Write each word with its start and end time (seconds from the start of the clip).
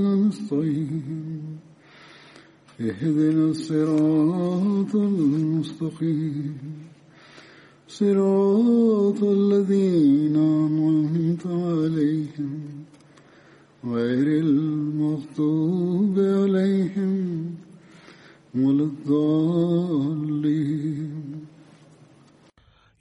نستعين 0.00 1.58
اهدنا 2.80 3.50
الصراط 3.50 4.96
المستقيم 4.96 6.56
صراط 7.88 9.22
الذين 9.38 10.36
أنعمت 10.36 11.46
عليهم 11.46 12.60
غير 13.84 14.40
المغضوب 14.40 16.18
عليهم 16.38 17.14
ولا 18.54 18.84
الضالين 18.84 20.26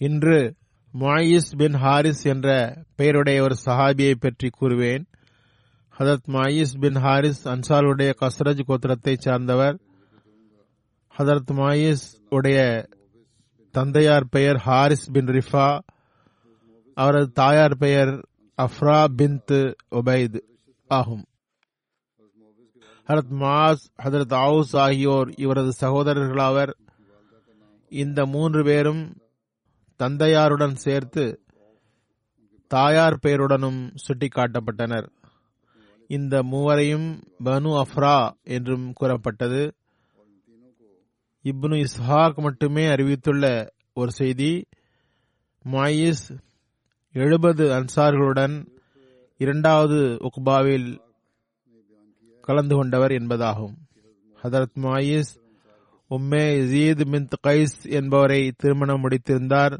இன்று 0.01 0.53
Maiz 0.93 1.57
bin 1.57 1.75
Harris 1.75 2.27
என்ற 2.27 2.75
பெயருடைய 2.95 3.41
ஒரு 3.41 3.55
சஹாபியை 3.65 4.15
பற்றி 4.15 4.49
கூறுவேன் 4.49 5.05
ஹதரத் 6.00 6.28
மாயிஸ் 6.28 6.78
பின் 6.80 6.94
ஹாரிஸ் 6.94 7.48
அன்சாருடைய 7.48 8.12
கஸ்ரஜ் 8.20 8.60
கோத்திரத்தைச் 8.68 9.18
சார்ந்தவர். 9.18 9.80
ஹதரத் 11.18 11.50
மாயிஸ் 11.50 12.22
உடைய 12.28 12.88
தந்தையார் 13.70 14.28
பெயர் 14.28 14.56
ஹாரிஸ் 14.56 15.10
பின் 15.10 15.26
ரிஃபா. 15.26 15.78
அவரது 16.94 17.30
தாயார் 17.30 17.76
பெயர் 17.76 18.28
அஃப்ரா 18.62 19.04
பின்த் 19.16 19.74
உபைத் 19.90 20.40
ஆகும். 20.88 21.24
ஹரத் 23.06 23.30
மாஸ் 23.30 23.84
ஹதரத் 24.02 24.34
அவுஸ் 24.34 24.76
ஆகியோர் 24.76 25.32
இவரது 25.36 25.72
சகோதரர்களாவர். 25.80 26.72
இந்த 27.88 28.26
மூன்று 28.26 28.64
பேரும் 28.64 29.16
தந்தையாருடன் 29.98 30.74
சேர்த்து 30.74 31.44
தாயார் 32.66 33.18
பெயருடனும் 33.26 33.94
சுட்டிக்காட்டப்பட்டனர். 34.08 35.18
இந்த 36.10 36.42
மூவரையும் 36.42 37.22
பனு 37.44 37.82
அஃப்ரா 37.82 38.30
என்றும் 38.42 38.92
கூறப்பட்டது. 38.92 39.74
இப்னு 41.44 41.84
இஸ்ஹாக் 41.84 42.34
மட்டுமே 42.34 42.86
அறிவித்துள்ள 42.86 43.72
ஒரு 43.94 44.10
செய்தி 44.10 44.66
மாயிஸ் 45.64 46.38
எழுபது 47.12 47.64
அன்சார்களுடன் 47.70 48.66
இரண்டாவது 49.36 50.18
உக்பாவில் 50.22 50.98
கலந்து 52.40 52.76
கொண்டவர் 52.76 53.10
என்பதாகும். 53.10 53.74
ஹதரத் 54.42 54.76
மாயிஸ் 54.80 55.32
உம்மே 56.10 56.44
ஜீத் 56.72 57.06
மின்த் 57.12 57.38
கைஸ் 57.46 57.90
என்பவரை 57.90 58.52
திருமணம் 58.56 59.02
முடித்திருந்தார். 59.04 59.78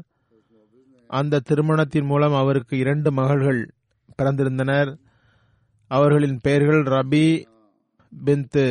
அந்த 1.07 1.39
திருமணத்தின் 1.39 2.05
மூலம் 2.05 2.33
அவருக்கு 2.33 2.77
இரண்டு 2.77 3.11
மகள்கள் 3.11 3.73
பிறந்திருந்தனர். 4.17 4.97
அவர்களின் 5.95 6.37
பெயர்கள் 6.43 6.83
ரபி 6.95 7.25
பின்த் 8.25 8.63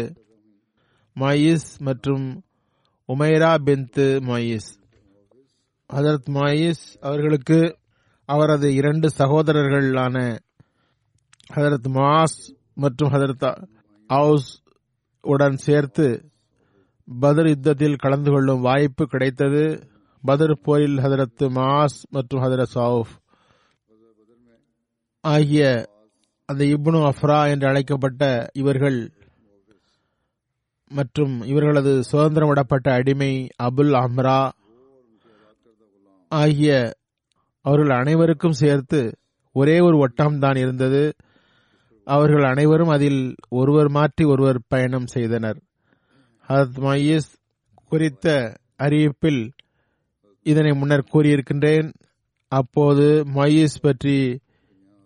மாயிஸ் 1.17 1.69
மற்றும் 1.79 2.27
உமைரா 3.09 3.53
பின்த் 3.67 4.01
மாயிஸ். 4.29 4.69
ஹதரத் 5.91 6.29
மாயிஸ் 6.37 6.83
அவர்களுக்கு 7.01 7.59
அவரது 8.29 8.69
இரண்டு 8.75 9.07
சகோதரர்களான 9.19 10.17
ஹதரத் 11.57 11.89
மாஸ் 11.99 12.39
மற்றும் 12.75 13.13
ஹதரத் 13.15 13.47
ஹவுஸ் 14.11 14.51
உடன் 15.25 15.59
சேர்த்து 15.67 16.07
பதர் 17.09 17.49
யுத்தத்தில் 17.49 18.03
கலந்து 18.05 18.31
கொள்ளும் 18.31 18.61
வாய்ப்பு 18.61 19.05
கிடைத்தது. 19.07 19.65
பதர் 20.23 20.55
போரில் 20.65 20.99
ஹதரத் 21.05 21.45
மாஸ் 21.59 21.99
மற்றும் 22.11 22.43
ஹதரத் 22.43 22.75
சவுஃப் 22.75 23.15
ஆகிய 25.25 25.65
அந்த 26.51 26.65
இப்னு 26.65 27.01
அஃப்ரா 27.09 27.41
என்று 27.51 27.67
அழைக்கப்பட்ட 27.69 28.25
இவர்கள் 28.53 28.99
மற்றும் 30.91 31.35
இவர்களது 31.43 31.93
சுதந்திரம் 32.05 32.51
விடப்பட்ட 32.51 32.89
அடிமை 32.93 33.33
அபுல் 33.63 33.93
அம்ரா 34.01 34.41
ஆகிய 36.33 36.73
அவர்கள் 37.65 37.93
அனைவருக்கும் 37.99 38.61
சேர்த்து 38.63 39.01
ஒரே 39.57 39.77
ஒரு 39.81 39.97
ஒட்டம்தான் 40.05 40.59
இருந்தது. 40.59 41.03
அவர்கள் 42.07 42.45
அனைவரும் 42.45 42.89
அதில் 42.89 43.23
ஒருவர் 43.49 43.89
மாற்றி 43.89 44.25
ஒருவர் 44.25 44.59
பயணம் 44.69 45.07
செய்தனர். 45.07 45.59
ஹரத் 46.49 46.79
மயீஸ் 46.87 47.31
குறித்த 47.89 48.27
அறிவிப்பில் 48.79 49.43
இதனை 50.47 50.73
முன்னர் 50.73 51.11
கூறியிருக்கின்றேன். 51.13 51.89
அப்போது 52.53 53.07
மயீஸ் 53.35 53.77
பற்றி 53.81 54.19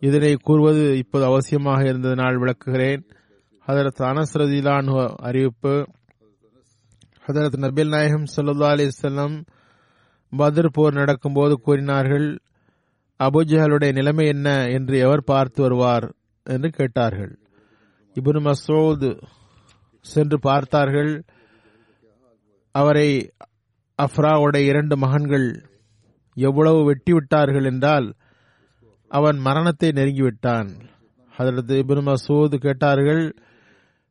இதனை 0.05 0.31
கூறுவது 0.43 0.83
இப்போது 0.99 1.25
அவசியமாக 1.27 1.81
இருந்ததனால் 1.91 2.39
விளக்குகிறேன். 2.39 3.03
ஹதரத் 3.67 4.03
அனஸ் 4.11 4.35
ரதிலான் 4.35 4.89
அறிவிப்பு 5.21 5.75
ஹதரத் 7.27 7.59
நபில் 7.65 7.89
நாயகம் 7.89 8.31
சல்லா 8.37 8.71
அலிசல்லம் 8.75 9.37
பத்ர் 10.39 10.69
போர் 10.73 10.95
நடக்கும்போது 10.95 11.55
கூறினார்கள் 11.55 12.27
அபுஜஹலுடைய 13.19 13.93
நிலைமை 13.93 14.27
என்ன 14.27 14.49
என்று 14.69 14.99
எவர் 14.99 15.23
பார்த்து 15.25 15.63
வருவார்? 15.63 16.07
என்று 16.47 16.71
கேட்டார்கள். 16.71 17.33
இபுன் 18.15 18.41
மசோத் 18.47 19.09
சென்று 20.01 20.39
பார்த்தார்கள் 20.41 21.13
அவரை 22.75 23.09
அஃப்ராவுடைய 24.03 24.65
இரண்டு 24.67 24.97
மகன்கள் 24.97 25.49
எவ்வளவு 26.37 26.85
வெட்டி 26.85 27.13
விட்டார்கள் 27.13 27.65
என்றால் 27.65 28.15
அவன் 29.17 29.39
மரணத்தை 29.39 29.89
நெருங்கிவிட்டான். 29.89 30.81
அதற்கு 31.37 31.75
இபின் 31.75 32.05
மசூத் 32.05 32.55
கேட்டார்கள் 32.55 33.35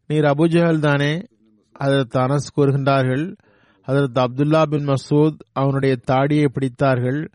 நீர் 0.08 0.24
அபுஜஹல் 0.24 0.80
தானே? 0.80 1.26
அதற்கு 1.72 2.20
அனஸ் 2.20 2.52
கூறுகின்றார்கள் 2.56 3.38
அதற்கு 3.82 4.22
அப்துல்லா 4.22 4.64
பின் 4.64 4.88
மசூத் 4.88 5.38
அவனுடைய 5.54 5.96
தாடியை 5.96 6.46
பிடித்தார்கள். 6.46 7.28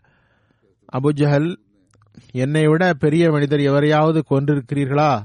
அபுஜஹல் 0.93 1.55
என்னை 2.31 2.67
விட 2.67 2.93
பெரிய 2.93 3.31
மனிதர் 3.31 3.59
எவரையாவது 3.59 4.21
கொன்றிருக்கிறீர்களா? 4.29 5.23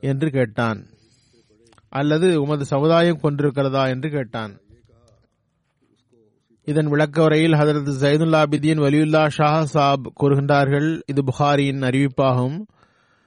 என்று 0.00 0.30
கேட்டான். 0.30 0.86
அல்லது 1.88 2.40
உமது 2.40 2.64
சமுதாயம் 2.64 3.20
கொண்டிருக்கிறதா 3.22 3.88
என்று 3.88 4.10
கேட்டான். 4.10 4.58
இதன் 6.70 6.88
விளக்க 6.88 7.22
உரையில் 7.22 7.52
ஹதரத் 7.52 7.90
ஜைதுல்லாபிதீன் 8.02 8.80
வலியுல்லா 8.84 9.28
ஷா 9.28 9.64
சாப் 9.64 10.06
கூறுகின்றார்கள். 10.20 10.88
இது 11.06 11.20
புகாரியின் 11.22 11.82
அறிவிப்பாகும். 11.82 12.56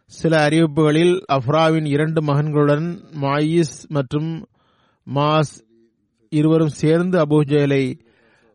சில 0.05 0.33
அறிவிப்புகளில் 0.47 1.13
அஃப்ராவின் 1.31 1.88
இரண்டு 1.88 2.21
மகன்களுடன் 2.21 2.88
மாயிஸ் 3.21 3.77
மற்றும் 3.88 4.29
மாஸ் 5.15 5.53
இருவரும் 6.29 6.75
சேர்ந்து 6.81 7.17
அபூஜலை 7.25 7.83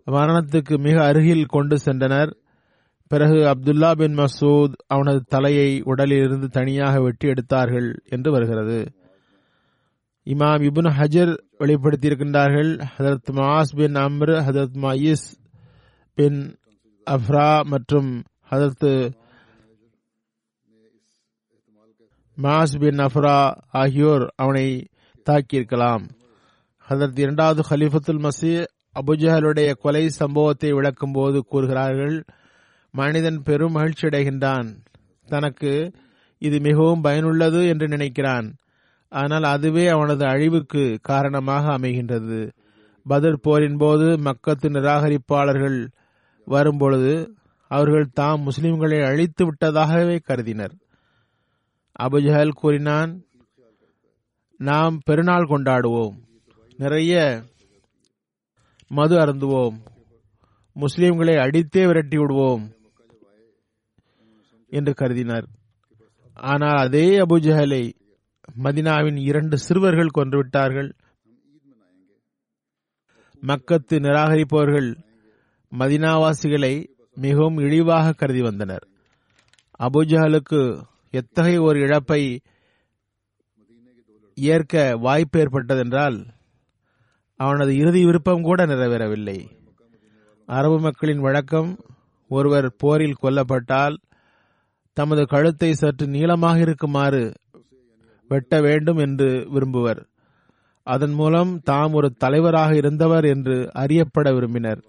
மரணத்துக்கு 0.06 0.78
மிக 0.78 1.04
அருகில் 1.04 1.46
கொண்டு 1.46 1.78
சென்றனர். 1.84 2.32
பிறகு 3.10 3.38
அப்துல்லா 3.52 3.90
பின் 3.92 4.16
மசூத் 4.18 4.76
அவனது 4.86 5.22
தலையை 5.28 5.80
உடலில் 5.84 6.24
இருந்து 6.24 6.48
தனியாக 6.48 7.00
வெட்டி 7.00 7.28
எடுத்தார்கள் 7.28 7.90
என்று 8.08 8.30
வருகிறது. 8.30 8.78
இமாம் 10.26 10.62
Ibn 10.68 10.88
Hajar 10.98 11.32
வெளிப்படுத்தியிருக்கின்றார்கள். 11.58 12.70
Hazrat 12.94 13.28
Muaz 13.38 13.72
bin 13.76 13.94
Amr 13.94 14.34
Hazrat 14.46 14.78
Maiz 14.84 15.26
bin 16.14 16.56
Afra 17.06 17.62
மற்றும் 17.62 18.22
ஹதரத் 18.50 19.12
மாஸ் 22.38 22.74
பின் 22.78 22.96
அஃப்ரா 22.96 23.36
ஆகியோர் 23.72 24.32
அவனை 24.36 24.66
தாக்கியிருக்கலாம். 25.30 26.04
அதற்கு 26.88 27.22
இரண்டாவது 27.22 27.62
ஹலிஃபத்துல் 27.70 28.24
மசி 28.26 28.66
அபுஜஹலுடைய 29.00 29.70
கொலை 29.72 30.08
சம்பவத்தை 30.08 30.72
விளக்கும் 30.72 31.12
போது 31.12 31.44
கூறுகிறார்கள் 31.44 32.24
மனிதன் 32.90 33.42
பெரும் 33.42 33.72
மகிழ்ச்சி 33.72 34.06
அடைகின்றான் 34.06 34.68
தனக்கு 35.24 35.92
இது 36.38 36.60
மிகவும் 36.60 37.00
பயனுள்ளது 37.00 37.68
என்று 37.68 37.86
நினைக்கிறான். 37.88 38.54
ஆனால் 39.08 39.42
அதுவே 39.42 39.88
அவனது 39.88 40.24
அழிவுக்கு 40.24 40.98
காரணமாக 41.02 41.78
அமைகின்றது. 41.78 42.50
பதர் 43.04 43.40
போரின் 43.40 43.76
போது 43.76 44.04
மக்கத்து 44.04 44.68
நிராகரிப்பாளர்கள் 44.68 45.88
வரும்பொழுது 46.44 47.34
அவர்கள் 47.68 48.10
தாம் 48.12 48.46
முஸ்லிம்களை 48.46 49.06
அழித்து 49.06 49.52
விட்டதாகவே 49.52 50.18
கருதினர். 50.20 50.74
அபுஜஹல் 52.02 52.50
கூறினான் 52.50 53.22
நாம் 54.58 54.98
பெருநாள் 55.04 55.48
கொண்டாடுவோம். 55.48 56.16
நிறைய 56.76 57.42
மது 58.88 59.16
அருந்துவோம். 59.16 59.78
முஸ்லிம்களை 60.74 61.38
அடித்தே 61.38 61.86
விரட்டி 61.86 62.18
விடுவோம். 62.18 62.70
என்று 64.68 64.94
கருதினர். 64.94 65.46
ஆனால் 66.34 66.76
அதே 66.76 67.18
அபுஜஹலை 67.18 67.92
மதினாவின் 68.62 69.16
இரண்டு 69.16 69.58
சிறுவர்கள் 69.58 70.14
கொன்றுவிட்டார்கள். 70.14 70.90
மக்கத்து 73.46 73.96
நிராகரிப்பவர்கள் 73.98 74.96
மதினாவாசிகளை 75.72 76.74
மிகவும் 77.14 77.58
இழிவாக 77.58 78.12
கருதி 78.12 78.40
வந்தனர். 78.40 78.84
அபுஜஹலுக்கு 79.78 80.84
எத்தகைய 81.10 81.62
ஒரு 81.62 81.78
இழப்பை 81.80 82.40
ஏற்க 84.34 84.96
வாய்ப்பு 84.96 85.40
ஏற்பட்டதென்றால் 85.40 86.26
அவனது 87.40 87.76
இறுதி 87.76 88.04
விருப்பம் 88.04 88.42
கூட 88.42 88.66
நிறைவேறவில்லை. 88.66 89.38
அரபு 90.46 90.80
மக்களின் 90.80 91.18
வழக்கம் 91.18 91.70
ஒருவர் 92.28 92.74
போரில் 92.76 93.20
கொல்லப்பட்டால் 93.22 93.96
தமது 94.92 95.26
கழுத்தை 95.26 95.72
சற்று 95.72 96.06
நீளமாக 96.06 96.58
இருக்குமாறு 96.58 97.34
வெட்ட 98.28 98.60
வேண்டும் 98.60 98.96
என்று 98.96 99.26
விரும்புவர். 99.26 100.06
அதன் 100.82 101.12
மூலம் 101.12 101.60
தாம் 101.60 101.92
ஒரு 101.92 102.10
தலைவராக 102.10 102.76
இருந்தவர் 102.76 103.24
என்று 103.24 103.70
அறியப்பட 103.72 104.32
விரும்பினர். 104.32 104.84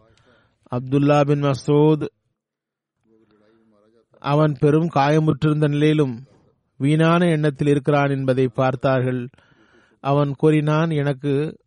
அப்துல்லா 0.76 1.26
பின் 1.26 1.44
மசூத் 1.44 2.08
அவன் 4.20 4.56
பெரும் 4.60 4.90
காயமுற்றிருந்த 4.96 5.70
நிலையிலும் 5.70 6.24
வீணான 6.78 7.26
எண்ணத்தில் 7.26 7.68
இருக்கிறான் 7.68 8.10
என்பதை 8.10 8.48
பார்த்தார்கள். 8.48 9.30
அவன் 10.00 10.34
கூறினான் 10.34 10.90
எனக்கு 10.90 11.58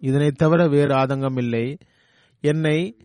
இதனைத் 0.00 0.38
தவிர 0.38 0.68
வேறு 0.68 0.94
ஆதங்கம் 0.94 1.38
இல்லை. 1.38 1.78
என்னை 2.40 2.96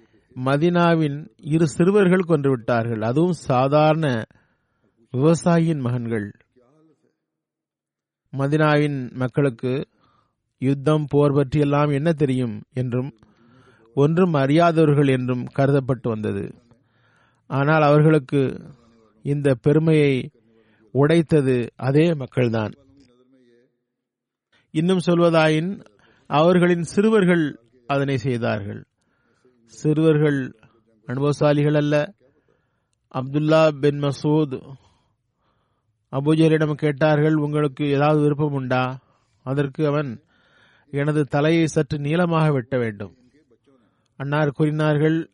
மதினாவின் 0.45 1.29
இரு 1.37 1.67
சிறுவர்கள் 1.67 2.19
கொன்று 2.19 2.49
விட்டார்கள். 2.49 3.01
அதுவும் 3.01 3.31
சாதாரண 3.31 4.23
விவசாயியின் 5.11 5.79
மகன்கள். 5.79 6.31
மதினாவின் 8.33 9.13
மக்களுக்கு 9.13 9.87
யுத்தம் 10.57 11.05
போர் 11.09 11.33
பற்றியெல்லாம் 11.33 11.89
என்ன 11.89 12.11
தெரியும் 12.11 12.61
என்றும் 12.73 13.11
ஒன்றும் 13.93 14.33
அறியாதவர்கள் 14.33 15.07
என்றும் 15.07 15.45
கருதப்பட்டு 15.55 16.07
வந்தது. 16.09 16.55
ஆனால் 17.49 17.81
அவர்களுக்கு 17.81 18.61
இந்த 19.21 19.55
பெருமையை 19.61 20.29
உடைத்தது 20.91 21.67
அதே 21.75 22.05
மக்கள்தான். 22.11 22.73
இன்னும் 24.71 25.05
சொல்வதாயின் 25.05 25.85
அவர்களின் 26.29 26.83
சிறுவர்கள் 26.83 27.59
அதனை 27.87 28.17
செய்தார்கள். 28.17 28.81
சிறுவர்கள் 29.65 30.39
அனுபவசாலிகள் 31.07 31.75
அல்ல. 31.75 31.95
அப்துல்லா 33.13 33.61
பின் 33.79 33.99
மசூத் 33.99 34.55
அபூஜரிடம் 36.11 36.73
கேட்டார்கள் 36.73 37.35
உங்களுக்கு 37.35 37.85
ஏதாவது 37.85 38.21
விருப்பம் 38.21 38.53
உண்டா? 38.53 38.99
அதற்கு 39.43 39.87
அவன் 39.87 40.21
எனது 40.91 41.23
தலையை 41.23 41.67
சற்று 41.67 41.99
நீளமாக 41.99 42.51
வெட்ட 42.51 42.77
வேண்டும். 42.77 43.15
அன்னார் 44.15 44.49
கூறினார்கள் 44.49 45.29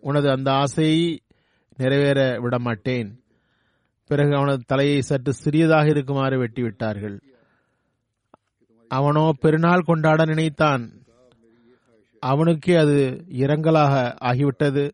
உனது 0.00 0.30
அந்த 0.30 0.52
ஆசையை 0.52 1.22
நிறைவேற 1.76 2.38
விடமாட்டேன். 2.40 3.20
பிறகு 4.06 4.36
அவனது 4.36 4.62
தலையை 4.66 5.00
சற்று 5.00 5.32
சிறியதாக 5.32 5.86
இருக்குமாறு 5.88 6.44
வெட்டிவிட்டார்கள். 6.44 7.20
அவனோ 8.88 9.32
பெருநாள் 9.40 9.80
கொண்டாட 9.80 10.24
நினைத்தான். 10.24 10.92
அவனுக்கே 12.18 12.74
அது 12.74 13.24
இரங்கலாக 13.28 14.14
ஆகிவிட்டது. 14.20 14.90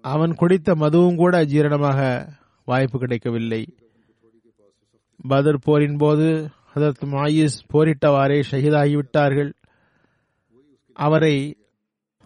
அவன் 0.00 0.34
குடித்த 0.34 0.74
மதுவும் 0.74 1.16
கூட 1.16 1.44
ஜீரணமாக 1.44 2.28
வாய்ப்பு 2.64 2.98
கிடைக்கவில்லை. 2.98 3.76
பதர் 5.28 5.58
போரின் 5.58 5.96
போது 5.96 6.50
ஹதரத் 6.74 7.04
மாயிஸ் 7.04 7.58
போரிட்டவாறே 7.72 8.42
ஷஹீதாகிவிட்டார்கள். 8.50 9.52
அவரை 10.92 11.56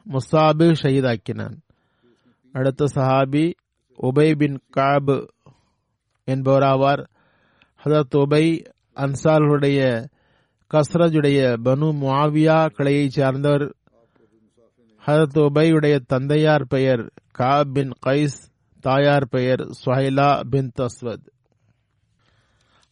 முசாபு 0.08 0.74
ஷஹீதாக்கினான். 0.82 1.56
அடுத்த 2.52 2.84
சஹாபி 2.94 3.52
உபை 4.02 4.36
பின் 4.36 4.60
காபு 4.76 5.26
என்பவராவார். 6.26 7.06
ஹதரத் 7.84 8.16
உபை 8.16 8.64
அன்சார்களுடைய 8.96 10.04
கஸ்ரஜுடைய 10.74 11.56
பனு 11.64 11.92
மாவியா 11.92 12.70
கிளையைச் 12.78 13.08
சார்ந்தவர். 13.08 13.74
ஹதரத் 15.06 15.38
உபையுடைய 15.38 15.98
தந்தையார் 16.06 16.66
பெயர் 16.66 17.12
காப் 17.30 17.70
பின் 17.72 17.92
கைஸ். 18.06 18.56
தாயார் 18.80 19.28
பெயர் 19.28 19.60
சுஹைலா 19.84 20.40
பின் 20.50 20.70
தஸ்வத். 20.80 21.26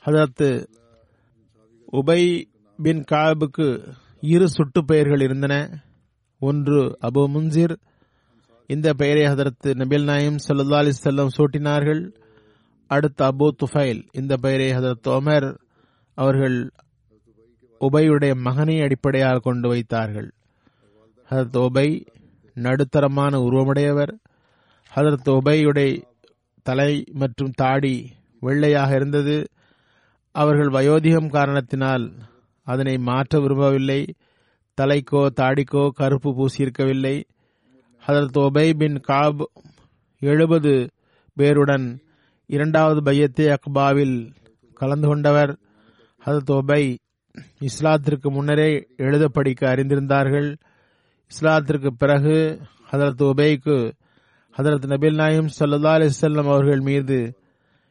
ஹதரத்து 0.06 0.66
உபை 1.92 2.44
பின் 2.76 3.04
காபுக்கு 3.10 3.94
இரு 4.20 4.48
சுட்டு 4.48 4.84
பெயர்கள் 4.84 5.20
இருந்தன. 5.20 5.82
ஒன்று 6.38 6.98
அபு 7.02 7.26
முன்சிர் 7.28 7.76
இந்த 8.66 8.92
பெயரை 8.92 9.22
ஹதரத்து 9.22 9.66
நபில் 9.66 10.04
நாயம் 10.04 10.36
சல்லா 10.48 10.76
அலி 10.76 10.92
செல்லம் 11.04 11.28
சூட்டினார்கள். 11.36 12.14
அடுத்து 12.86 13.24
அபு 13.24 13.48
துஃபைல் 13.64 14.06
இந்த 14.12 14.36
பெயரை 14.36 14.72
ஹதரத் 14.72 15.08
ஒமர் 15.08 15.58
அவர்கள் 16.14 16.70
உபையுடைய 17.80 18.34
மகனை 18.34 18.80
அடிப்படையாக 18.80 19.38
கொண்டு 19.38 19.68
வைத்தார்கள். 19.68 20.32
ஹதரத் 21.30 21.58
உபை 21.58 22.06
நடுத்தரமான 22.54 23.38
உருவமுடையவர். 23.38 24.18
ஹதரத் 24.96 25.28
உபையுடைய 25.28 26.02
தலை 26.62 27.04
மற்றும் 27.12 27.50
தாடி 27.50 28.12
வெள்ளையாக 28.40 28.94
இருந்தது. 28.94 29.46
அவர்கள் 30.32 30.68
வயோதிகம் 30.68 31.30
காரணத்தினால் 31.30 32.12
அதனை 32.62 32.98
மாற்ற 32.98 33.40
விரும்பவில்லை. 33.40 34.14
தலைக்கோ 34.80 35.26
தாடிக்கோ 35.40 35.88
கருப்பு 35.88 36.30
பூசியிருக்கவில்லை. 36.30 37.24
ஹதரத் 38.06 38.38
ஒபை 38.38 38.74
பின் 38.74 39.00
காப் 39.00 39.50
எழுபது 40.18 40.90
பேருடன் 41.38 41.98
இரண்டாவது 42.46 43.00
பையத்தே 43.00 43.54
அக்பாவில் 43.54 44.32
கலந்து 44.74 45.08
கொண்டவர். 45.08 45.58
ஹதரத் 46.26 46.50
ஒபை 46.50 46.98
இஸ்லாத்திற்கு 47.60 48.30
முன்னரே 48.30 48.88
எழுத 48.96 49.28
படிக்க 49.28 49.74
அறிந்திருந்தார்கள். 49.74 50.56
இஸ்லாத்திற்கு 51.30 51.90
பிறகு 51.98 52.60
ஹதரத் 52.90 53.22
உபைக்கு 53.22 53.92
ஹதரத் 54.58 54.86
நபில் 54.86 55.14
நாயம் 55.14 55.48
சல்லா 55.60 55.90
அலிசல்லம் 55.96 56.44
அவர்கள் 56.44 56.80
மீது 56.80 57.38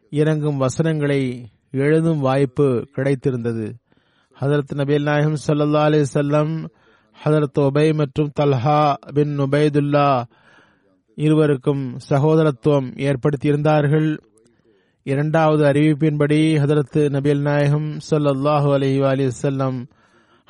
இறங்கும் 0.09 0.57
வசனங்களை 0.57 1.45
எழுதும் 1.71 2.19
வாய்ப்பு 2.19 2.87
கிடைத்திருந்தது. 2.95 3.73
ஹதரத் 4.41 4.73
நபில் 4.75 5.01
நாயம் 5.01 5.35
சல்லா 5.47 5.83
அலிசல்லம் 5.89 6.67
ஹதரத் 7.25 7.59
ஒபை 7.59 7.93
மற்றும் 7.93 8.31
தல்ஹா 8.39 8.93
பின் 9.13 9.39
உபைதுல்லா 9.39 10.23
இருவருக்கும் 11.15 11.97
சகோதரத்துவம் 12.09 12.93
ஏற்படுத்தியிருந்தார்கள். 12.95 14.17
இரண்டாவது 15.03 15.63
அறிவிப்பின்படி 15.63 16.57
ஹதரத் 16.57 16.97
நபில் 16.97 17.41
நாயகம் 17.41 17.97
சொல்லல்லாஹு 18.11 18.67
அலஹி 18.77 19.05
அலி 19.05 19.31
வல்லம் 19.41 19.85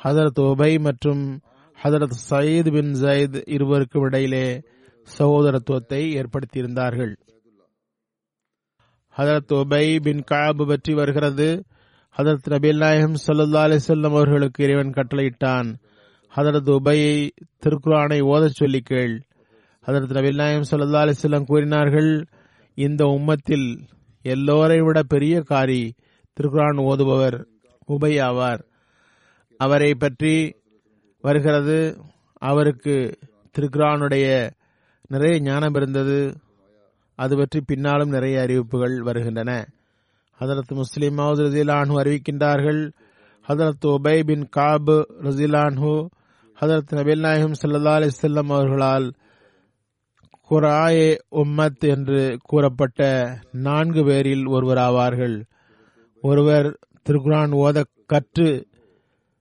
ஹதரத் 0.04 0.40
உபை 0.40 0.80
மற்றும் 0.80 1.40
ஹதரத் 1.84 2.16
சயீத் 2.30 2.72
பின் 2.72 2.92
ஜயத் 2.92 3.42
இருவருக்கும் 3.46 4.02
இடையிலே 4.02 4.62
சகோதரத்துவத்தை 5.18 6.12
ஏற்படுத்தியிருந்தார்கள். 6.12 7.16
ஹதரத் 9.16 9.52
உபை 9.52 10.00
பின் 10.00 10.24
காபு 10.30 10.66
பற்றி 10.66 10.94
வருகிறது. 10.94 11.64
ஹதரத் 12.16 12.48
நபில் 12.48 12.76
நாயகம் 12.76 13.14
சல்லா 13.26 13.56
அலிசல்லம் 13.56 14.10
அவர்களுக்கு 14.10 14.64
இறைவன் 14.64 14.90
கட்டளையிட்டான். 14.90 15.74
ஹதரத் 16.36 16.70
உபையை 16.70 17.30
திருக்குரானை 17.66 18.20
ஓதச் 18.20 18.54
சொல்லி 18.54 18.80
கேள். 18.80 19.26
ஹதரத் 19.86 20.12
நபில் 20.12 20.34
நாயகம் 20.34 20.80
சல்லா 20.80 21.12
அலிசல்லம் 21.12 21.44
கூறினார்கள் 21.44 22.26
இந்த 22.74 23.04
உம்மத்தில் 23.04 23.78
எல்லோரை 24.22 24.84
விட 24.84 25.02
பெரிய 25.02 25.40
காரி 25.40 25.94
திருக்குறான் 26.40 26.78
ஓதுபவர் 26.78 27.44
உபை 27.88 28.20
ஆவார். 28.20 28.62
அவரை 29.56 29.94
பற்றி 29.94 30.56
வருகிறது 31.20 32.00
அவருக்கு 32.32 33.18
திருக்குரானுடைய 33.58 34.50
நிறைய 35.08 35.40
ஞானம் 35.40 35.74
இருந்தது. 35.74 36.36
அது 37.14 37.36
பற்றி 37.36 37.60
பின்னாலும் 37.60 38.08
நிறைய 38.08 38.40
அறிவிப்புகள் 38.40 39.00
வருகின்றன. 39.00 39.68
ஹதரத் 40.40 40.74
முஸ்லிம் 40.74 41.18
மவுத் 41.18 41.64
அறிவிக்கின்றார்கள். 41.94 42.92
ஹதரத் 43.48 43.86
உபை 43.86 44.24
பின் 44.24 44.48
காபு 44.56 45.04
ரசிலான்ஹு 45.22 46.06
ஹதரத் 46.60 46.92
நபில் 46.92 47.18
நாயகம் 47.18 47.52
சல்லா 47.52 47.96
அலிசல்லம் 47.98 48.52
அவர்களால் 48.52 49.12
குராயே 50.50 51.16
உம்மத் 51.30 51.78
என்று 51.78 52.38
கூறப்பட்ட 52.42 53.28
நான்கு 53.52 54.04
பேரில் 54.04 54.46
ஒருவராவார்கள் 54.46 55.44
ஒருவர் 56.20 56.78
திருக்குரான் 57.08 57.52
ஓத 57.52 57.84
கற்று 58.06 58.66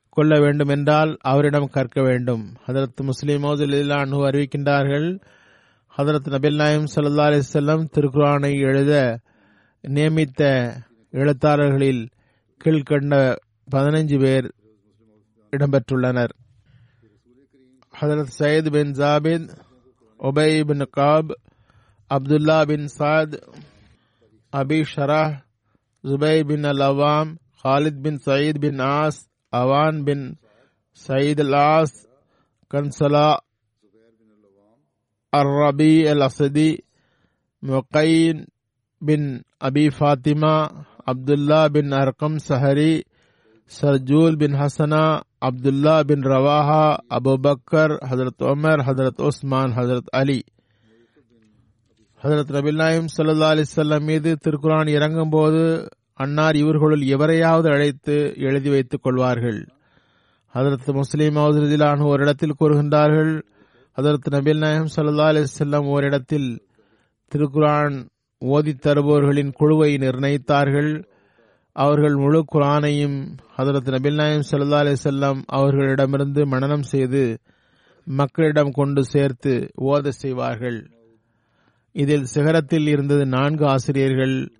கொள்ள 0.09 0.39
வேண்டும் 0.39 0.67
என்றால் 0.67 1.17
அவரிடம் 1.21 1.67
கற்க 1.67 2.01
வேண்டும். 2.01 2.55
அதற்கு 2.65 3.03
முஸ்லிம் 3.03 3.43
மௌதுல்லானு 3.43 4.17
அறிவிக்கின்றார்கள். 4.31 5.21
ஹதரத் 5.94 6.30
நபில் 6.34 6.58
நாயம் 6.60 6.88
சல்லா 6.92 7.26
அலிசல்லம் 7.30 7.84
திருக்குரானை 7.94 8.52
எழுத 8.70 8.94
நியமித்த 9.84 10.42
எழுத்தாளர்களில் 11.14 12.02
கீழ்கண்ட 12.60 13.14
பதினைஞ்சு 13.68 14.18
பேர் 14.24 14.48
இடம்பெற்றுள்ளனர் 15.52 16.34
ஹதரத் 17.94 18.34
சயத் 18.38 18.70
பின் 18.76 18.94
ஜாபித் 19.00 19.48
உபை 20.20 20.50
பின் 20.70 20.86
காப் 20.98 21.30
அப்துல்லா 22.10 22.58
பின் 22.70 22.88
சாத் 22.98 23.36
அபி 24.52 24.80
ஷரா 24.94 25.22
ஜுபை 26.04 26.36
பின் 26.50 26.66
அல் 26.72 26.84
அவாம் 26.90 27.32
خالد 27.64 28.02
بن 28.02 28.16
سعيد 28.18 28.58
بن 28.58 28.80
عاص 28.82 29.16
أوان 29.52 30.04
بن 30.04 30.20
سعيد 31.00 31.40
العاص 31.40 31.92
كنسلا 32.70 33.28
الربيع 35.34 36.12
الأسدي 36.12 36.70
مقين 37.62 38.36
بن 39.02 39.20
أبي 39.60 39.90
فاطمة 39.92 40.54
عبد 41.08 41.30
الله 41.30 41.66
بن 41.68 41.92
أرقم 41.94 42.38
سهري 42.40 42.94
سرجول 43.70 44.36
بن 44.36 44.56
حسنا 44.56 45.04
عبد 45.42 45.66
الله 45.66 46.02
بن 46.02 46.20
رواحة 46.26 46.84
أبو 47.10 47.36
بكر 47.38 47.88
حضرت 48.02 48.42
عمر 48.42 48.82
حضرت 48.82 49.20
عثمان 49.20 49.68
حضرت 49.74 50.06
علي 50.14 50.40
ஹதரத் 52.22 52.50
நபில் 52.50 52.80
நாயம் 52.80 53.06
சல்லா 53.08 53.46
அலிசல்லம் 53.54 54.04
மீது 54.04 54.30
திருக்குரான் 54.44 54.88
இறங்கும் 54.88 55.30
போது 55.30 55.60
அன்னார் 56.20 56.56
இவர்களுள் 56.56 57.04
எவரையாவது 57.14 57.68
அழைத்து 57.74 58.16
எழுதி 58.48 58.70
வைத்துக் 58.70 59.04
கொள்வார்கள் 59.04 59.60
ஹதரத் 60.54 60.90
முஸ்லீம் 60.98 61.36
மவுதிலான 61.38 62.06
ஒரு 62.10 62.20
இடத்தில் 62.26 62.58
கூறுகின்றார்கள் 62.60 63.32
அதற்கு 63.95 64.29
நபில் 64.29 64.57
நாயம் 64.57 64.87
சல்லா 64.95 65.27
அலிசல்லாம் 65.31 65.85
ஓரிடத்தில் 65.85 66.67
திருக்குரான் 67.35 68.09
ஓதித் 68.45 68.81
தருபவர்களின் 68.85 69.51
குழுவை 69.51 69.95
நிர்ணயித்தார்கள். 69.95 71.05
அவர்கள் 71.71 72.15
முழு 72.15 72.45
குரானையும் 72.53 73.37
ஹதரத் 73.57 73.87
நபில் 73.87 74.13
நாயம் 74.13 74.43
சல்லா 74.51 74.81
அலிசல்லாம் 74.83 75.41
அவர்களிடமிருந்து 75.45 76.47
மனனம் 76.47 76.83
செய்து 76.83 77.39
மக்களிடம் 78.05 78.71
கொண்டு 78.71 79.03
சேர்த்து 79.03 79.71
ஓத 79.77 80.07
செய்வார்கள். 80.07 80.89
இதில் 81.91 82.25
சிகரத்தில் 82.33 82.87
இருந்தது 82.87 83.25
நான்கு 83.25 83.65
ஆசிரியர்கள். 83.65 84.51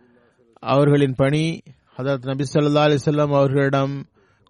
அவர்களின் 0.59 1.15
பணி 1.15 1.61
ஹதரத் 1.97 2.25
நபி 2.25 2.43
சொல்லா 2.53 2.83
அலிசல்லாம் 2.85 3.35
அவர்களிடம் 3.35 4.05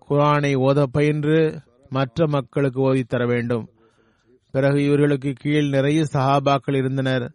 குரானை 0.10 0.56
ஓத 0.56 0.84
பயின்று 0.84 1.62
மற்ற 1.90 2.28
மக்களுக்கு 2.28 2.94
ஓதித் 2.94 3.08
தர 3.08 3.26
வேண்டும். 3.26 3.70
பிறகு 4.56 4.84
இவர்களுக்கு 4.84 5.34
கீழ் 5.34 5.70
நிறைய 5.70 6.04
சஹாபாக்கள் 6.14 6.76
இருந்தனர். 6.76 7.26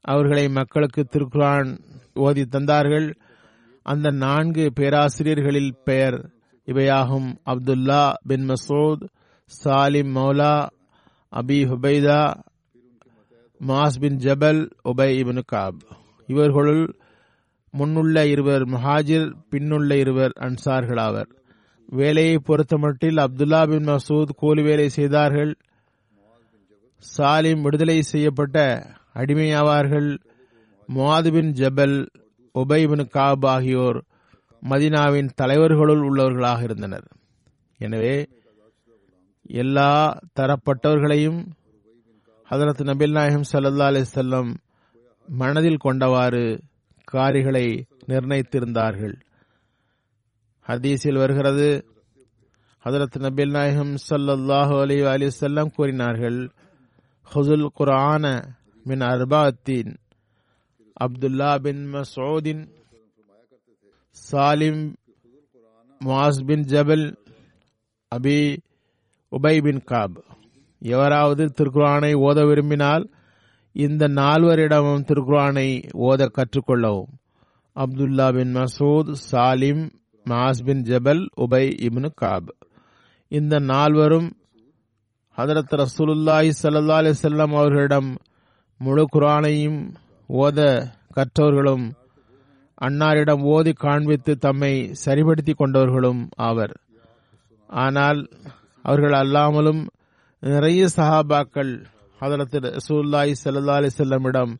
அவர்களை 0.00 0.48
மக்களுக்கு 0.48 1.06
திருக்குரான் 1.10 1.70
ஓதி 2.14 2.42
தந்தார்கள். 2.42 3.08
அந்த 3.82 4.10
நான்கு 4.10 4.72
பேராசிரியர்களில் 4.74 5.74
பெயர் 5.84 6.18
இவையாகும். 6.66 7.28
Abdullah 7.46 8.02
bin 8.26 8.48
Masood 8.48 9.04
Salim 9.64 10.12
Maula 10.18 10.54
Abi 11.32 11.58
ஹுபைதா 11.70 12.20
Muaz 13.66 13.98
bin 14.00 14.16
Jabal 14.16 14.62
Ubai 14.84 15.08
ibn 15.22 15.42
காப். 15.46 15.82
இவர்களுள் 16.26 16.84
முன்னுள்ள 17.78 18.24
இருவர் 18.30 18.62
மஹாஜிர் 18.62 19.28
பின்னுள்ள 19.50 19.92
இருவர் 19.92 20.32
அன்சார்களாவர். 20.40 21.30
வேலையை 21.86 22.34
பொறுத்தமட்டில் 22.48 23.20
அப்துல்லா 23.24 23.68
பின் 23.68 23.86
மசூத் 23.88 24.34
கூலி 24.36 24.62
வேலை 24.62 24.88
செய்தார்கள். 24.88 25.56
சாலிம் 27.16 27.60
விடுதலை 27.60 28.02
செய்யப்பட்ட 28.02 28.86
அடிமையாவார்கள். 29.14 30.18
முவாதுபின் 30.88 31.50
ஜபல் 31.52 32.06
உபைபின் 32.54 33.08
காப் 33.08 33.46
ஆகியோர் 33.46 34.04
மதினாவின் 34.68 35.30
தலைவர்களுள் 35.42 36.02
உள்ளவர்களாக 36.08 36.62
இருந்தனர். 36.62 37.06
எனவே 37.78 38.28
எல்லா 39.42 40.20
தரப்பட்டவர்களையும் 40.40 41.46
ஹதரத் 42.50 42.82
நபில் 42.82 43.10
நாயகம் 43.10 43.48
சல்லா 43.52 43.86
அலிசல்லம் 43.90 44.54
மனதில் 45.26 45.82
கொண்டவாறு 45.84 46.60
காரிகளை 47.04 47.84
நிர்ணயித்திருந்தார்கள். 48.06 49.14
ஹதீஸில் 50.68 51.18
வருகிறது 51.18 51.84
ஹதரத் 52.84 53.18
நபில் 53.20 53.50
நாயகம் 53.50 53.94
சல்லல்லாஹு 54.10 54.80
அலி 54.80 55.00
அலி 55.00 55.28
செல்லம் 55.40 55.74
கூறினார்கள் 55.74 56.50
ஹுசுல் 57.34 57.66
குரான 57.78 58.24
மின் 58.84 59.00
அர்பாத்தின் 59.00 59.92
Abdullah 61.04 61.50
bin 61.60 61.82
மசூதின் 61.92 62.62
Salim 64.30 64.82
Muaz 66.00 66.40
bin 66.44 66.64
Jabal 66.64 67.06
Abi 68.12 68.56
Ubay 69.32 69.62
பின் 69.62 69.82
காப் 69.84 70.18
எவராவது 70.82 71.44
திருக்குறானை 71.56 72.12
ஓத 72.28 72.46
விரும்பினால் 72.46 73.10
இந்த 73.72 74.08
நால்வரிடமும் 74.08 75.06
திருக்குறானை 75.08 75.68
ஓத 76.08 76.28
கற்றுக்கொள்ளவும். 76.36 77.10
Abdullah 77.76 78.28
bin 78.34 78.54
Masood 78.56 79.14
Salim 79.30 79.82
Muaz 80.26 80.62
bin 80.64 80.82
Jabal 80.82 81.26
Ubay 81.36 81.64
Ibn 81.88 82.10
காப். 82.14 82.50
இந்த 83.28 83.58
நால்வரும் 83.58 84.30
ஹதரத் 85.38 85.74
ரசூலுல்லாஹி 85.82 86.50
சல்லா 86.62 86.96
அலி 87.02 87.10
செல்லம் 87.20 87.54
அவர்களிடம் 87.58 88.08
முழு 88.80 89.04
குரானையும் 89.12 89.78
ஓத 90.28 90.58
கற்றவர்களும் 91.16 91.84
அன்னாரிடம் 92.80 93.42
ஓதி 93.54 93.72
காண்பித்து 93.72 94.32
தம்மை 94.38 94.72
சரிபடுத்திக் 95.04 95.60
கொண்டவர்களும் 95.60 96.28
ஆவர். 96.48 96.74
ஆனால் 97.70 98.20
அவர்கள் 98.82 99.12
அல்லாமலும் 99.12 99.82
நிறைய 100.40 100.88
சஹாபாக்கள் 100.96 101.72
ஹதரத் 102.20 102.58
ரசூல்லாய் 102.68 103.34
சல்லா 103.44 103.76
அலி 103.80 103.90
செல்லமிடம் 103.98 104.52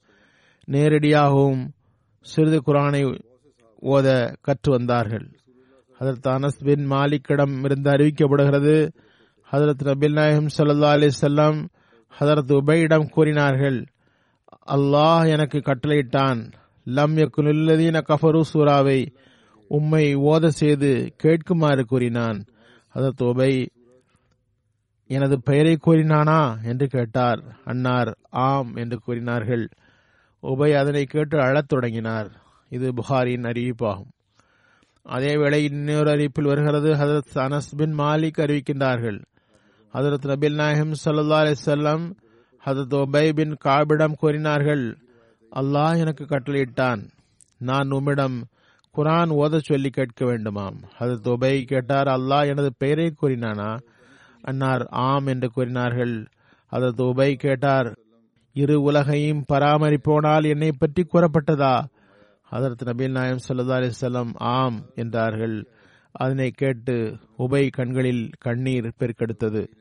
நேரடியாகவும் 0.69 1.63
சிறிது 2.27 2.61
குரானை 2.67 3.05
ஓத 3.83 4.09
கற்று 4.41 4.71
வந்தார்கள். 4.73 5.27
அதற்கு 6.01 6.29
அனஸ் 6.31 6.63
பின் 6.65 6.91
மாலிக்கிடம் 6.91 7.65
இருந்து 7.65 7.91
அறிவிக்கப்படுகிறது 7.91 8.77
ஹதரத் 9.53 9.83
நபில் 9.85 10.13
நாயகம் 10.13 10.47
சல்லா 10.59 10.95
அலிசல்லாம் 10.97 11.69
ஹதரத் 12.21 12.53
உபையிடம் 12.53 13.09
கூறினார்கள் 13.09 13.85
அல்லாஹ் 14.67 15.29
எனக்கு 15.29 15.59
கட்டளையிட்டான் 15.59 16.53
லம் 16.87 17.17
யக்குனுல்லதீன 17.17 18.01
கஃபரு 18.09 18.41
சூராவை 18.53 19.15
உம்மை 19.69 20.17
ஓத 20.17 20.47
செய்து 20.47 21.15
கேட்குமாறு 21.23 21.83
கூறினான். 21.83 22.45
ஹதரத் 22.95 23.23
உபை 23.23 23.69
எனது 25.07 25.43
பெயரை 25.43 25.79
கூறினானா 25.87 26.63
என்று 26.63 26.87
கேட்டார். 26.87 27.43
அன்னார் 27.65 28.19
ஆம் 28.31 28.75
என்று 28.75 28.99
கூறினார்கள். 28.99 29.69
உபை 30.43 30.75
அதனை 30.75 31.05
கேட்டு 31.05 31.41
அழத் 31.41 31.69
தொடங்கினார். 31.69 32.31
இது 32.69 32.93
புகாரின் 32.93 33.43
அறிவிப்பாகும். 33.43 34.11
அதேவேளை 35.05 35.55
இன்னொரு 35.55 36.11
அறிவிப்பில் 36.11 36.47
வருகிறது 36.47 36.93
ஹதரத் 36.93 37.35
அனஸ் 37.35 37.77
பின் 37.77 37.99
மாலிக் 37.99 38.39
அறிவிக்கின்றார்கள். 38.39 39.25
ஹதரத் 39.95 40.27
நபில் 40.27 40.55
நாயகம் 40.55 40.93
சல்லா 41.05 41.39
அலிசல்லம் 41.43 42.13
ஹதரத் 42.65 42.95
ஒபை 42.95 43.33
பின் 43.33 43.57
காபிடம் 43.65 44.13
கூறினார்கள் 44.13 44.99
அல்லாஹ் 45.55 45.99
எனக்கு 45.99 46.25
கட்டளையிட்டான். 46.25 47.09
நான் 47.59 47.91
உம்மிடம் 47.91 48.45
குரான் 48.97 49.31
ஓத 49.31 49.59
சொல்லி 49.59 49.91
கேட்க 49.91 50.25
வேண்டுமாம். 50.25 50.77
ஹதரத் 50.99 51.29
ஒபை 51.29 51.63
கேட்டார் 51.63 52.07
அல்லாஹ் 52.07 52.47
எனது 52.47 52.73
பெயரை 52.79 53.15
கூறினானா? 53.23 53.79
அன்னார் 54.43 54.87
ஆம் 54.91 55.27
என்று 55.27 55.51
கூறினார்கள். 55.51 56.27
ஹதரத் 56.73 57.01
ஒபை 57.01 57.35
கேட்டார் 57.35 57.99
இரு 58.53 58.83
உலகையும் 58.83 59.45
பராமரிப்போனால் 59.53 60.49
என்னை 60.49 60.73
பற்றி 60.79 61.07
கூறப்பட்டதா? 61.13 61.85
ஹதரத் 62.53 62.85
நபீல் 62.85 63.11
நாயம் 63.11 63.45
சல்லா 63.49 63.77
அலிசல்லாம் 63.81 64.31
ஆம் 64.35 64.81
என்றார்கள். 64.95 65.69
அதனை 66.13 66.51
கேட்டு 66.51 67.17
உபை 67.39 67.71
கண்களில் 67.71 68.31
கண்ணீர் 68.39 68.93
பெருக்கெடுத்தது. 68.99 69.81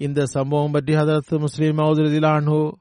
இந்த 0.00 0.26
சம்பவம் 0.26 0.70
பற்றி 0.70 0.94
ஹதரத் 0.94 1.38
முஸ்லீம் 1.38 1.78
மௌதுரதிலானு 1.78 2.72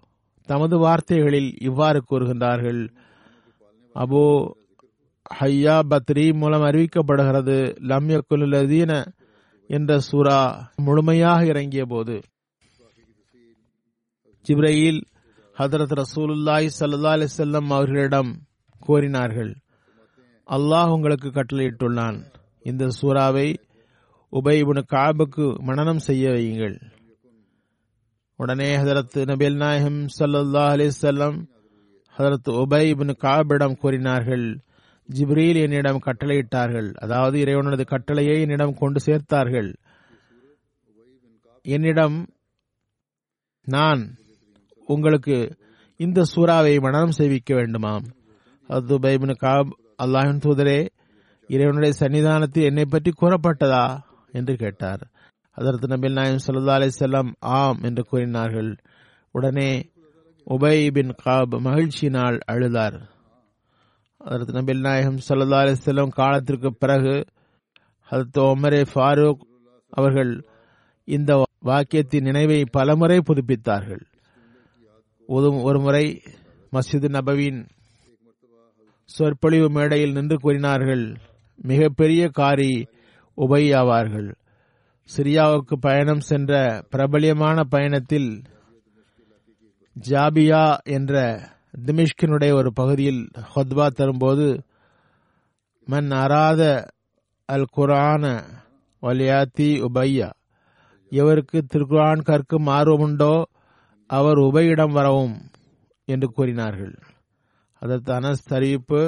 தமது 0.46 0.78
வார்த்தைகளில் 0.78 1.58
இவ்வாறு 1.62 2.04
கூறுகின்றார்கள். 2.12 2.90
அபோ 3.96 4.52
ஹையா 5.40 5.76
பத்ரி 5.90 6.34
மூலம் 6.34 6.62
அறிவிக்கப்படுகிறது 6.62 7.76
லம் 7.90 9.06
என்ற 9.68 10.00
சூரா 10.00 10.72
முழுமையாக 10.76 11.46
இறங்கிய 11.46 11.86
போது. 11.86 12.22
ஜிப்ரையில் 14.46 15.02
ஹதரத் 15.60 15.96
ரசூலுல்லாய் 16.02 16.70
சல்லா 16.80 17.12
அலிசல்லம் 17.18 17.68
அவர்களிடம் 17.70 18.42
கோரினார்கள் 18.88 19.52
அல்லாஹ் 20.50 20.90
உங்களுக்கு 20.90 21.28
கட்டளையிட்டுள்ளான். 21.28 22.24
இந்த 22.64 22.88
சூறாவை 23.02 23.56
உபைபுன் 24.34 24.82
காபுக்கு 24.94 25.58
மனனம் 25.60 26.00
செய்ய 26.00 26.30
வையுங்கள். 26.30 26.78
உடனே 28.40 28.78
ஹதரத் 28.78 29.16
நபில் 29.16 29.56
நாயகம் 29.56 30.06
சல்லா 30.20 30.66
அலிசல்லம் 30.74 31.38
ஹதரத் 32.18 32.50
உபைபின் 32.50 33.14
காபிடம் 33.22 33.78
கூறினார்கள் 33.78 34.60
ஜிப்ரீல் 35.10 35.62
என்னிடம் 35.62 36.02
கட்டளையிட்டார்கள் 36.06 36.94
அதாவது 36.94 37.40
இறைவனது 37.40 37.86
கட்டளையை 37.86 38.42
என்னிடம் 38.42 38.74
கொண்டு 38.74 39.00
சேர்த்தார்கள். 39.06 39.76
என்னிடம் 41.62 42.18
நான் 43.66 44.16
உங்களுக்கு 44.86 45.58
இந்த 45.98 46.24
சூறாவை 46.36 46.82
மனனம் 46.82 47.12
செய்விக்க 47.12 47.54
வேண்டுமாம். 47.54 48.06
அது 48.68 49.00
பைபின் 49.00 49.36
காப் 49.36 49.78
அல்லாஹின் 50.04 50.42
தூதரே 50.46 50.88
இறைவனுடைய 51.48 51.94
சன்னிதானத்தில் 52.00 52.64
என்னை 52.64 52.86
பற்றி 52.86 53.12
கூறப்பட்டதா? 53.22 54.00
என்று 54.32 54.56
கேட்டார். 54.56 55.08
அதற்கு 55.60 55.88
நபில் 55.88 56.12
நாயம் 56.12 56.44
சல்லா 56.46 56.74
அலி 56.74 56.90
செல்லம் 57.00 57.32
ஆம் 57.40 57.80
என்று 57.82 58.04
கூறினார்கள். 58.04 58.70
உடனே 59.32 59.72
உபை 60.50 60.76
பின் 60.92 61.12
காப் 61.24 61.56
மகிழ்ச்சியினால் 61.56 62.38
அழுதார். 62.52 63.00
அதற்கு 64.18 64.52
நபில் 64.52 64.80
நாயகம் 64.80 65.20
சல்லா 65.28 65.60
அலி 65.64 65.76
செல்லம் 65.86 66.16
காலத்திற்கு 66.20 66.70
பிறகு 66.74 67.16
அதற்கு 68.10 68.42
ஒமரே 68.42 68.82
ஃபாரூக் 68.94 69.42
அவர்கள் 69.90 70.34
இந்த 71.16 71.32
வாக்கியத்தின் 71.66 72.28
நினைவை 72.30 72.60
பலமுறை 72.72 73.18
புதுப்பித்தார்கள். 73.18 74.04
ஒரு 75.68 75.80
முறை 75.80 76.06
மஸ்ஜித் 76.74 77.10
நபவின் 77.10 77.60
சொற்பொழிவு 79.06 79.70
மேடையில் 79.70 80.12
நின்று 80.12 80.38
கூறினார்கள். 80.38 81.06
மிகப்பெரிய 81.62 82.24
காரி 82.40 82.74
உபை 83.38 83.64
ஆவார்கள். 83.80 84.30
சிரியாவுக்கு 85.16 85.76
பயணம் 85.80 86.20
சென்ற 86.20 86.82
பிரபலியமான 86.92 87.64
பயணத்தில் 87.64 88.44
ஜாபியா 90.10 90.78
என்ற 90.84 91.14
திமிஷ்கினுடைய 91.86 92.52
ஒரு 92.54 92.74
பகுதியில் 92.74 93.30
ஹொத்வா 93.56 93.88
தரும்போது 93.88 94.64
மன் 95.86 96.12
அராத 96.12 96.92
அல் 97.46 97.66
குரான 97.78 98.24
வலியாத்தி 99.02 99.70
உபையா. 99.88 100.30
எவருக்கு 101.10 101.62
திருக்குரான் 101.74 102.22
கற்கும் 102.22 102.68
ஆர்வமுண்டோ 102.68 103.44
அவர் 104.08 104.38
உபையிடம் 104.38 104.92
வரவும் 104.92 105.38
என்று 106.06 106.28
கூறினார்கள். 106.28 106.96
அதற்கு 107.80 108.12
அனஸ் 108.14 108.46
தெரிவிப்பு 108.50 109.02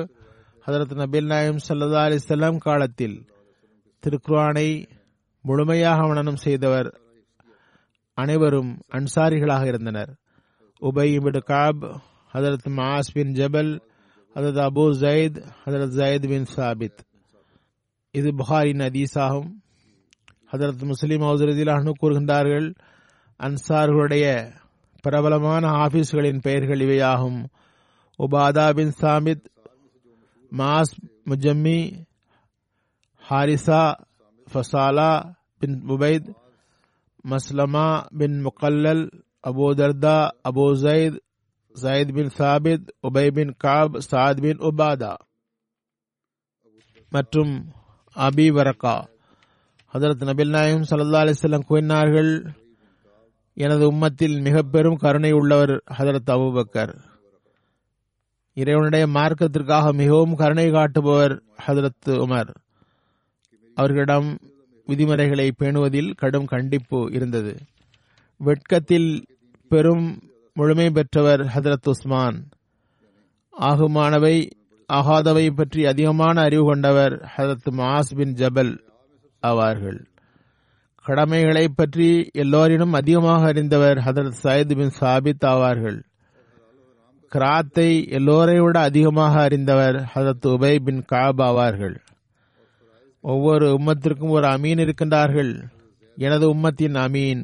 ஹதரத் 0.67 0.97
நபில் 1.01 1.25
நாயம் 1.25 1.61
சல்லா 1.67 2.01
அலிசல்லாம் 2.07 2.57
காலத்தில் 2.57 3.25
திருக்குரானை 4.03 4.85
முழுமையாக 5.41 6.07
மனனம் 6.07 6.35
செய்தவர் 6.35 6.99
அனைவரும் 8.13 8.79
அன்சாரிகளாக 8.91 9.65
இருந்தனர். 9.65 10.17
Ubay 10.81 11.21
bin 11.21 11.41
Kaab 11.45 11.83
Hazrat 12.33 12.67
Muaz 12.69 13.11
bin 13.13 13.33
Jabal 13.33 13.71
Hazrat 14.35 14.61
Abu 14.67 14.83
Zaid 15.03 15.39
ஹதரத் 15.65 15.95
ஜயத் 15.99 16.27
பின் 16.27 16.45
சாபித். 16.55 16.99
இது 18.11 18.29
புகாரின் 18.31 18.83
அதீசாகும் 18.87 19.49
ஹதரத் 20.51 20.83
முஸ்லீம் 20.83 21.21
ஹவுசரதிலானு 21.21 21.91
கூறுகின்றார்கள் 22.01 22.73
அன்சார்களுடைய 23.39 24.53
பிரபலமான 25.01 25.67
ஆபீஸ்களின் 25.67 26.39
பெயர்கள் 26.39 26.79
இவையாகும். 26.79 27.45
Ubada 28.19 28.73
bin 28.73 28.93
Samit 29.01 29.45
Muaz 30.51 30.95
Mujammi 31.29 31.79
Harisa 33.29 33.83
Fasala 34.53 35.33
bin 35.59 35.83
Ubaid 35.87 36.29
Maslama 37.29 38.03
bin 38.17 38.45
Mukallal 38.45 39.03
Abu 39.47 39.67
Darda 39.71 40.29
Abu 40.49 40.65
Zaid 40.83 41.19
Zaid 41.81 42.13
bin 42.13 42.31
Sabit 42.37 42.87
Ubai 43.07 43.31
bin 43.31 43.53
காப் 43.57 43.97
சாத் 44.11 44.41
பின் 44.41 44.57
உபாதா 44.57 45.13
மற்றும் 47.09 47.53
Abi 48.15 48.47
வரக்கா 48.51 48.95
ஹதரத் 49.93 50.25
நபில் 50.29 50.49
நாயம் 50.49 50.85
சல்லா 50.89 51.21
அலிஸ்லாம் 51.21 51.65
கூறினார்கள் 51.65 52.45
எனது 53.53 53.91
உம்மத்தில் 53.91 54.41
மிக 54.41 54.61
பெரும் 54.61 54.95
கருணை 54.95 55.31
உள்ளவர் 55.31 55.83
ஹதரத் 55.97 56.31
அபுபக்கர். 56.35 56.93
இறைவனுடைய 58.53 59.07
மார்க்கத்திற்காக 59.07 59.93
மிகவும் 59.93 60.35
கருணை 60.35 60.71
காட்டுபவர் 60.71 61.43
ஹதரத் 61.67 62.09
உமர். 62.25 62.53
அவர்களிடம் 63.75 64.37
விதிமுறைகளை 64.85 65.51
பேணுவதில் 65.59 66.15
கடும் 66.15 66.45
கண்டிப்பு 66.45 67.09
இருந்தது. 67.11 67.57
வெட்கத்தில் 68.37 69.25
பெரும் 69.69 70.19
முழுமை 70.53 70.89
பெற்றவர் 70.89 71.39
ஹதரத் 71.39 71.87
உஸ்மான். 71.87 72.49
ஆகுமானவை 73.59 74.49
ஆகாதவை 74.93 75.55
பற்றி 75.55 75.85
அதிகமான 75.85 76.41
அறிவு 76.41 76.65
கொண்டவர் 76.65 77.31
ஹதரத் 77.37 77.69
மாஸ் 77.71 78.15
பின் 78.15 78.33
ஜபல் 78.33 78.79
ஆவார்கள். 79.41 80.05
கடமைகளை 81.03 81.67
பற்றி 81.67 82.29
எல்லோரினும் 82.33 82.93
அதிகமாக 82.93 83.45
அறிந்தவர் 83.45 83.97
ஹதரத் 83.97 84.33
சயத் 84.43 84.75
பின் 84.75 84.91
சாபித் 84.99 85.45
ஆவார்கள். 85.45 86.03
கிராத்தை 87.35 88.07
எல்லோரை 88.09 88.63
விட 88.63 88.79
அதிகமாக 88.79 89.41
அறிந்தவர் 89.41 89.95
ஹதரத் 89.95 90.45
உபை 90.45 90.79
பின் 90.83 91.03
காப் 91.05 91.41
ஆவார்கள். 91.41 91.95
ஒவ்வொரு 93.21 93.73
உம்மத்திற்கும் 93.73 94.29
ஒரு 94.29 94.47
அமீன் 94.47 94.81
இருக்கின்றார்கள். 94.85 95.63
எனது 96.15 96.55
உம்மத்தின் 96.55 96.95
அமீன் 96.95 97.43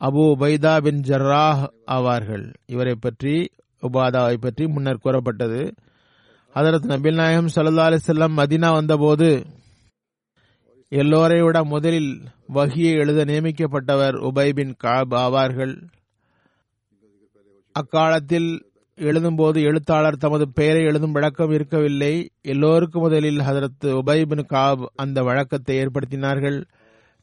அபு 0.00 0.22
உபைதா 0.34 0.80
பின் 0.82 1.00
ஜர்ராஹ் 1.00 1.68
ஆவார்கள். 1.86 2.54
இவரை 2.66 2.94
பற்றி 2.94 3.50
உபாதாவை 3.82 4.34
பற்றி 4.34 4.66
முன்னர் 4.66 4.98
கூறப்பட்டது. 4.98 5.74
ஹதரத் 6.54 6.90
நபில் 6.92 7.14
நாயகம் 7.14 7.50
சல்லா 7.54 7.86
அலிசல்லாம் 7.88 8.36
மதினா 8.36 8.72
வந்தபோது 8.72 9.46
எல்லோரை 10.90 11.44
விட 11.44 11.64
முதலில் 11.64 12.20
வகியை 12.54 12.92
எழுத 12.96 13.24
நியமிக்கப்பட்டவர் 13.24 14.16
உபை 14.28 14.52
பின் 14.52 14.74
காப் 14.78 15.14
ஆவார்கள். 15.14 15.74
அக்காலத்தில் 17.72 18.67
எழுதும்போது 18.98 19.62
எழுத்தாளர் 19.62 20.16
தமது 20.16 20.52
பெயரை 20.52 20.82
எழுதும் 20.82 21.12
வழக்கம் 21.12 21.50
இருக்கவில்லை. 21.50 22.30
எல்லோருக்கும் 22.42 23.02
முதலில் 23.02 23.38
ஹதரத் 23.38 23.84
உபைபின் 23.84 24.46
காப் 24.46 24.92
அந்த 24.94 25.22
வழக்கத்தை 25.22 25.78
ஏற்படுத்தினார்கள். 25.78 26.64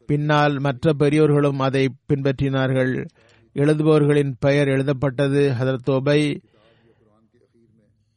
பின்னால் 0.05 0.59
மற்ற 0.59 0.93
பெரியோர்களும் 0.99 1.59
அதை 1.59 1.89
பின்பற்றினார்கள். 2.07 3.05
எழுதுபவர்களின் 3.53 4.33
பெயர் 4.39 4.67
எழுதப்பட்டது. 4.67 5.53
ஹதரத் 5.59 5.89
உபை 5.89 6.41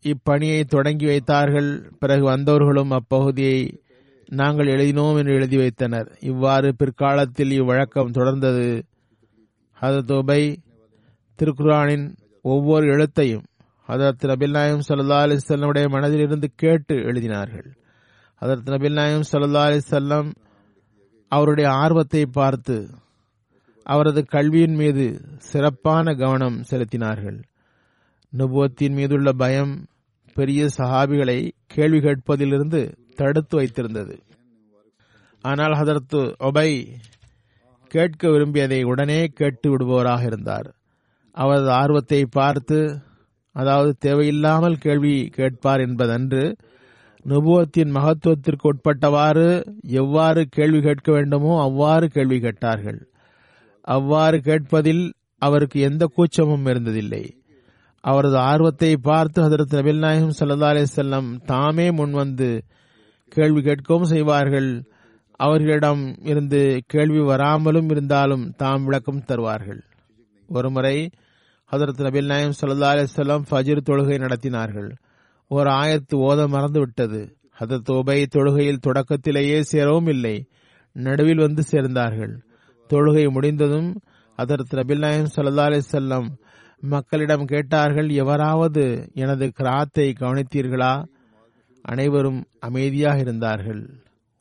இப்பணியை 0.03 0.64
தொடங்கி 0.64 1.07
வைத்தார்கள். 1.07 1.92
பிறகு 1.99 2.31
வந்தவர்களும் 2.31 2.97
அப்பகுதியை 2.97 3.79
நாங்கள் 4.27 4.66
எழுதினோம் 4.66 5.18
என்று 5.18 5.35
எழுதி 5.35 5.57
வைத்தனர். 5.57 6.16
இவ்வாறு 6.21 6.75
பிற்காலத்தில் 6.77 7.51
இவ்வழக்கம் 7.51 8.12
தொடர்ந்தது. 8.12 8.83
ஹதரத் 9.81 10.12
உபை 10.12 10.57
திருக்குரானின் 11.42 12.16
ஒவ்வொரு 12.42 12.87
எழுத்தையும் 12.87 13.42
ஹதரத் 13.88 14.24
நபில் 14.24 14.51
நாயம் 14.51 14.81
சல்லா 14.88 15.18
அலிசல்லமுடைய 15.24 15.88
மனதில் 15.88 16.20
இருந்து 16.20 16.51
கேட்டு 16.55 16.94
எழுதினார்கள். 16.94 17.74
ஹதரத் 18.40 18.68
நபில் 18.68 18.92
நாயம் 18.92 19.22
சல்லா 19.33 19.66
அலிசல்லம் 19.68 20.35
அவருடைய 21.29 21.70
ஆர்வத்தை 21.70 22.27
பார்த்து 22.27 22.88
அவரது 23.83 24.24
கல்வியின் 24.24 24.74
மீது 24.74 25.20
சிறப்பான 25.38 26.14
கவனம் 26.14 26.62
செலுத்தினார்கள். 26.70 27.42
நுபுவத்தின் 28.37 28.92
மீதுள்ள 28.92 29.33
பயம் 29.33 29.87
பெரிய 30.35 30.68
சஹாபிகளை 30.77 31.51
கேள்வி 31.66 31.98
கேட்பதிலிருந்து 31.98 32.92
தடுத்து 33.14 33.61
வைத்திருந்தது. 33.61 34.18
ஆனால் 35.40 35.72
ஹதரத்து 35.72 36.35
ஒபை 36.38 36.87
கேட்க 37.88 38.31
விரும்பியதை 38.31 38.83
உடனே 38.83 39.27
கேட்டு 39.27 39.70
விடுபவராக 39.70 40.24
இருந்தார். 40.24 40.74
அவரது 41.38 41.70
ஆர்வத்தை 41.72 42.20
பார்த்து 42.31 42.79
அதாவது 43.53 43.96
தேவையில்லாமல் 43.98 44.77
கேள்வி 44.77 45.14
கேட்பார் 45.29 45.81
என்பதன்று 45.81 46.42
நுபுவத்தின் 47.24 47.90
மகத்துவத்திற்கு 47.94 48.66
உட்பட்டவாறு 48.72 49.46
எவ்வாறு 49.92 50.42
கேள்வி 50.48 50.81
கேட்க 50.81 51.09
வேண்டுமோ 51.12 51.53
அவ்வாறு 51.62 52.07
கேள்வி 52.09 52.38
கேட்டார்கள். 52.40 53.01
அவ்வாறு 53.87 54.38
கேட்பதில் 54.40 55.05
அவருக்கு 55.42 55.79
எந்த 55.81 56.05
கூச்சமும் 56.07 56.66
இருந்ததில்லை. 56.66 57.24
அவரது 58.05 58.38
ஆர்வத்தை 58.38 58.92
பார்த்து 59.01 59.38
ஹதரத் 59.42 59.74
நபில் 59.77 59.98
நாயகம் 59.98 60.37
சல்லா 60.38 60.68
அலிசல்லம் 60.72 61.31
தாமே 61.44 61.87
முன்வந்து 61.90 62.51
கேள்வி 63.33 63.61
கேட்கவும் 63.61 64.11
செய்வார்கள். 64.12 64.70
அவர்களிடம் 65.40 66.03
இருந்து 66.22 66.61
கேள்வி 66.87 67.22
வராமலும் 67.22 67.90
இருந்தாலும் 67.90 68.44
தாம் 68.57 68.85
விளக்கம் 68.85 69.24
தருவார்கள். 69.24 69.81
ஒருமுறை 70.48 70.96
ஹதரத் 71.72 72.00
நபில் 72.00 72.24
நாயம் 72.24 72.52
சல்லா 72.61 72.94
அலிஸ்லாம் 72.94 73.42
ஃபஜிர் 73.50 73.81
தொழுகை 73.88 74.18
நடத்தினார்கள். 74.18 74.96
ஒரு 75.48 75.70
ஆயத்து 75.70 76.14
ஓத 76.14 76.48
மறந்து 76.48 76.78
விட்டது 76.78 77.37
ஹதரத் 77.61 77.90
உபை 77.90 78.26
தொழுகையில் 78.35 78.76
தொடக்கத்திலேயே 78.76 79.62
சேரவும் 79.62 80.07
இல்லை. 80.07 80.48
நடுவில் 80.92 81.37
வந்து 81.37 81.62
சேர்ந்தார்கள். 81.70 82.40
தொழுகை 82.88 83.31
முடிந்ததும் 83.31 84.00
ஹதரத் 84.37 84.74
நபில் 84.74 84.98
நாயம் 84.98 85.28
சல்லா 85.37 85.68
அலிசல்லம் 85.68 86.28
மக்களிடம் 86.81 87.44
கேட்டார்கள் 87.44 88.09
எவராவது 88.09 89.11
எனது 89.14 89.52
கிராத்தை 89.59 90.14
கவனித்தீர்களா? 90.14 91.07
அனைவரும் 91.83 92.44
அமைதியாக 92.61 93.18
இருந்தார்கள். 93.18 93.90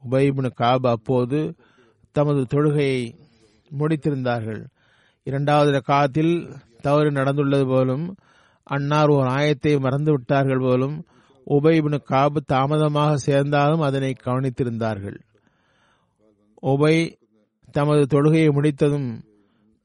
உபைபின் 0.09 0.53
காப் 0.53 0.87
அப்போது 0.87 1.55
தமது 2.11 2.45
தொழுகையை 2.53 3.13
முடித்திருந்தார்கள். 3.79 4.65
இரண்டாவது 5.23 5.81
காலத்தில் 5.81 6.51
தவறு 6.81 7.11
நடந்துள்ளது 7.11 7.65
போலும் 7.67 8.15
அன்னார் 8.63 9.09
ஒரு 9.09 9.29
ஆயத்தை 9.29 9.79
மறந்து 9.79 10.11
விட்டார்கள் 10.11 10.59
போலும் 10.59 11.05
உபைபின் 11.47 11.99
காபு 12.03 12.39
தாமதமாக 12.45 13.15
சேர்ந்தாலும் 13.15 13.79
அதனை 13.79 14.15
கவனித்திருந்தார்கள். 14.23 15.17
உபை 16.63 17.15
தமது 17.71 18.01
தொழுகையை 18.13 18.51
முடித்ததும் 18.51 19.23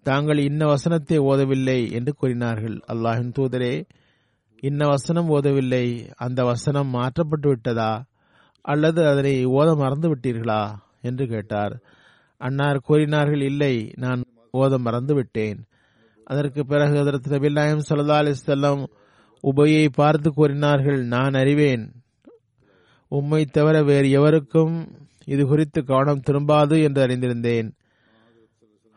தாங்கள் 0.02 0.38
இன்ன 0.38 0.66
வசனத்தை 0.66 1.18
ஓதவில்லை 1.18 1.92
என்று 1.92 2.14
கூறினார்கள். 2.14 2.80
அல்லாஹின் 2.92 3.34
தூதரே 3.38 3.84
இன்ன 4.60 4.86
வசனம் 4.86 5.28
ஓதவில்லை 5.28 6.12
அந்த 6.16 6.44
வசனம் 6.44 6.88
மாற்றப்பட்டு 6.88 7.48
விட்டதா? 7.48 8.04
அல்லது 8.60 9.08
அதனை 9.08 9.46
ஓத 9.46 9.76
மறந்து 9.76 10.14
விட்டீர்களா? 10.14 10.62
என்று 11.00 11.26
கேட்டார். 11.26 11.74
அன்னார் 12.40 12.78
கூறினார்கள் 12.78 13.40
இல்லை 13.40 13.92
நான் 13.96 14.22
ஓத 14.52 14.78
மறந்து 14.78 15.14
விட்டேன். 15.14 15.64
அதற்கு 16.32 16.62
பிறகு 16.66 16.98
அதற்கு 16.98 17.28
நபில்லாயம் 17.30 17.86
சல்லா 17.88 18.16
அலிஸ்லாம் 18.22 18.82
உபையை 19.42 19.84
பார்த்து 19.92 20.28
கூறினார்கள் 20.32 21.00
நான் 21.04 21.34
அறிவேன். 21.34 21.84
உம்மை 23.08 23.44
தவிர 23.44 23.76
வேறு 23.82 24.10
எவருக்கும் 24.10 24.74
இது 25.24 25.42
குறித்து 25.46 25.80
கவனம் 25.84 26.24
திரும்பாது 26.26 26.76
என்று 26.82 27.00
அறிந்திருந்தேன். 27.06 27.68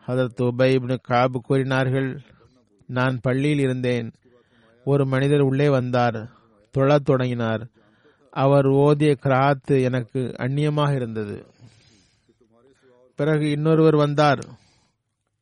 அதற்கு 0.06 0.42
உபைப்னு 0.44 0.96
காபு 1.08 1.38
கூறினார்கள் 1.40 2.08
நான் 2.86 3.16
பள்ளியில் 3.22 3.58
இருந்தேன். 3.58 4.08
ஒரு 4.84 5.04
மனிதர் 5.06 5.40
உள்ளே 5.40 5.68
வந்தார் 5.68 6.18
தொழத் 6.70 7.04
தொடங்கினார். 7.04 7.62
அவர் 8.30 8.66
ஓதிய 8.66 9.12
கிராத்து 9.24 9.76
எனக்கு 9.82 10.20
அந்நியமாக 10.38 10.94
இருந்தது. 10.94 11.36
பிறகு 13.14 13.44
இன்னொருவர் 13.50 13.96
வந்தார் 13.96 14.42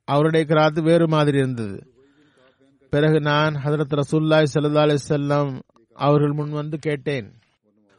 அவருடைய 0.04 0.46
கிராத்து 0.48 0.82
வேறு 0.82 1.08
மாதிரி 1.08 1.38
இருந்தது. 1.38 1.86
பிறகு 2.90 3.20
நான் 3.20 3.54
ஹதரத் 3.54 4.00
ரசூல்லாய் 4.00 4.46
சல்லா 4.54 4.94
அலிசல்லாம் 4.94 5.60
அவர்கள் 5.94 6.32
முன் 6.32 6.50
வந்து 6.50 6.78
கேட்டேன். 6.78 7.32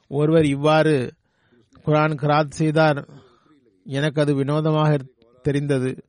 ஒருவர் 0.07 0.45
இவ்வாறு 0.45 1.13
குரான் 1.85 2.15
கிராத் 2.15 2.49
செய்தார். 2.49 3.07
எனக்கு 3.85 4.21
அது 4.21 4.35
வினோதமாக 4.35 4.97
தெரிந்தது. 5.41 6.03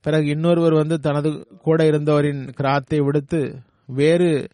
பிறகு 0.00 0.26
இன்னொருவர் 0.26 0.72
வந்து 0.72 0.98
தனது 0.98 1.46
கூட 1.60 1.84
இருந்தவரின் 1.84 2.52
கிராத்தை 2.60 3.04
விடுத்து 3.04 3.58
வேறு 3.86 4.48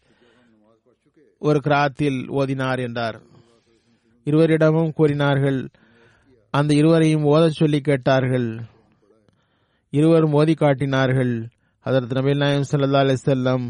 ஒரு 1.39 1.61
கிராத்தில் 1.63 2.29
ஓதினார் 2.29 2.79
என்றார். 2.79 3.21
இருவரிடமும் 4.23 4.93
கூறினார்கள். 4.93 5.69
அந்த 6.51 6.73
இருவரையும் 6.73 7.23
ஓதச் 7.23 7.55
சொல்லி 7.55 7.79
கேட்டார்கள். 7.79 8.61
இருவரும் 9.91 10.33
ஓதி 10.33 10.53
காட்டினார்கள். 10.53 11.47
அதற்கு 11.85 12.21
நபீல் 12.21 12.37
நாயம் 12.37 12.69
சல்லா 12.71 13.01
அலிசல்லாம் 13.03 13.65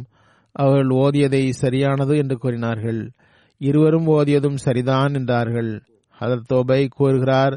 அவர்கள் 0.51 0.87
ஓதியதை 0.87 1.49
சரியானது 1.49 2.17
என்று 2.17 2.37
கூறினார்கள். 2.37 3.11
இருவரும் 3.57 4.07
ஓதியதும் 4.07 4.55
சரிதான் 4.55 5.13
என்றார்கள். 5.13 5.81
அதர் 6.19 6.47
தோபை 6.53 6.87
கூறுகிறார் 6.89 7.55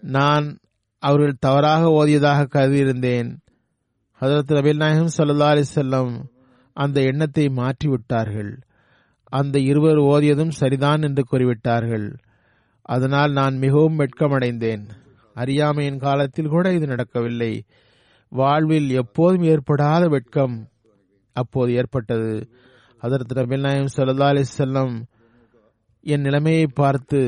நான் 0.00 0.58
அவர்கள் 0.98 1.40
தவறாக 1.40 1.86
ஓதியதாக 1.86 2.48
கருதியிருந்தேன். 2.54 3.30
ஹதரத் 4.20 4.52
நபீல் 4.52 4.76
நாயகம் 4.76 5.14
சல்லா 5.16 5.48
அலிசல்லம் 5.54 6.12
அந்த 6.72 7.00
எண்ணத்தை 7.00 7.46
மாற்றிவிட்டார்கள். 7.46 8.52
அந்த 9.32 9.58
இருவர் 9.58 10.00
ஓதியதும் 10.14 10.54
சரிதான் 10.60 11.02
என்று 11.02 11.22
கூறிவிட்டார்கள். 11.32 12.14
அதனால் 12.82 13.32
நான் 13.32 13.56
மிகவும் 13.56 13.98
வெட்கமடைந்தேன். 13.98 14.84
அறியாமையின் 15.34 15.98
காலத்தில் 15.98 16.52
கூட 16.54 16.72
இது 16.72 16.86
நடக்கவில்லை. 16.86 17.52
வாழ்வில் 18.32 18.88
எப்போதும் 18.90 19.42
ஏற்படாத 19.42 20.08
வெட்கம் 20.08 20.56
அப்போது 21.36 21.72
ஏற்பட்டது. 21.72 22.48
அதற்கு 22.98 23.34
நபில் 23.38 23.64
நாயம் 23.66 23.92
சல்லா 23.96 24.28
அலிசல்லம் 24.32 24.94
என் 26.00 26.20
நிலைமையை 26.20 26.66
பார்த்து 26.66 27.20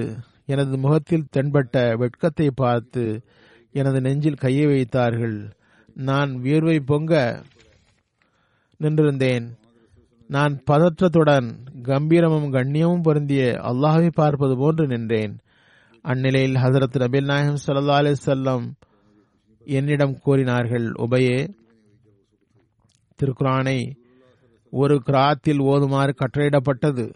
எனது 0.47 0.79
முகத்தில் 0.79 1.31
தென்பட்ட 1.37 1.77
வெட்கத்தை 1.97 2.49
பார்த்து 2.55 3.05
எனது 3.73 4.01
நெஞ்சில் 4.01 4.43
கையை 4.45 4.67
வைத்தார்கள். 4.67 5.37
நான் 5.95 6.31
வியர்வை 6.41 6.79
பொங்க 6.81 7.43
நின்றிருந்தேன். 8.81 9.47
நான் 10.31 10.55
பதற்றத்துடன் 10.71 11.49
கம்பீரமும் 11.83 12.49
கண்ணியமும் 12.53 13.03
பொருந்திய 13.03 13.43
அல்லாஹை 13.71 14.09
பார்ப்பது 14.15 14.57
போன்று 14.57 14.87
நின்றேன். 14.87 15.35
அந்நிலையில் 16.07 16.55
ஹசரத் 16.55 16.99
நபில் 16.99 17.25
நாயகம் 17.25 17.59
சல்லா 17.67 17.99
அலிசல்லம் 18.01 18.73
என்னிடம் 19.65 20.19
கூறினார்கள் 20.19 20.93
உபயே 20.93 21.49
திருக்குரானை 23.23 23.97
ஒரு 24.71 25.03
கிராத்தில் 25.07 25.59
ஓதுமாறு 25.59 26.15
கட்டளையிடப்பட்டது. 26.15 27.15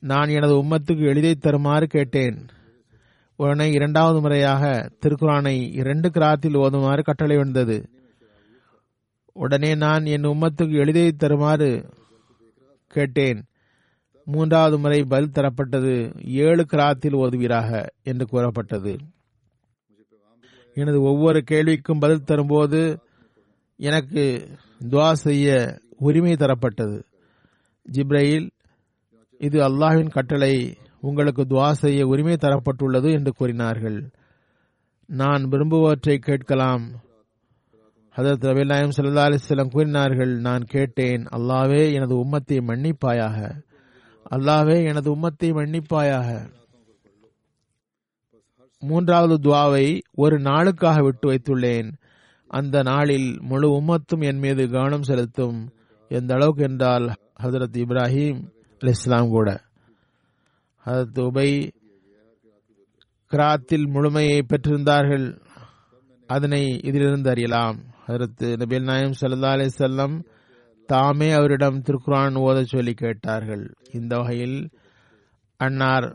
நான் 0.00 0.28
எனது 0.28 0.54
உம்மத்துக்கு 0.62 0.98
எழுதி 0.98 1.34
தருமாறு 1.34 1.86
கேட்டேன். 1.86 2.46
உடனே 3.36 3.70
இரண்டாவது 3.70 4.20
முறையாக 4.20 4.90
திருக்குரானை 5.00 5.72
இரண்டு 5.72 6.08
கிராத்தில் 6.08 6.56
ஓதுமாறு 6.56 7.02
கட்டளை 7.02 7.36
வந்தது. 7.36 7.88
உடனே 9.32 9.74
நான் 9.74 10.04
என் 10.04 10.22
உம்மத்துக்கு 10.22 10.72
எழுதி 10.72 11.12
தருமாறு 11.12 11.92
கேட்டேன். 12.86 13.47
மூன்றாவது 14.30 14.78
முறை 14.78 15.04
பதில் 15.04 15.30
தரப்பட்டது. 15.30 15.92
ஏழு 16.26 16.66
கிராத்தில் 16.72 17.14
ஓதுவீராக 17.14 17.86
என்று 18.02 18.26
கூறப்பட்டது. 18.26 18.98
எனது 20.74 21.02
ஒவ்வொரு 21.02 21.44
கேள்விக்கும் 21.50 22.00
பதில் 22.00 22.24
தரும்போது 22.24 23.00
எனக்கு 23.76 24.48
துவா 24.88 25.12
செய்ய 25.12 25.78
உரிமை 25.98 26.32
தரப்பட்டது. 26.32 27.02
ஜிப்ரையில் 27.92 28.50
இது 29.38 29.58
அல்லாஹின் 29.60 30.10
கட்டளை 30.10 30.76
உங்களுக்கு 31.00 31.42
துவா 31.42 31.70
செய்ய 31.70 32.06
உரிமை 32.06 32.36
தரப்பட்டுள்ளது 32.40 33.12
என்று 33.12 33.32
கூறினார்கள். 33.32 34.10
நான் 35.06 35.42
விரும்புவற்றை 35.44 36.16
கேட்கலாம். 36.18 36.84
ஹதரத் 38.16 38.46
ரபீல் 38.48 38.90
சல்லா 38.96 39.24
அலிஸ்லம் 39.28 39.70
கூறினார்கள் 39.70 40.36
நான் 40.40 40.64
கேட்டேன். 40.66 41.24
அல்லாவே 41.36 41.92
எனது 41.92 42.14
உம்மத்தை 42.16 42.58
மன்னிப்பாயாக. 42.66 43.66
அல்லாவே 44.30 44.86
எனது 44.86 45.16
உம்மத்தை 45.16 45.56
மன்னிப்பாயாக. 45.56 46.56
மூன்றாவது 48.80 49.34
துவாவை 49.34 50.00
ஒரு 50.14 50.38
நாளுக்காக 50.38 51.02
விட்டு 51.02 51.28
வைத்துள்ளேன். 51.32 51.92
அந்த 52.46 52.82
நாளில் 52.82 53.42
முழு 53.42 53.80
உம்மத்தும் 53.80 54.20
என் 54.20 54.38
மீது 54.38 54.70
கவனம் 54.70 55.02
செலுத்தும் 55.02 55.68
எந்த 56.08 56.34
அளவுக்கு 56.34 56.62
என்றால் 56.62 57.12
ஹசரத் 57.42 57.76
இப்ராஹிம் 57.76 58.40
அலி 58.78 58.90
இஸ்லாம் 58.90 59.28
கூட. 59.28 59.60
ஹசரத் 60.86 61.20
உபை 61.20 61.70
கிராத்தில் 63.30 63.86
முழுமையை 63.86 64.46
பெற்றிருந்தார்கள். 64.48 65.40
அதனை 66.26 66.80
இதிலிருந்து 66.82 67.30
அறியலாம். 67.30 67.80
ஹசரத் 68.06 68.40
நபில் 68.40 68.82
நாயம் 68.82 69.14
சல்லா 69.20 69.50
அலி 69.50 69.68
செல்லம் 69.78 70.24
தாமே 70.88 71.28
அவரிடம் 71.30 71.82
திருக்குரான் 71.82 72.36
ஓத 72.44 72.58
சொல்லி 72.62 72.92
கேட்டார்கள். 72.92 73.64
இந்த 73.92 74.16
வகையில் 74.16 74.58
அன்னார் 75.60 76.06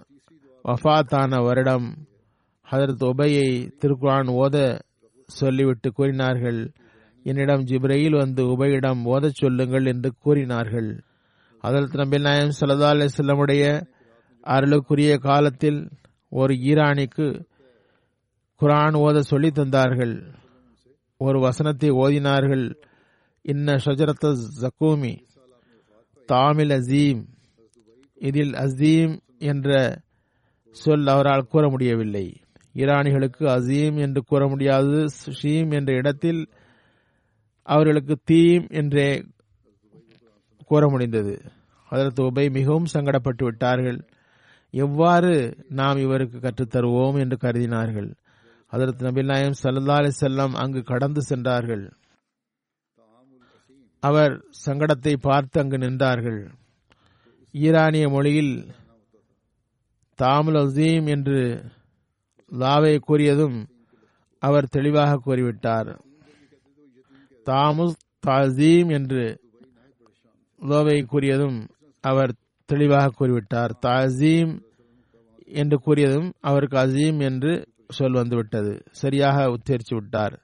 வஃபாத்தான 0.65 1.41
வருடம் 1.43 1.87
ஹதரத் 2.71 3.05
உபையை 3.05 3.49
திருக்குரான் 3.81 4.29
ஓத 4.41 4.57
சொல்லிவிட்டு 5.25 5.89
கூறினார்கள். 5.91 6.61
என்னிடம் 7.23 7.65
ஜிப்ரையில் 7.65 8.17
வந்து 8.17 8.43
உபையிடம் 8.45 9.01
ஓதச் 9.05 9.39
சொல்லுங்கள் 9.41 9.85
என்று 9.85 10.09
கூறினார்கள். 10.19 10.89
அதற்கு 11.59 11.97
நபில் 11.97 12.21
நாயம் 12.21 12.57
சல்லா 12.59 12.89
அலிஸ்லமுடைய 12.93 13.65
அருளுக்குரிய 14.45 15.13
காலத்தில் 15.17 15.81
ஒரு 16.29 16.53
ஈரானிக்கு 16.53 17.27
குரான் 18.61 18.97
ஓத 19.05 19.19
சொல்லி 19.31 19.49
தந்தார்கள். 19.49 20.15
ஒரு 21.17 21.39
வசனத்தை 21.39 21.89
ஓதினார்கள். 21.91 22.65
இன்ன 23.45 23.75
ஷஜரத் 23.75 24.25
ஜக்கூமி 24.61 25.17
தாமில் 26.29 26.69
அசீம் 26.69 27.23
இதில் 28.15 28.51
அசீம் 28.51 29.19
என்ற 29.37 30.01
சொல் 30.69 31.07
அவரால் 31.07 31.47
கூற 31.47 31.69
முடியவில்லை. 31.69 32.35
ஈரானிகளுக்கு 32.73 33.45
அசீம் 33.45 33.99
என்று 33.99 34.23
கூற 34.23 34.47
முடியாது 34.47 35.09
ஷீம் 35.41 35.73
என்ற 35.73 35.93
இடத்தில் 35.93 36.49
அவர்களுக்கு 37.63 38.15
தீம் 38.23 38.67
என்றே 38.69 39.25
கூற 40.65 40.89
முடிந்தது. 40.89 41.41
அதற்கு 41.89 42.23
உபை 42.23 42.51
மிகவும் 42.51 42.91
சங்கடப்பட்டு 42.93 43.43
விட்டார்கள். 43.43 44.07
எவ்வாறு 44.69 45.57
நாம் 45.69 45.97
இவருக்கு 45.97 46.37
கற்றுத்தருவோம் 46.37 47.19
என்று 47.19 47.37
கருதினார்கள். 47.41 48.15
அதற்கு 48.67 49.05
நபிநாயம் 49.05 49.59
சல்லா 49.63 49.91
அலி 49.91 50.11
செல்லம் 50.21 50.53
அங்கு 50.53 50.83
கடந்து 50.83 51.21
சென்றார்கள். 51.21 51.93
அவர் 54.03 54.33
சங்கடத்தை 54.65 55.13
பார்த்து 55.21 55.61
அங்கு 55.61 55.77
நின்றார்கள். 55.77 56.41
ஈரானிய 57.51 58.09
மொழியில் 58.09 58.53
தாமுல் 60.15 60.55
அசீம் 60.55 61.07
என்று 61.07 61.39
லாவை 62.51 62.99
கூறியதும் 63.07 63.57
அவர் 64.39 64.71
தெளிவாக 64.71 65.21
கூறிவிட்டார். 65.25 65.91
தாமுஸ் 67.45 67.99
தாசீம் 68.27 68.89
என்று 68.89 69.23
லோவை 70.61 70.97
கூறியதும் 71.11 71.57
அவர் 72.01 72.31
தெளிவாக 72.69 73.13
கூறிவிட்டார். 73.19 73.71
தாசீம் 73.85 74.53
என்று 75.45 75.77
கூறியதும் 75.85 76.29
அவருக்கு 76.39 76.77
அசீம் 76.77 77.19
என்று 77.19 77.51
சொல் 77.87 78.13
வந்துவிட்டது. 78.13 78.73
சரியாக 78.91 79.47
உச்சரித்து 79.49 79.93
விட்டார். 79.95 80.35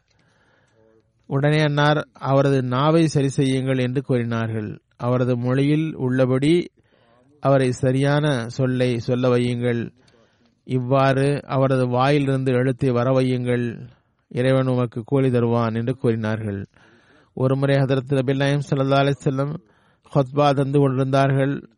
உடனே 1.31 1.61
அன்னார் 1.61 2.07
அவரது 2.13 2.63
நாவை 2.63 3.07
சரி 3.07 3.29
செய்யுங்கள் 3.29 3.77
என்று 3.77 4.01
கூறினார்கள். 4.01 4.79
அவரது 4.97 5.37
மொழியில் 5.37 5.95
உள்ளபடி 5.95 6.71
அவரை 7.39 7.71
சரியான 7.71 8.47
சொல்லை 8.47 8.97
சொல்ல 8.97 9.35
வையுங்கள். 9.35 9.91
இவ்வாறு 10.63 11.41
அவரது 11.45 11.87
வாயிலிருந்து 11.87 12.53
எழுத்தை 12.53 12.89
வர 12.89 13.11
வையுங்கள். 13.11 13.87
இறைவன் 14.27 14.67
உமக்கு 14.67 15.01
கூலி 15.05 15.31
தருவான் 15.31 15.73
என்று 15.73 15.95
கூறினார்கள். 15.95 16.65
ஒருமுறை 17.33 17.75
ஹதரத் 17.75 18.13
நபில் 18.13 18.35
நாயம் 18.35 18.65
சல்லா 18.69 18.99
அலிசல்லம் 19.03 19.53
ஹொத்பா 20.15 20.55
தந்து 20.55 20.79
கொண்டிருந்தார்கள். 20.79 21.69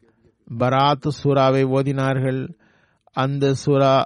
பராத் 0.60 1.10
சூராவை 1.24 1.64
ஓதினார்கள். 1.64 2.54
அந்த 3.14 3.54
சூரா 3.54 4.04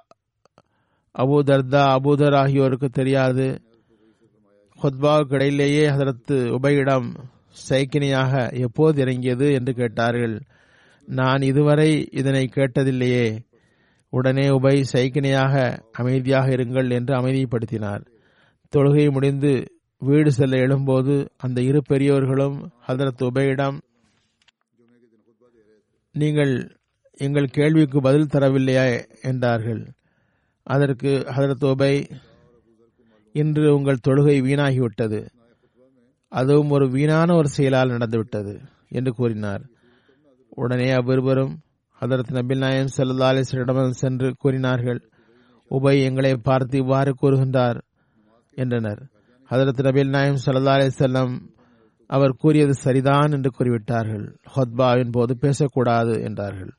அபூதர்தா 1.17 1.84
அபூதர் 1.97 2.36
ஆகியோருக்கு 2.36 2.89
தெரியாது. 2.89 3.64
ஹொத்பாவுக்கு 4.82 5.34
இடையிலேயே 5.34 5.86
ஹதரத் 5.90 6.58
உபயிடம் 6.58 7.16
சைக்கினியாக 7.70 8.60
எப்போது 8.60 9.02
இறங்கியது 9.02 9.52
என்று 9.52 9.74
கேட்டார்கள். 9.74 10.42
நான் 11.06 11.42
இதுவரை 11.42 12.10
இதனை 12.12 12.50
கேட்டதில்லையே. 12.56 13.40
உடனே 14.10 14.48
உபை 14.48 14.84
சைக்கினையாக 14.94 15.78
அமைதியாக 15.92 16.48
இருங்கள் 16.48 16.92
என்று 16.92 17.16
அமைதிப்படுத்தினார். 17.16 18.06
தொழுகை 18.76 19.12
முடிந்து 19.12 19.72
வீடு 20.00 20.32
செல்ல 20.32 20.58
எழும்போது 20.58 21.28
அந்த 21.38 21.62
இரு 21.62 21.82
பெரியவர்களும் 21.82 22.72
ஹதரத் 22.88 23.24
உபையிடம் 23.24 23.82
நீங்கள் 26.12 26.78
எங்கள் 27.18 27.46
கேள்விக்கு 27.46 28.02
பதில் 28.02 28.28
தரவில்லையா? 28.34 29.06
என்றார்கள். 29.22 29.92
அதற்கு 30.64 31.08
ஹதரத் 31.08 31.66
உபை 31.66 32.10
இன்று 33.38 33.76
உங்கள் 33.76 34.04
தொழுகை 34.08 34.36
வீணாகிவிட்டது. 34.48 35.28
அதுவும் 36.28 36.69
ஒரு 36.69 36.89
வீணான 36.89 37.36
ஒரு 37.36 37.48
செயலால் 37.48 37.89
நடந்துவிட்டது 37.89 38.54
என்று 38.89 39.12
கூறினார். 39.12 39.63
உடனே 40.50 40.91
அவ்விருவரும் 40.91 41.54
ஹதரத் 42.02 42.32
நபில் 42.32 42.58
நாயம் 42.58 42.93
சல்லா 42.98 43.28
அலிஸ்வரிடம் 43.32 43.89
சென்று 43.89 44.34
கூறினார்கள் 44.38 45.10
உபை 45.69 46.04
எங்களை 46.04 46.38
பார்த்து 46.38 46.78
இவ்வாறு 46.78 47.15
கூறுகின்றார் 47.21 47.80
என்றனர். 48.52 49.02
ஹதரத் 49.50 49.84
நபில் 49.88 50.10
நாயம் 50.10 50.41
சல்லா 50.45 50.74
செல்லம் 51.00 51.36
அவர் 52.10 52.39
கூறியது 52.39 52.74
சரிதான் 52.74 53.32
என்று 53.32 53.52
கூறிவிட்டார்கள். 53.60 54.26
ஹொத்பாவின் 54.56 55.12
போது 55.12 55.38
பேசக்கூடாது 55.38 56.21
என்றார்கள். 56.21 56.74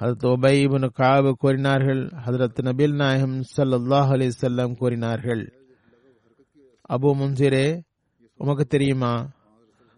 ஹதரத் 0.00 0.26
உபை 0.26 0.54
இவனு 0.66 0.88
காபு 0.98 1.32
கூறினார்கள் 1.32 2.02
ஹதரத் 2.26 2.60
நபில் 2.62 2.94
நாயம் 2.94 3.36
சல்லாஹ் 3.56 4.10
அலி 4.10 4.28
செல்லம் 4.40 4.74
கூறினார்கள் 4.76 5.42
அபு 6.92 7.10
முன்சிரே 7.18 7.66
உமக்கு 8.40 8.64
தெரியுமா? 8.64 9.12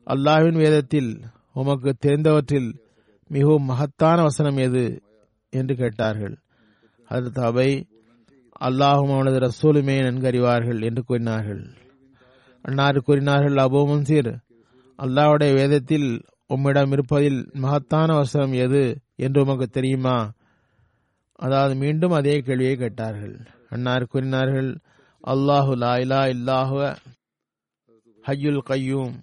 அல்லாஹ்வின் 0.06 0.58
வேதத்தில் 0.64 1.10
உமக்கு 1.52 1.90
தெரிந்தவற்றில் 2.06 2.70
மிகவும் 3.30 3.64
மகத்தான 3.64 4.22
வசனம் 4.22 4.56
எது 4.56 4.84
என்று 5.52 5.74
கேட்டார்கள். 5.76 6.34
அதற்கு 7.10 7.42
அவை 7.42 7.70
அல்லாஹும் 8.60 9.12
அவனது 9.14 9.38
ரசூலுமே 9.38 9.96
நன்கறிவார்கள் 10.06 10.80
என்று 10.82 11.02
கூறினார்கள். 11.02 11.62
அன்னார் 12.64 12.98
கூறினார்கள் 12.98 13.56
அபு 13.56 13.80
முன்சீர் 13.90 14.32
அல்லாஹுடைய 14.98 15.52
வேதத்தில் 15.54 16.08
உம்மிடம் 16.46 16.92
இருப்பதில் 16.92 17.40
மகத்தான 17.54 18.08
வசனம் 18.14 18.52
எது 18.64 18.84
என்று 19.16 19.38
உமக்கு 19.44 19.66
தெரியுமா? 19.66 20.16
அதாவது 21.38 21.74
மீண்டும் 21.74 22.10
அதே 22.10 22.34
கேள்வியை 22.40 22.74
கேட்டார்கள். 22.76 23.36
அன்னார் 23.70 24.04
கூறினார்கள் 24.04 24.70
அல்லாஹு 25.32 25.72
லாயிலா 25.82 26.20
இல்லாஹுவ 26.34 26.96
ஹய்யுல் 28.24 28.60
கையூம் 28.70 29.14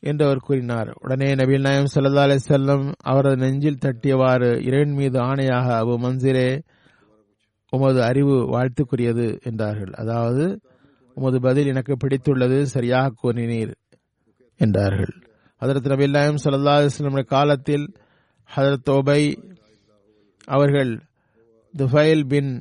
என்று 0.00 0.24
அவர் 0.24 0.38
கூறினார். 0.38 0.90
உடனே 1.00 1.34
நபீல் 1.34 1.60
நாயம் 1.60 1.90
சல்லா 1.94 2.22
அலி 2.22 2.38
செல்லம் 2.48 2.92
அவரது 3.02 3.36
நெஞ்சில் 3.36 3.82
தட்டியவாறு 3.84 4.50
இறைவன் 4.66 4.94
மீது 4.94 5.18
ஆணையாக 5.20 5.66
அபு 5.82 5.94
மன்சிரே 6.04 6.60
உமது 7.68 8.02
அறிவு 8.02 8.36
வாழ்த்துக்குரியது 8.54 9.40
என்றார்கள். 9.42 9.92
அதாவது 9.92 10.60
உமது 11.14 11.40
பதில் 11.40 11.66
எனக்கு 11.66 11.96
பிடித்துள்ளது 11.96 12.62
சரியாக 12.62 13.14
கூறினீர் 13.22 13.72
என்றார்கள். 14.60 15.14
ஹதரத் 15.60 15.90
நபீல் 15.92 16.10
நாயம் 16.10 16.42
சல்லா 16.44 16.74
அலிஸ்லமுடைய 16.80 17.26
காலத்தில் 17.26 17.86
ஹதரத் 18.56 18.90
ஓபை 18.90 19.22
அவர்கள் 20.44 20.92
துஃபைல் 21.78 22.24
பின் 22.28 22.52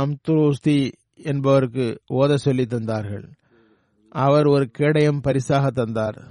அம்துருஸ்தி 0.00 0.92
என்பவருக்கு 1.14 2.00
ஓத 2.08 2.34
சொல்லி 2.34 2.64
தந்தார்கள். 2.64 3.32
அவர் 4.08 4.46
ஒரு 4.46 4.70
கேடயம் 4.70 5.20
பரிசாக 5.20 5.70
தந்தார். 5.70 6.22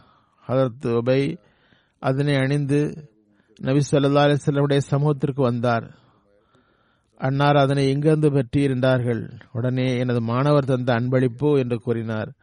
ஹதரத் 0.47 0.85
உபை 0.85 1.37
அதனை 1.99 2.35
அணிந்து 2.35 3.09
நபி 3.57 3.81
சொல்லா 3.91 4.23
அலிஸ்லமுடைய 4.23 4.77
சமூகத்திற்கு 4.77 5.41
வந்தார். 5.41 5.95
அன்னார் 7.15 7.55
அதனை 7.55 7.89
எங்கிருந்து 7.89 8.29
பெற்றிருந்தார்கள்? 8.29 9.41
உடனே 9.51 9.97
எனது 9.97 10.21
மாணவர் 10.21 10.65
தந்த 10.65 10.93
அன்பளிப்பு 10.93 11.57
என்று 11.57 11.79
கூறினார். 11.79 12.33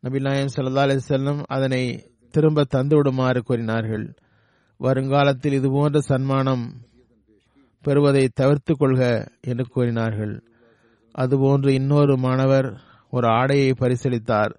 நபி 0.00 0.20
நாயம் 0.20 0.48
சல்லா 0.56 0.98
அலிசல்லம் 0.98 1.42
அதனை 1.46 2.10
திரும்ப 2.30 2.64
தந்துவிடுமாறு 2.74 3.38
கூறினார்கள். 3.38 4.14
வருங்காலத்தில் 4.76 5.52
இதுபோன்ற 5.52 6.00
சன்மானம் 6.00 6.76
பெறுவதை 7.82 8.28
தவிர்த்து 8.34 8.72
கொள்க 8.76 9.02
என்று 9.40 9.64
கூறினார்கள். 9.66 10.34
அதுபோன்று 11.18 11.68
இன்னொரு 11.68 12.14
மாணவர் 12.16 12.68
ஒரு 13.10 13.26
ஆடையை 13.28 13.70
பரிசீலித்தார் 13.70 14.52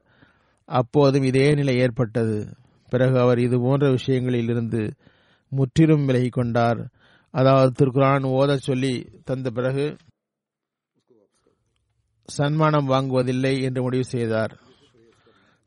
அப்போதும் 0.69 1.23
இதே 1.23 1.53
நிலை 1.53 1.75
ஏற்பட்டது. 1.77 2.37
பிறகு 2.89 3.19
அவர் 3.19 3.39
இது 3.39 3.57
போன்ற 3.59 3.85
விஷயங்களில் 3.89 4.49
இருந்து 4.49 4.81
முற்றிலும் 5.51 6.05
விலகி 6.05 6.29
கொண்டார். 6.29 6.81
அதாவது 7.33 7.71
திருக்குரான் 7.79 8.25
ஓதச் 8.39 8.65
சொல்லி 8.67 8.93
தந்த 9.25 9.49
பிறகு 9.49 9.85
சன்மானம் 12.29 12.89
வாங்குவதில்லை 12.89 13.61
என்று 13.61 13.81
முடிவு 13.81 14.03
செய்தார். 14.03 14.53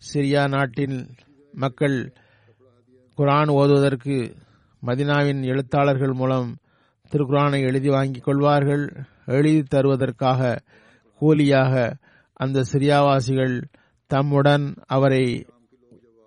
சிரியா 0.03 0.49
நாட்டின் 0.49 0.97
மக்கள் 1.55 1.99
குரான் 3.19 3.51
ஓதுவதற்கு 3.59 4.17
மதினாவின் 4.83 5.43
எழுத்தாளர்கள் 5.45 6.13
மூலம் 6.13 6.49
திருக்குரானை 7.11 7.61
எழுதி 7.61 7.89
வாங்கிக் 7.89 8.23
கொள்வார்கள். 8.23 8.85
எழுதி 9.27 9.63
தருவதற்காக 9.75 10.59
கூலியாக 11.21 11.97
அந்த 12.33 12.65
சிரியாவாசிகள் 12.73 13.63
தம்முடன் 14.07 14.75
அவரை 14.87 15.47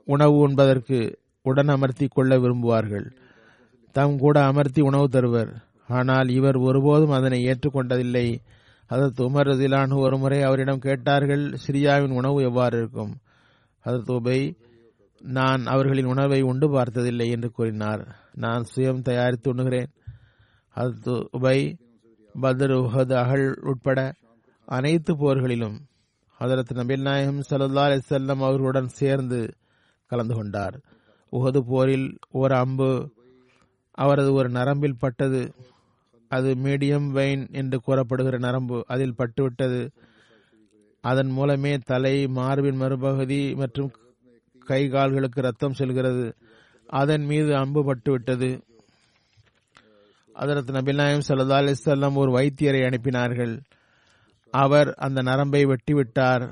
உணவு 0.04 0.38
உண்பதற்கு 0.38 1.20
உடன் 1.42 1.68
அமர்த்தி 1.68 2.08
கொள்ள 2.08 2.38
விரும்புவார்கள். 2.38 3.12
தம் 3.92 4.18
கூட 4.18 4.44
அமர்த்தி 4.44 4.82
உணவு 4.82 5.08
தருவர். 5.08 5.52
ஆனால் 5.88 6.30
இவர் 6.30 6.56
ஒருபோதும் 6.56 7.10
அதனை 7.10 7.46
ஏற்றுக்கொண்டதில்லை. 7.46 8.38
அதற்கு 8.88 9.30
உமர் 9.30 9.50
ரசிலானு 9.50 9.96
ஒரு 9.98 10.18
முறை 10.18 10.42
அவரிடம் 10.42 10.80
கேட்டார்கள் 10.80 11.54
சிரியாவின் 11.68 12.14
உணவு 12.14 12.44
எவ்வாறு 12.44 12.78
இருக்கும்? 12.78 13.14
அதற்கு 13.80 14.14
உபை 14.14 14.58
நான் 15.22 15.66
அவர்களின் 15.66 16.06
உணவை 16.06 16.42
உண்டு 16.42 16.72
பார்த்ததில்லை 16.72 17.30
என்று 17.30 17.52
கூறினார். 17.52 18.16
நான் 18.34 18.66
சுயம் 18.76 19.02
தயாரித்து 19.02 19.54
உண்ணுகிறேன். 19.54 19.90
அதற்கு 20.80 21.14
உபை 21.32 21.58
பத்ர் 22.42 22.74
உஹது 22.80 23.14
அகல் 23.14 23.60
உட்பட 23.62 24.00
அனைத்து 24.66 25.14
போர்களிலும் 25.14 25.78
ஹதரத் 26.40 26.74
நபில் 26.74 27.02
நாயகம் 27.02 27.42
சல்லா 27.50 27.82
அலிசல்லம் 27.88 28.40
அவர்களுடன் 28.40 28.88
சேர்ந்து 28.88 29.40
கலந்து 30.06 30.36
கொண்டார். 30.36 30.76
உகது 31.32 31.60
போரில் 31.60 32.18
ஒரு 32.32 32.56
அம்பு 32.56 32.90
அவரது 33.92 34.34
ஒரு 34.34 34.50
நரம்பில் 34.50 35.00
பட்டது. 35.00 35.56
அது 36.28 36.56
மீடியம் 36.56 37.08
வெயின் 37.16 37.52
என்று 37.52 37.80
கூறப்படுகிற 37.82 38.38
நரம்பு. 38.38 38.84
அதில் 38.88 39.16
பட்டுவிட்டது. 39.18 39.82
அதன் 41.02 41.30
மூலமே 41.30 41.78
தலை 41.78 42.28
மார்பின் 42.28 42.82
மறுபகுதி 42.82 43.56
மற்றும் 43.56 43.92
கை 44.66 44.90
கால்களுக்கு 44.90 45.42
ரத்தம் 45.42 45.74
செல்கிறது. 45.74 46.36
அதன் 46.88 47.24
மீது 47.24 47.56
அம்பு 47.56 47.82
பட்டுவிட்டது. 47.84 48.50
அதற்கு 50.40 50.72
நபிநாயம் 50.72 51.26
சல்லா 51.28 51.58
அலிசல்லாம் 51.60 52.16
ஒரு 52.16 52.32
வைத்தியரை 52.32 52.82
அனுப்பினார்கள். 52.82 53.54
அவர் 54.54 54.90
அந்த 54.98 55.22
நரம்பை 55.22 55.62
வெட்டிவிட்டார். 55.66 56.46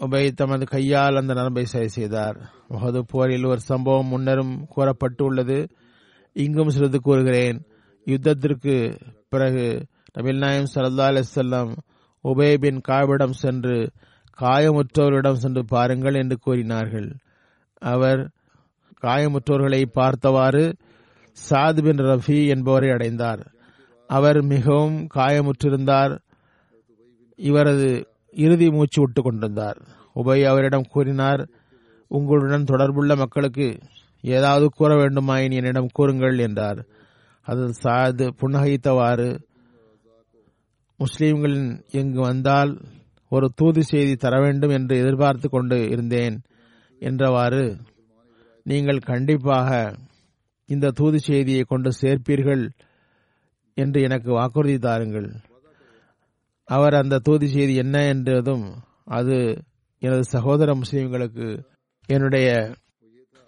உபை 0.00 0.30
தமது 0.30 0.64
கையால் 0.66 1.16
அந்த 1.16 1.32
நரம்பை 1.34 1.64
சரி 1.64 1.88
செய்தார். 1.88 2.38
முகது 2.68 3.00
போரில் 3.06 3.44
ஒரு 3.44 3.60
சம்பவம் 3.60 4.10
முன்னரும் 4.12 4.54
கூறப்பட்டு 4.66 5.24
உள்ளது. 5.24 5.58
இங்கும் 6.36 6.68
சிறிது 6.68 7.00
கூறுகிறேன். 7.00 7.58
யுத்தத்திற்கு 8.06 8.76
பிறகு 9.28 9.66
நபில் 10.18 10.38
நாயம் 10.38 10.70
சல்லா 10.74 11.08
அலிசல்லாம் 11.10 11.72
உபே 12.24 12.50
பின் 12.58 12.80
காவிடம் 12.88 13.36
சென்று 13.42 13.76
காயமுற்றோரிடம் 14.40 15.42
சென்று 15.42 15.64
பாருங்கள் 15.64 16.14
என்று 16.14 16.38
கூறினார்கள். 16.38 17.08
அவர் 17.82 18.22
காயமுற்றோர்களை 19.02 19.82
பார்த்தவாறு 19.92 20.64
சாத் 21.48 21.82
பின் 21.82 21.96
ரஃபி 21.96 22.48
என்பவரை 22.48 22.90
அடைந்தார். 22.90 23.42
அவர் 24.10 24.42
மிகவும் 24.42 25.08
காயமுற்றிருந்தார். 25.14 26.18
இவரது 27.36 28.06
இறுதி 28.30 28.70
மூச்சு 28.70 29.00
விட்டு 29.00 29.22
கொண்டிருந்தார். 29.22 29.78
உபை 30.14 30.44
அவரிடம் 30.44 30.88
கூறினார் 30.90 31.48
உங்களுடன் 32.08 32.62
தொடர்புள்ள 32.62 33.16
மக்களுக்கு 33.16 33.78
ஏதாவது 34.22 34.68
கூற 34.68 34.94
வேண்டுமாயின் 34.94 35.52
என்னிடம் 35.52 35.88
கூறுங்கள் 35.92 36.38
என்றார். 36.38 36.80
அது 37.46 37.72
சாது 37.82 38.26
புன்னகைத்தவாறு 38.40 39.28
முஸ்லீம்களின் 41.00 41.70
இங்கு 41.90 42.20
வந்தால் 42.20 42.80
ஒரு 43.28 43.50
தூது 43.54 43.82
செய்தி 43.82 44.16
தர 44.16 44.40
வேண்டும் 44.40 44.70
என்று 44.70 44.98
எதிர்பார்த்து 44.98 45.48
கொண்டு 45.48 45.88
இருந்தேன் 45.88 46.36
என்றவாறு 47.00 47.80
நீங்கள் 48.62 48.98
கண்டிப்பாக 48.98 49.94
இந்த 50.70 50.90
தூது 50.90 51.18
செய்தியை 51.20 51.62
கொண்டு 51.62 51.90
சேர்ப்பீர்கள் 52.00 52.64
என்று 53.76 53.98
எனக்கு 54.02 54.30
வாக்குறுதி 54.32 54.78
தாருங்கள். 54.78 55.28
அவர் 56.68 56.94
அந்த 56.94 57.18
தூது 57.18 57.46
செய்தி 57.48 57.74
என்ன 57.74 57.96
என்றதும் 58.06 58.66
அது 59.18 59.36
எனது 60.02 60.24
சகோதர 60.24 60.74
முஸ்லீம்களுக்கு 60.74 61.48
என்னுடைய 62.08 62.48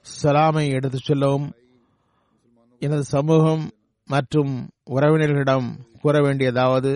சலாமை 0.06 0.64
எடுத்துச் 0.70 1.04
சொல்லவும் 1.04 1.48
எனது 2.78 3.04
சமூகம் 3.04 3.64
மற்றும் 4.08 4.52
உறவினர்களிடம் 4.90 5.68
கூற 6.00 6.20
வேண்டியதாவது 6.20 6.92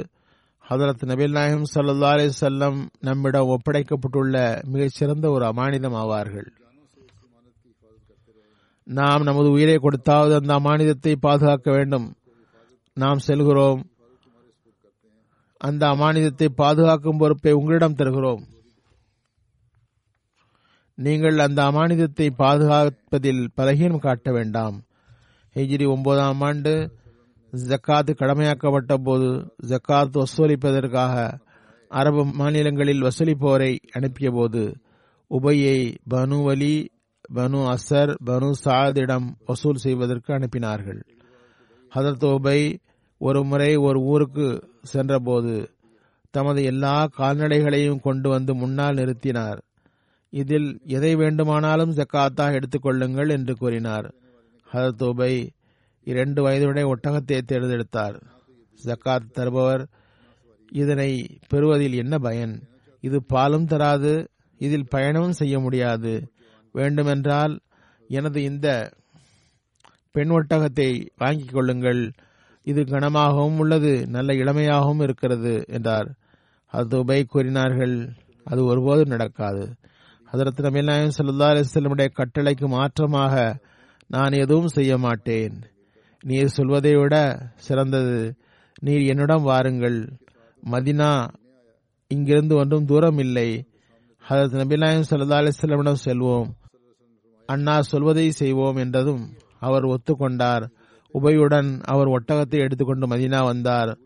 ஹதரத் 0.65 1.05
நபில் 1.11 1.37
நாயகம் 1.39 1.71
சல்லா 1.75 2.11
அலி 2.12 2.27
செல்லம் 2.41 2.79
நம்மிடம் 3.01 3.51
ஒப்படைக்கப்பட்டுள்ள 3.51 4.37
மிகச்சிறந்த 4.73 5.27
ஒரு 5.31 5.45
அமானிதம் 5.47 5.99
ஆவார்கள். 6.03 6.49
நாம் 8.85 9.23
நமது 9.23 9.51
உயிரை 9.51 9.77
கொடுத்தாவது 9.77 10.35
அந்த 10.35 10.55
அமானிதத்தை 10.55 11.14
பாதுகாக்க 11.16 11.71
வேண்டும். 11.71 12.14
நாம் 12.95 13.19
செல்கிறோம். 13.19 13.87
அந்த 15.59 15.87
அமானிதத்தை 15.87 16.49
பாதுகாக்கும் 16.49 17.16
பொறுப்பை 17.16 17.53
உங்களிடம் 17.53 17.95
தருகிறோம். 17.95 18.47
நீங்கள் 20.95 21.38
அந்த 21.38 21.62
அமானிதத்தை 21.62 22.31
பாதுகாப்பதில் 22.38 23.49
பலகீனம் 23.57 23.99
காட்ட 23.99 24.33
வேண்டாம். 24.33 24.83
ஹிஜ்ரி 25.55 25.88
ஒன்பதாம் 25.88 26.40
ஆண்டு 26.40 26.90
ஜக்காத்து 27.53 28.14
கடமையாக்கப்பட்ட 28.14 28.97
போது 28.97 29.55
ஜக்காத் 29.66 30.23
வசூலிப்பதற்காக 30.23 31.38
அரபு 31.88 32.25
மாநிலங்களில் 32.25 33.03
வசூலிப்போரை 33.03 33.79
அனுப்பிய 33.92 34.31
போது 34.31 34.77
உபையை 35.29 35.95
பனு 36.11 36.45
வலி 36.45 36.90
பனு 37.35 37.75
அசர் 37.75 38.15
பனு 38.27 38.53
சாதிடம் 38.65 39.35
வசூல் 39.47 39.75
செய்வதற்கு 39.75 40.33
அனுப்பினார்கள். 40.33 41.03
ஹதரத் 41.95 42.25
உபை 42.25 42.79
ஒரு 43.19 43.45
முறை 43.45 43.77
ஒரு 43.77 44.01
ஊருக்கு 44.01 44.69
சென்றபோது 44.83 45.71
தமது 46.31 46.65
எல்லா 46.65 47.09
கால்நடைகளையும் 47.19 48.01
கொண்டு 48.01 48.29
வந்து 48.29 48.55
முன்னால் 48.55 48.95
நிறுத்தினார். 48.95 49.61
இதில் 50.31 50.81
எதை 50.85 51.15
வேண்டுமானாலும் 51.15 51.95
ஜக்காத்தாக 51.95 52.59
எடுத்துக்கொள்ளுங்கள் 52.59 53.31
என்று 53.31 53.57
கூறினார். 53.57 54.15
ஹதரத் 54.73 55.03
உபை 55.03 55.49
இரண்டு 56.05 56.43
வயதுடைய 56.43 56.97
ஒட்டகத்தை 56.97 57.41
தேர்ந்தெடுத்தார். 57.53 58.21
ஜக்காத் 58.85 59.31
தருபவர் 59.33 59.89
இதனை 60.73 61.39
பெறுவதில் 61.49 61.93
என்ன 61.93 62.19
பயன்? 62.19 62.62
இது 63.01 63.25
பாலும் 63.25 63.65
தராது 63.65 64.31
இதில் 64.59 64.87
பயணமும் 64.95 65.31
செய்ய 65.31 65.59
முடியாது. 65.59 66.33
வேண்டுமென்றால் 66.77 67.55
எனது 68.09 68.43
இந்த 68.43 68.69
பெண் 70.12 70.31
ஒட்டகத்தை 70.31 70.91
வாங்கிக் 71.17 71.53
கொள்ளுங்கள். 71.53 72.03
இது 72.62 72.83
கனமாகவும் 72.83 73.59
உள்ளது 73.59 73.93
நல்ல 74.07 74.35
இளமையாகவும் 74.35 75.03
இருக்கிறது 75.03 75.65
என்றார். 75.69 76.09
அது 76.67 77.05
உபை 77.05 77.25
கூறினார்கள் 77.25 77.97
அது 78.45 78.65
ஒருபோதும் 78.65 79.09
நடக்காது. 79.09 79.65
ஹதரத் 80.33 80.62
நபில் 80.62 80.83
நாயம் 80.83 81.17
சல்லா 81.19 81.49
அலிஸ்லமுடைய 81.53 82.09
கட்டளைக்கு 82.12 82.67
மாற்றமாக 82.69 83.35
நான் 84.07 84.33
எதுவும் 84.33 84.75
செய்ய 84.77 84.99
மாட்டேன். 84.99 85.57
நீர் 86.21 86.55
சொல்வதை 86.57 86.95
விட 86.95 87.15
சிறந்தது. 87.57 88.19
நீர் 88.81 89.03
என்னிடம் 89.03 89.43
வாருங்கள். 89.43 89.99
மதினா 90.71 91.11
இங்கிருந்து 92.09 92.57
ஒன்றும் 92.57 92.85
தூரம் 92.85 93.19
இல்லை 93.19 93.49
ஹதரத் 94.29 94.61
நபிநாயம் 94.62 95.09
சல்லா 95.11 95.37
அலிஸ்லமிடம் 95.41 96.03
செல்வோம். 96.05 96.49
அண்ணா 97.47 97.83
சொல்வதை 97.83 98.31
செய்வோம் 98.31 98.77
என்றதும் 98.77 99.33
அவர் 99.59 99.85
ஒத்துக்கொண்டார். 99.85 100.71
உபையுடன் 101.15 101.83
அவர் 101.83 102.07
ஒட்டகத்தை 102.07 102.59
எடுத்துக்கொண்டு 102.59 103.07
மதினா 103.07 103.45
வந்தார். 103.45 103.99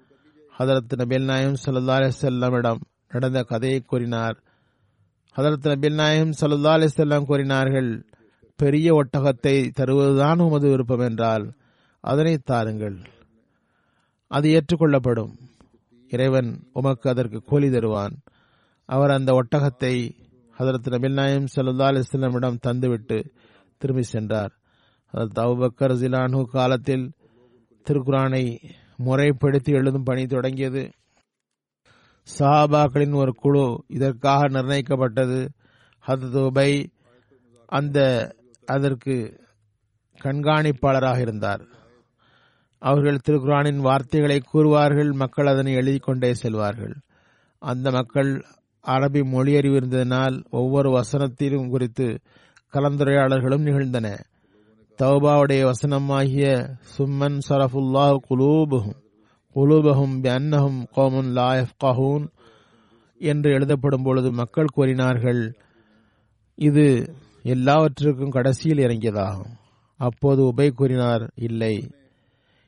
ஹதரத் 0.59 0.93
நபில் 0.97 1.25
நாயம் 1.25 1.57
சல்லா 1.67 1.99
அலிசல்லமிடம் 1.99 2.81
நடந்த 3.09 3.43
கதையை 3.43 3.81
கூறினார். 3.81 4.43
ஹதரத் 5.37 5.67
நபில் 5.67 5.95
நாயம் 5.95 6.31
சல்லா 6.41 6.73
அலிசல்லாம் 6.77 7.25
கூறினார்கள் 7.25 8.05
பெரிய 8.57 8.95
ஒட்டகத்தை 8.95 9.71
தருவதுதான் 9.81 10.43
உமது 10.43 10.69
விருப்பம் 10.71 10.99
என்றால் 10.99 11.53
அதனை 12.01 12.39
தாருங்கள். 12.39 12.99
அது 14.29 14.49
ஏற்றுக்கொள்ளப்படும். 14.49 15.33
இறைவன் 16.09 16.67
உமக்கு 16.73 17.11
அதற்கு 17.11 17.41
கூலி 17.41 17.71
தருவான். 17.71 18.19
அவர் 18.87 19.11
அந்த 19.11 19.33
ஒட்டகத்தை 19.33 20.11
ஹதரத் 20.61 20.89
நபில் 20.89 21.13
நாயம் 21.13 21.47
சல்லா 21.57 21.91
அலிஸ்லமிடம் 21.91 22.57
தந்துவிட்டு 22.67 23.31
திரும்பி 23.79 24.03
சென்றார். 24.03 24.53
ஹதரத் 25.13 25.41
அவுபக்கர் 25.41 25.95
ஜிலானு 25.95 26.43
காலத்தில் 26.43 27.13
திருக்குரானை 27.89 28.71
முறைப்படுத்தி 28.97 29.73
எழுதும் 29.73 30.03
பணி 30.03 30.27
தொடங்கியது. 30.27 30.91
சஹாபாக்களின் 32.39 33.15
ஒரு 33.15 33.35
குழு 33.35 33.85
இதற்காக 33.87 34.49
நிர்ணயிக்கப்பட்டது. 34.49 35.49
ஹதரத் 36.07 36.51
உபை 36.51 36.87
அந்த 37.67 38.35
அதற்கு 38.67 39.41
கண்காணிப்பாளராக 40.23 41.21
இருந்தார். 41.21 41.67
அவர்கள் 42.79 43.19
திருக்குரானின் 43.29 43.81
வார்த்தைகளை 43.81 44.43
கூறுவார்கள் 44.53 45.13
மக்கள் 45.13 45.47
அதனை 45.47 45.73
எழுதி 45.73 45.99
கொண்டே 45.99 46.35
செல்வார்கள். 46.43 46.95
அந்த 47.59 47.91
மக்கள் 47.91 48.45
அரபி 48.87 49.21
மொழியறிவு 49.33 49.77
இருந்ததனால் 49.77 50.45
ஒவ்வொரு 50.51 50.91
வசனத்திலும் 50.91 51.69
குறித்து 51.69 52.21
கலந்துரையாடல்களும் 52.73 53.63
நிகழ்ந்தன. 53.63 54.19
தௌபாவுடைய 54.99 55.71
வசனமாகிய 55.71 56.77
சும்மன் 56.99 57.39
சரஃபுல்லா 57.49 58.17
குலூபுகும் 58.29 58.99
குலூபகும் 59.57 60.17
அன்னஹும் 60.23 60.83
கோமுன் 60.93 61.31
லாயஃப் 61.37 61.77
கஹூன் 61.85 62.27
என்று 63.19 63.51
எழுதப்படும் 63.51 64.03
பொழுது 64.03 64.33
மக்கள் 64.33 64.75
கூறினார்கள் 64.75 65.55
இது 66.55 67.15
எல்லாவற்றிற்கும் 67.43 68.31
கடைசியில் 68.31 68.79
இறங்கியதாகும். 68.79 69.53
அப்போது 69.97 70.53
உபை 70.53 70.71
கூறினார் 70.71 71.31
இல்லை. 71.35 71.91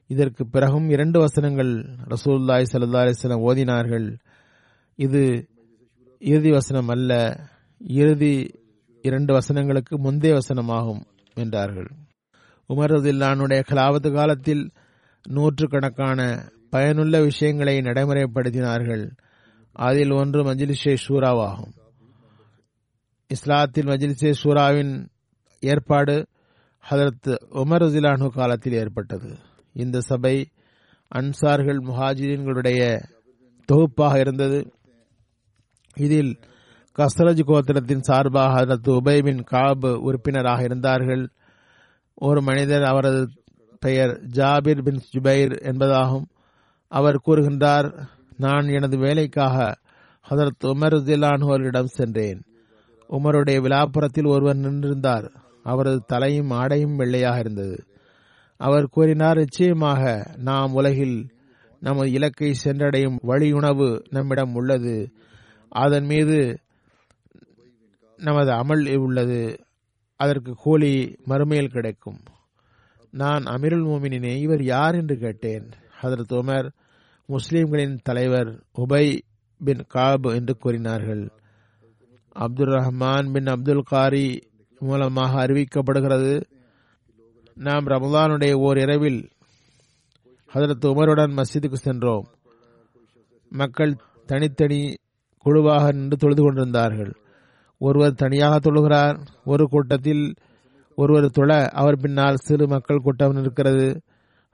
இதற்கு 0.07 0.47
பிறகும் 0.47 0.89
இரண்டு 0.89 1.19
வசனங்கள் 1.21 1.73
ரசூல்லாய் 2.09 2.71
சல்லா 2.73 3.03
அலிஸ்லாம் 3.05 3.47
ஓதினார்கள் 3.49 4.17
இது 4.95 5.47
இறுதி 6.25 6.51
வசனம் 6.51 6.89
அல்ல 6.89 7.41
இறுதி 7.79 8.61
இரண்டு 9.03 9.39
வசனங்களுக்கு 9.39 9.97
முந்தைய 9.97 10.39
வசனமாகும் 10.39 11.03
என்றார்கள். 11.35 11.91
உமர் 12.69 12.93
ரதில்லானுடைய 12.93 13.63
கலாவத்து 13.69 14.13
காலத்தில் 14.13 14.71
நூற்றுக்கணக்கான 15.29 16.51
பயனுள்ள 16.71 17.23
விஷயங்களை 17.23 17.79
நடைமுறைப்படுத்தினார்கள். 17.79 19.11
அதில் 19.73 20.11
ஒன்று 20.11 20.45
மஜிலிஷே 20.45 20.97
ஷூராவாகும். 21.09 21.73
இஸ்லாத்தில் 23.35 23.89
மஜிலிஷே 23.91 24.35
ஷூராவின் 24.43 25.09
ஏற்பாடு 25.61 26.27
ஹதரத் 26.91 27.35
உமர் 27.51 27.83
ரசிலானு 27.83 28.29
காலத்தில் 28.29 28.73
ஏற்பட்டது. 28.73 29.39
இந்த 29.73 30.01
சபை 30.01 30.51
அன்சார்கள் 31.15 31.81
முஹாஜிரின்களுடைய 31.83 33.03
தொகுப்பாக 33.65 34.19
இருந்தது. 34.19 34.73
இதில் 35.97 36.39
கஸ்தரஜ் 36.99 37.43
கோத்திரத்தின் 37.47 38.01
சார்பாக 38.01 38.61
ஹதரத் 38.61 38.89
உபைபின் 38.89 39.45
காப் 39.45 39.87
உறுப்பினராக 39.87 40.63
இருந்தார்கள். 40.63 41.29
ஒரு 42.15 42.43
மனிதர் 42.43 42.83
அவரது 42.83 43.29
பெயர் 43.81 44.09
ஜாபிர் 44.09 44.83
பின் 44.83 45.01
ஜுபைர் 45.13 45.53
என்பதாகும். 45.63 46.25
அவர் 46.89 47.21
கூறுகின்றார் 47.27 48.07
நான் 48.37 48.67
எனது 48.69 48.99
வேலைக்காக 48.99 49.79
ஹதரத் 50.31 50.65
உமர் 50.65 51.43
அவர்களிடம் 51.43 51.87
சென்றேன். 51.87 52.43
உமருடைய 53.11 53.61
விழாப்புறத்தில் 53.61 54.29
ஒருவர் 54.29 54.57
நின்றிருந்தார். 54.57 55.31
அவரது 55.63 56.03
தலையும் 56.07 56.51
ஆடையும் 56.51 56.97
வெள்ளையாக 56.97 57.39
இருந்தது. 57.39 57.85
அவர் 58.57 58.85
கூறினார் 58.85 59.37
நிச்சயமாக 59.37 60.31
நாம் 60.37 60.73
உலகில் 60.73 61.29
நமது 61.81 62.13
இலக்கை 62.13 62.55
சென்றடையும் 62.65 63.17
வழியுணவு 63.23 64.05
நம்மிடம் 64.11 64.55
உள்ளது. 64.55 65.13
அதன் 65.73 66.05
மீது 66.05 66.61
நமது 68.17 68.51
அமல் 68.51 68.97
உள்ளது. 68.97 69.65
அதற்கு 70.17 70.55
கூலி 70.55 71.19
மறுமையில் 71.29 71.71
கிடைக்கும். 71.71 72.21
நான் 73.11 73.43
அமிருல் 73.43 73.87
மோமினினே 73.87 74.37
இவர் 74.37 74.63
யார் 74.63 74.95
என்று 74.95 75.17
கேட்டேன். 75.17 75.69
ஹதரத் 76.03 76.33
உமர் 76.33 76.71
முஸ்லிம்களின் 77.27 78.01
தலைவர் 78.03 78.63
உபை 78.79 79.21
பின் 79.65 79.85
காப் 79.89 80.27
என்று 80.27 80.57
கூறினார்கள். 80.57 81.31
அப்துல் 82.33 82.69
ரஹ்மான் 82.69 83.33
பின் 83.33 83.47
அப்துல் 83.47 83.83
காரி 83.85 84.49
மூலமாக 84.79 85.47
அறிவிக்கப்படுகிறது. 85.47 86.43
நாம் 87.55 87.87
ரமதானுடைய 87.87 88.53
ஓர் 88.53 88.79
இரவில் 88.79 89.29
ஹதரத் 90.55 90.87
உமருடன் 90.87 91.37
மஸ்ஜிதுக்கு 91.37 91.75
சென்றோம். 91.75 92.27
மக்கள் 93.49 93.97
தனித்தனி 94.27 94.95
குழுவாக 95.43 95.93
நின்று 95.93 96.17
தொழுது 96.17 96.43
கொண்டிருந்தார்கள். 96.43 97.13
ஒருவர் 97.81 98.13
தனியாக 98.13 98.71
தொழுகிறார் 98.71 99.17
ஒரு 99.45 99.65
கூட்டத்தில் 99.65 100.35
ஒருவர் 100.99 101.27
தொழ 101.31 101.69
அவர் 101.69 101.99
பின்னால் 101.99 102.37
சிறு 102.37 102.67
மக்கள் 102.67 103.05
கூட்டம் 103.05 103.37
இருக்கிறது 103.37 104.03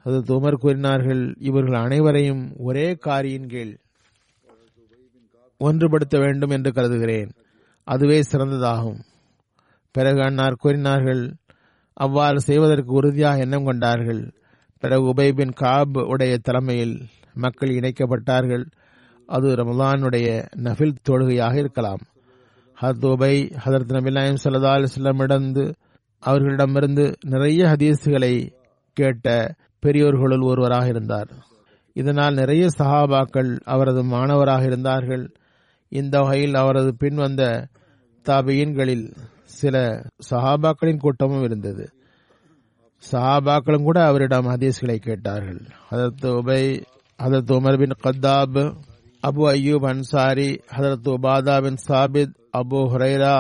அது 0.03 0.19
தோமர் 0.27 0.55
கூறினார்கள் 0.55 1.35
இவர்கள் 1.39 1.81
அனைவரையும் 1.81 2.43
ஒரே 2.59 2.95
காரியின் 2.95 3.49
கீழ் 3.49 3.75
ஒன்றுபடுத்த 5.61 6.17
வேண்டும் 6.19 6.51
என்று 6.51 6.73
கருதுகிறேன். 6.73 7.31
அதுவே 7.85 8.19
சிறந்ததாகும். 8.21 9.01
பிறகு 9.91 10.21
அன்னார் 10.23 10.61
கூறினார்கள் 10.61 11.23
அவ்வாறு 11.93 12.41
செய்வதற்கு 12.41 12.93
உறுதியாக 12.93 13.39
எண்ணம் 13.39 13.65
கொண்டார்கள். 13.65 14.33
பிறகு 14.79 15.05
உபைபின் 15.15 15.55
காப் 15.55 15.99
உடைய 15.99 16.39
தலைமையில் 16.39 16.97
மக்கள் 17.35 17.69
இணைக்கப்பட்டார்கள். 17.69 18.65
அது 19.29 19.49
ரமலானுடைய 19.55 20.29
நஃபில் 20.57 20.97
தொழுகையாக 21.09 21.55
இருக்கலாம். 21.57 22.03
ஹத் 22.81 23.05
உபை 23.05 23.35
ஹதரத் 23.65 23.95
நபிலாயம் 23.97 24.41
சல்லா 24.45 24.71
அலிஸ்லமிடந்து 24.77 25.65
அவர்களிடமிருந்து 26.23 27.05
நிறைய 27.27 27.65
ஹதீஸுகளை 27.65 28.35
கேட்ட 28.93 29.55
பெரியோர்களுள் 29.87 30.45
ஒருவராக 30.45 30.87
இருந்தார். 30.87 31.31
இதனால் 31.93 32.35
நிறைய 32.35 32.67
சஹாபாக்கள் 32.79 33.61
அவரது 33.65 34.05
மாணவராக 34.05 34.65
இருந்தார்கள். 34.65 35.25
இந்த 35.89 36.21
வகையில் 36.21 36.55
அவரது 36.55 36.97
பின் 36.97 37.15
வந்த 37.15 37.69
தாபியன்களில் 38.25 39.07
சில 39.45 39.77
சஹாபாக்களின் 40.31 40.99
கூட்டமும் 40.99 41.43
இருந்தது. 41.43 41.85
சஹாபாக்களும் 43.13 43.83
கூட 43.83 44.07
அவரிடம் 44.07 44.47
ஹதீஸ்களை 44.47 44.97
கேட்டார்கள். 44.97 45.61
அதற்கு 45.91 46.29
உபை 46.43 46.63
அதற்கு 47.17 47.61
Umar 47.61 47.79
bin 47.79 47.97
Khattab 48.03 48.61
Abu 49.23 49.45
Ayyub 49.53 49.87
Ansari 49.87 50.51
Hazrat 50.77 51.09
Ubada 51.09 51.55
bin 51.63 51.79
Sabit 51.89 52.35
Abu 52.57 52.81
Huraira 52.93 53.37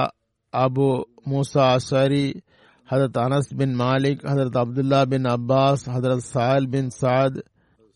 Abu 0.52 0.88
Musa 1.28 1.64
Ashari 1.74 2.26
Hazrat 2.88 3.20
Anas 3.24 3.52
bin 3.56 3.74
Malik 3.80 4.24
Hazrat 4.30 4.58
Abdullah 4.62 5.00
bin 5.08 5.24
Abbas 5.24 5.84
Hazrat 5.86 6.26
Sahl 6.32 6.68
bin 6.68 6.90
Saad 7.00 7.38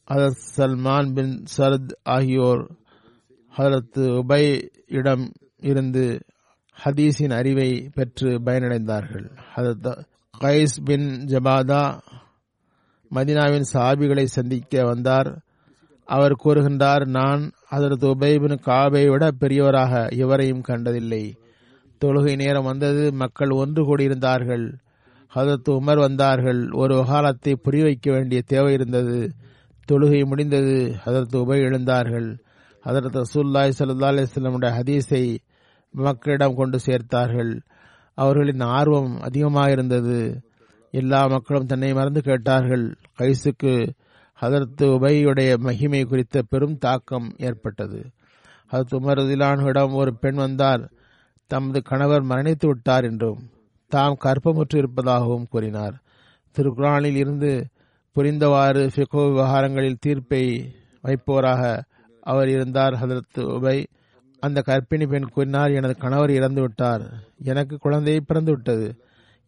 ஹதரத் 0.08 0.42
சல்மான் 0.56 1.12
பின் 1.12 1.44
சரத் 1.56 1.92
ஆகியோர் 2.02 2.64
ஹதரத் 3.58 4.00
உபை 4.20 4.44
இடம் 4.86 5.32
இருந்து 5.60 6.20
ஹதீஸின் 6.76 7.34
அறிவை 7.34 7.70
பெற்று 7.94 8.30
பயனடைந்தார்கள். 8.38 9.26
ஹதரத் 9.54 10.04
கைஸ் 10.40 10.76
பின் 10.84 11.08
ஜபாதா 11.26 11.84
மதினாவின் 13.10 13.66
சாபிகளை 13.72 14.24
சந்திக்க 14.24 14.84
வந்தார். 14.84 15.30
அவர் 16.04 16.36
கூறுகின்றார் 16.44 17.06
நான் 17.06 17.50
அதற்கு 17.68 18.06
உபைபின் 18.06 18.60
காபை 18.60 19.08
விட 19.08 19.30
பெரியவராக 19.40 20.16
எவரையும் 20.16 20.60
கண்டதில்லை. 20.60 21.36
தொழுகை 22.04 22.36
நேரம் 22.36 22.64
வந்தது 22.64 23.12
மக்கள் 23.12 23.48
ஒன்று 23.48 23.96
கூடியிருந்தார்கள். 23.96 24.72
ஹதரத் 25.34 25.68
உமர் 25.68 25.98
வந்தார்கள். 25.98 26.70
ஒரு 26.70 26.94
வகாலத்தை 26.94 27.54
புரிய 27.54 27.84
வைக்க 27.84 28.12
வேண்டிய 28.12 28.42
தேவை 28.46 28.72
இருந்தது. 28.72 29.32
தொழுகை 29.92 30.24
முடிந்தது 30.24 30.96
ஹதரத் 31.04 31.36
உபை 31.36 31.60
எழுந்தார்கள். 31.60 32.38
ஹதரத் 32.84 33.22
ரசூல்லாய் 33.22 33.72
சல்லா 33.78 34.12
அலிஸ்லமுடைய 34.12 34.70
ஹதீஸை 34.70 35.38
மக்களிடம் 35.90 36.54
கொண்டு 36.54 36.78
சேர்த்தார்கள். 36.86 37.60
அவர்களின் 38.14 38.60
ஆர்வம் 38.60 39.20
அதிகமாக 39.20 39.70
இருந்தது 39.70 40.42
எல்லா 40.90 41.26
மக்களும் 41.26 41.66
தன்னை 41.66 41.92
மறந்து 41.92 42.20
கேட்டார்கள். 42.20 42.96
கைசுக்கு 43.18 43.92
ஹதரத் 44.42 44.82
உபையுடைய 44.82 45.56
மகிமை 45.56 46.04
குறித்த 46.04 46.42
பெரும் 46.42 46.78
தாக்கம் 46.78 47.34
ஏற்பட்டது. 47.38 48.10
ஹதரத் 48.72 48.94
உமர் 48.94 49.18
ரதிலானுவிடம் 49.20 49.94
ஒரு 49.94 50.18
பெண் 50.18 50.34
வந்தார் 50.34 50.90
தமது 51.46 51.82
கணவர் 51.82 52.24
மரணித்து 52.24 52.66
விட்டார் 52.66 53.04
என்றும் 53.04 53.40
தாம் 53.88 54.16
கற்பமுற்று 54.24 54.76
இருப்பதாகவும் 54.76 55.46
கூறினார். 55.50 56.02
திருக்குறானில் 56.58 57.14
இருந்து 57.14 57.66
புரிந்தவாறு 58.16 58.88
ஃபிகோ 58.94 59.28
விவகாரங்களில் 59.28 60.00
தீர்ப்பை 60.00 60.74
வைப்போராக 61.02 61.82
அவர் 62.20 62.48
இருந்தார் 62.48 62.92
ஹதரத் 62.92 63.38
உபை. 63.38 63.86
அந்த 64.40 64.62
கர்ப்பிணி 64.66 65.08
பெண் 65.08 65.28
கூறினார் 65.28 65.70
எனது 65.70 65.96
கணவர் 65.96 66.30
இறந்து 66.30 66.60
விட்டார் 66.60 67.02
எனக்கு 67.42 67.76
குழந்தை 67.76 68.20
பிறந்து 68.20 68.50
விட்டது 68.50 68.96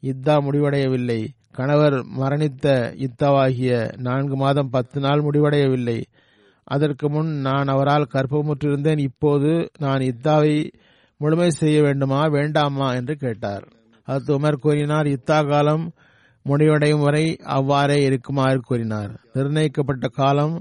இத்தா 0.02 0.36
முடிவடையவில்லை. 0.40 1.20
கணவர் 1.54 1.96
மரணித்த 2.20 2.66
இத்தாவாகிய 3.06 3.72
நான்கு 3.96 4.36
மாதம் 4.36 4.70
பத்து 4.70 5.00
நாள் 5.00 5.20
முடிவடையவில்லை. 5.20 5.98
அதற்கு 6.66 7.06
முன் 7.08 7.30
நான் 7.40 7.66
அவரால் 7.66 8.12
கற்பமுற்றிருந்தேன் 8.14 8.98
இப்போது 8.98 9.50
நான் 9.78 10.00
இத்தாவை 10.00 10.54
முழுமை 11.20 11.50
செய்ய 11.50 11.82
வேண்டுமா 11.82 12.20
வேண்டாமா 12.26 12.94
என்று 12.94 13.14
கேட்டார். 13.16 13.64
அது 14.08 14.38
உமர் 14.38 14.62
கூறினார் 14.62 15.06
இத்தா 15.06 15.38
காலம் 15.48 15.84
முடிவடையும் 16.46 17.00
வரை 17.00 17.36
அவ்வாறே 17.56 18.02
இருக்குமாறு 18.02 18.60
கூறினார். 18.60 19.12
நிர்ணயிக்கப்பட்ட 19.32 20.06
காலம் 20.08 20.56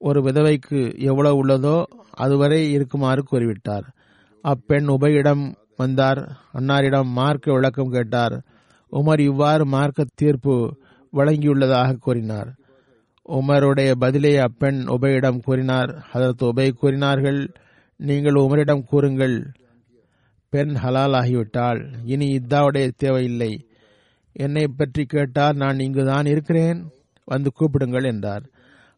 ஒரு 0.00 0.20
விதவைக்கு 0.22 0.80
எவ்வளவு 1.00 1.36
உள்ளதோ 1.42 1.76
அதுவரை 2.16 2.70
இருக்குமாறு 2.72 3.22
கூறிவிட்டார். 3.30 3.86
அப்பெண் 4.44 4.88
உபையிடம் 4.88 5.44
வந்தார். 5.76 6.20
அன்னாரிடம் 6.52 7.08
மார்க்க 7.12 7.52
விளக்கம் 7.52 7.90
கேட்டார். 7.90 8.36
உமர் 8.94 9.20
இவ்வாறு 9.20 9.66
மார்க்க 9.66 10.04
தீர்ப்பு 10.14 10.76
வழங்கியுள்ளதாக 11.12 11.96
கூறினார். 11.96 12.50
உமருடைய 13.28 13.92
பதிலை 13.92 14.38
அப்பெண் 14.38 14.84
உபையிடம் 14.86 15.42
கூறினார். 15.42 16.06
அதற்கு 16.12 16.46
உபை 16.46 16.70
கூறினார்கள் 16.70 17.52
நீங்கள் 17.96 18.32
உமரிடம் 18.32 18.84
கூறுங்கள். 18.84 19.36
பெண் 20.48 20.76
ஹலால் 20.76 21.14
ஆகிவிட்டால் 21.16 21.80
இனி 22.04 22.26
இத்தாவுடைய 22.36 22.90
தேவையில்லை. 22.96 23.66
என்னை 24.32 24.66
பற்றி 24.76 25.04
கேட்டால் 25.04 25.56
நான் 25.56 25.78
இங்குதான் 25.78 26.26
இருக்கிறேன். 26.26 26.90
வந்து 27.24 27.52
கூப்பிடுங்கள் 27.60 28.04
என்றார். 28.04 28.42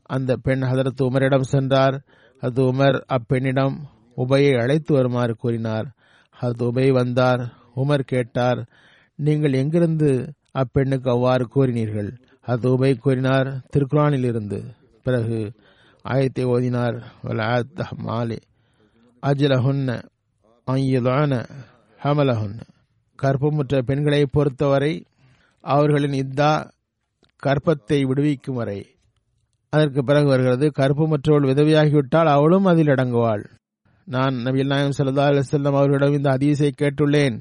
அந்த 0.03 0.37
பெண் 0.37 0.63
ஹதரத் 0.63 1.03
உமரிடம் 1.03 1.49
சென்றார். 1.55 2.03
அது 2.41 2.73
உமர் 2.73 3.01
அப்பெண்ணிடம் 3.07 3.77
உபையை 4.17 4.59
அழைத்து 4.61 4.95
வருமாறு 4.95 5.37
கூறினார். 5.37 5.87
அது 6.41 6.73
உபை 6.73 6.93
வந்தார். 6.93 7.53
உமர் 7.77 8.05
கேட்டார் 8.05 8.67
நீங்கள் 9.19 9.53
எங்கிருந்து 9.53 10.11
அப்பெண்ணுக்கு 10.61 11.09
அவ்வாறு 11.09 11.45
கூறினீர்கள்? 11.55 12.11
அது 12.43 12.67
உபை 12.75 12.91
கூறினார் 12.97 13.49
திருக்குறானில் 13.73 14.27
இருந்து 14.31 14.59
பிறகு 15.07 15.39
ஆயத்தை 16.05 16.45
ஓதினார் 16.55 16.97
மாலே 18.07 18.39
அஜிலஹுன்ன 19.23 19.91
ஐயதான 20.67 21.33
ஹமலஹுன்ன. 22.01 22.61
கற்பமுற்ற 23.19 23.75
பெண்களை 23.83 24.23
பொறுத்தவரை 24.27 24.93
அவர்களின் 25.65 26.17
இத்தா 26.23 26.53
கற்பத்தை 27.43 27.99
விடுவிக்கும் 28.07 28.59
வரை. 28.61 28.79
அதற்கு 29.73 30.01
பிறகு 30.05 30.29
வருகிறது 30.29 30.67
கருப்புமற்றவள் 30.79 31.49
விதவியாகிவிட்டால் 31.51 32.31
அவளும் 32.35 32.65
அதில் 32.65 32.93
அடங்குவாள். 32.95 33.45
நான் 34.09 34.35
நபி 34.47 34.65
நாயம் 34.73 34.97
சல்லா 34.99 35.25
அலுவலம் 35.31 35.77
அவர்களிடம் 35.79 36.17
இந்த 36.19 36.29
அதிசை 36.31 36.71
கேட்டுள்ளேன். 36.73 37.37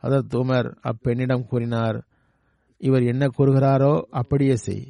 அதற்கு 0.00 0.44
உமர் 0.44 0.74
அப்பெண்ணிடம் 0.82 1.46
கூறினார் 1.46 2.04
இவர் 2.76 3.02
என்ன 3.02 3.28
கூறுகிறாரோ 3.38 4.02
அப்படியே 4.10 4.56
செய். 4.56 4.86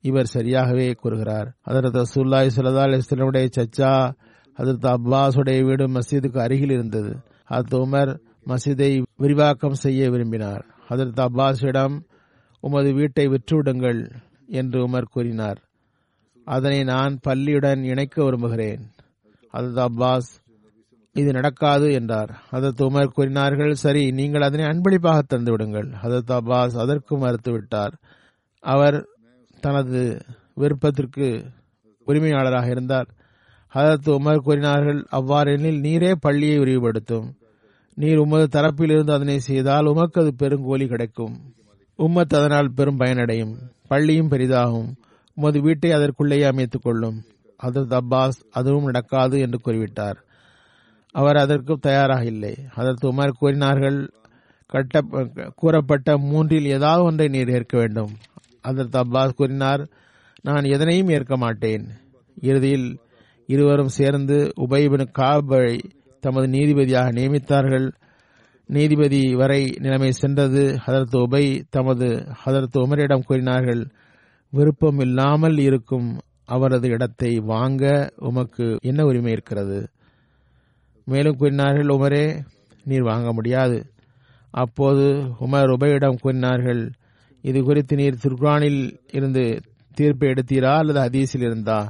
இவர் 0.00 0.30
சரியாகவே 0.34 0.94
கூறுகிறார். 0.94 1.56
அதற்கு 1.60 1.98
ரசூல்லாய் 1.98 2.50
சல்லா 2.56 2.84
அலுவலமுடைய 2.84 3.48
சச்சா 3.56 4.12
அதற்கு 4.54 4.88
அப்பாஸுடைய 4.88 5.64
வீடு 5.64 5.88
மசீதுக்கு 5.88 6.38
அருகில் 6.38 6.70
இருந்தது. 6.70 7.16
அதற்கு 7.44 7.88
உமர் 7.88 8.18
மசீதை 8.46 9.02
விரிவாக்கம் 9.16 9.74
செய்ய 9.74 10.10
விரும்பினார். 10.10 10.66
அதற்கு 10.88 11.22
அப்பாஸிடம் 11.22 12.00
உமது 12.60 12.92
வீட்டை 12.92 13.28
விற்றுவிடுங்கள் 13.28 14.10
என்று 14.46 14.88
உமர் 14.88 15.12
கூறினார். 15.12 15.58
அதனை 16.44 16.84
நான் 16.84 17.18
பள்ளியுடன் 17.26 17.82
இணைக்க 17.82 18.24
விரும்புகிறேன். 18.24 18.90
அதற்கு 19.50 19.80
அப்பாஸ் 19.80 20.43
இது 21.14 21.32
நடக்காது 21.32 21.92
என்றார். 21.92 22.30
அதற்கு 22.50 22.90
உமர் 22.90 23.06
கூறினார்கள் 23.06 23.74
சரி 23.74 24.10
நீங்கள் 24.10 24.42
அதனை 24.42 24.66
அன்பளிப்பாக 24.66 25.22
தந்து 25.22 25.50
விடுங்கள் 25.50 25.88
அதற்கு 26.02 26.34
அப்பாஸ் 26.34 26.76
அதற்கு 26.76 27.18
மறுத்துவிட்டார். 27.18 27.92
அவர் 28.60 29.06
தனது 29.60 30.22
விருப்பத்திற்கு 30.54 31.44
உரிமையாளராக 32.06 32.68
இருந்தார். 32.68 33.08
அதற்கு 33.68 34.20
உமர் 34.20 34.36
கூறினார்கள் 34.36 35.06
அவ்வாறெனில் 35.10 35.80
நீரே 35.80 36.12
பள்ளியை 36.20 36.58
விரிவுபடுத்தும். 36.58 37.28
நீர் 37.94 38.18
உமது 38.18 38.60
தரப்பிலிருந்து 38.60 39.12
அதனை 39.12 39.38
செய்தால் 39.38 39.86
உமக்கு 39.86 40.20
அது 40.20 40.32
பெருங்கோலி 40.38 40.86
கிடைக்கும். 40.88 41.34
உம்மத் 41.98 42.34
அதனால் 42.34 42.72
பெரும் 42.72 42.98
பயனடையும். 42.98 43.54
பள்ளியும் 43.88 44.30
பெரிதாகும். 44.30 44.88
உமது 45.34 45.60
வீட்டை 45.60 45.92
அதற்குள்ளேயே 45.92 46.42
அமைத்துக் 46.42 46.82
கொள்ளும். 46.82 47.22
அதற்கு 47.56 47.96
அப்பாஸ் 47.96 48.38
அதுவும் 48.50 48.84
நடக்காது 48.84 49.40
என்று 49.40 49.60
கூறிவிட்டார். 49.64 50.18
அவர் 51.14 51.36
அதற்கு 51.36 51.74
தயாராக 51.78 52.24
இல்லை. 52.24 52.54
அதற்கு 52.74 53.12
உமர் 53.12 53.38
கூறினார்கள் 53.38 53.98
கட்ட 54.66 55.00
கூறப்பட்ட 55.54 56.18
மூன்றில் 56.18 56.66
ஏதாவது 56.66 57.04
ஒன்றை 57.04 57.28
நீர் 57.28 57.50
ஏற்க 57.50 57.78
வேண்டும். 57.78 58.12
அதற்கு 58.60 58.98
அப்பாஸ் 58.98 59.36
கூறினார் 59.36 59.82
நான் 60.42 60.64
எதனையும் 60.64 61.08
ஏற்க 61.08 61.36
மாட்டேன். 61.36 61.84
இறுதியில் 62.40 62.88
இருவரும் 63.46 63.92
சேர்ந்து 63.98 64.52
உபயபின் 64.56 65.10
காபை 65.12 65.80
தமது 66.20 66.46
நீதிபதியாக 66.46 67.08
நியமித்தார்கள். 67.10 67.86
நீதிபதி 68.68 69.34
வரை 69.34 69.62
நிலைமை 69.80 70.10
சென்றது. 70.12 70.62
ஹதரத் 70.86 71.16
உபை 71.16 71.44
தமது 71.70 72.08
ஹதரத் 72.44 72.78
உமரிடம் 72.78 73.26
கூறினார்கள் 73.26 73.82
விருப்பம் 74.52 74.98
இல்லாமல் 74.98 75.58
இருக்கும் 75.58 76.08
அவரது 76.44 76.88
இடத்தை 76.88 77.30
வாங்க 77.44 77.84
உமக்கு 78.16 78.66
என்ன 78.82 79.04
உரிமை 79.04 79.32
இருக்கிறது? 79.32 79.78
மேலும் 81.04 81.36
கூறினார்கள் 81.36 81.86
உமரே 81.86 82.44
நீர் 82.84 83.02
வாங்க 83.02 83.32
முடியாது. 83.32 83.86
அப்போது 84.50 85.02
உமர் 85.40 85.74
உபையிடம் 85.76 86.18
கூறினார்கள் 86.20 86.90
இது 87.42 87.62
குறித்து 87.62 87.96
நீர் 87.96 88.18
திருக்குரானில் 88.22 89.00
இருந்து 89.12 89.60
தீர்ப்பை 89.94 90.28
எடுத்தீரா 90.28 90.76
அல்லது 90.76 91.00
ஹதீஸில் 91.00 91.42
இருந்தா? 91.42 91.88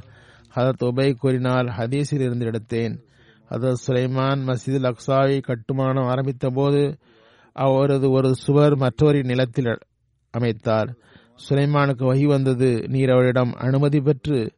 ஹதரத் 0.55 0.83
உபை 0.83 1.13
கூறினால் 1.13 1.65
ஹதீஸில் 1.65 2.19
இருந்து 2.19 2.45
எடுத்தேன். 2.45 2.99
ஹதரத் 3.49 3.73
சுலைமான் 3.87 4.41
மசீதுல் 4.47 4.91
அக்சாவை 4.91 5.41
கட்டுமானம் 5.41 6.05
ஆரம்பித்த 6.05 6.49
போது 6.49 6.97
அவரது 7.53 8.11
ஒரு 8.11 8.35
சுவர் 8.35 8.75
மற்றொரு 8.75 9.23
நிலத்தில் 9.23 9.77
அமைத்தார். 10.37 10.95
சுலைமானுக்கு 11.49 12.03
வகி 12.13 12.23
வந்தது 12.23 12.83
நீர் 12.87 13.09
அவரிடம் 13.09 13.51
அனுமதி 13.53 13.99
பெற்று 13.99 14.53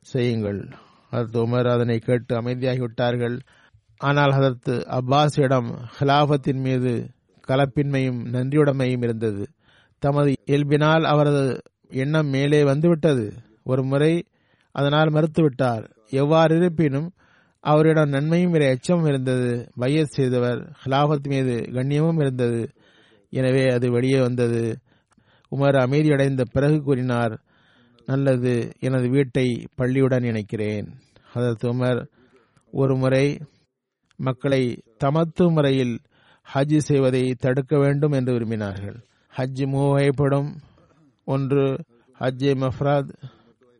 செய்யுங்கள். 0.00 0.68
ஹதரத் 1.12 1.38
உமர் 1.38 1.70
அதனை 1.70 1.98
கேட்டு 1.98 2.40
அமைதியாகிவிட்டார்கள். 2.40 3.38
ஆனால் 4.02 4.32
அதற்கு 4.32 4.74
அப்பாஸிடம் 4.90 5.68
ஹிலாபத்தின் 5.98 6.60
மீது 6.60 6.92
கலப்பின்மையும் 7.48 8.20
நன்றியுடைமையும் 8.32 9.02
இருந்தது. 9.02 9.44
தமது 10.02 10.30
இயல்பினால் 10.46 11.02
அவரது 11.04 11.44
எண்ணம் 11.88 12.28
மேலே 12.28 12.64
வந்துவிட்டது. 12.64 13.26
ஒரு 13.64 13.82
முறை 13.84 14.12
அதனால் 14.74 15.12
மறுத்துவிட்டார். 15.12 15.84
எவ்வாறு 16.10 16.56
இருப்பினும் 16.56 17.08
அவரிடம் 17.64 18.08
நன்மையும் 18.08 18.54
இரு 18.54 18.66
எச்சமும் 18.66 19.08
இருந்தது. 19.08 19.50
பையத் 19.76 20.10
செய்தவர் 20.10 20.60
ஹிலாபத் 20.84 21.28
மீது 21.28 21.54
கண்ணியமும் 21.70 22.20
இருந்தது. 22.20 22.62
எனவே 23.32 23.64
அது 23.68 23.90
வெளியே 23.90 24.20
வந்தது. 24.20 24.62
உமர் 25.56 25.78
அமைதியடைந்த 25.84 26.44
பிறகு 26.52 26.82
கூறினார் 26.82 27.34
நல்லது 28.06 28.54
எனது 28.80 29.08
வீட்டை 29.08 29.46
பள்ளியுடன் 29.78 30.26
இணைக்கிறேன். 30.30 30.88
அதற்கு 31.34 31.74
உமர் 31.74 32.00
ஒரு 32.72 32.96
முறை 32.96 33.26
மக்களை 34.26 34.62
தமத்து 35.04 35.44
முறையில் 35.54 35.94
ஹஜ் 36.46 36.76
செய்வதை 36.88 37.22
தடுக்க 37.44 37.72
வேண்டும் 37.78 38.14
என்று 38.18 38.32
விரும்பினார்கள். 38.36 38.96
ஹஜ் 39.32 39.64
மூவகைப்படும் 39.72 40.50
ஒன்று 41.26 41.64
ஹஜ்ஜே 42.20 42.52
மஃப்ராத் 42.62 43.10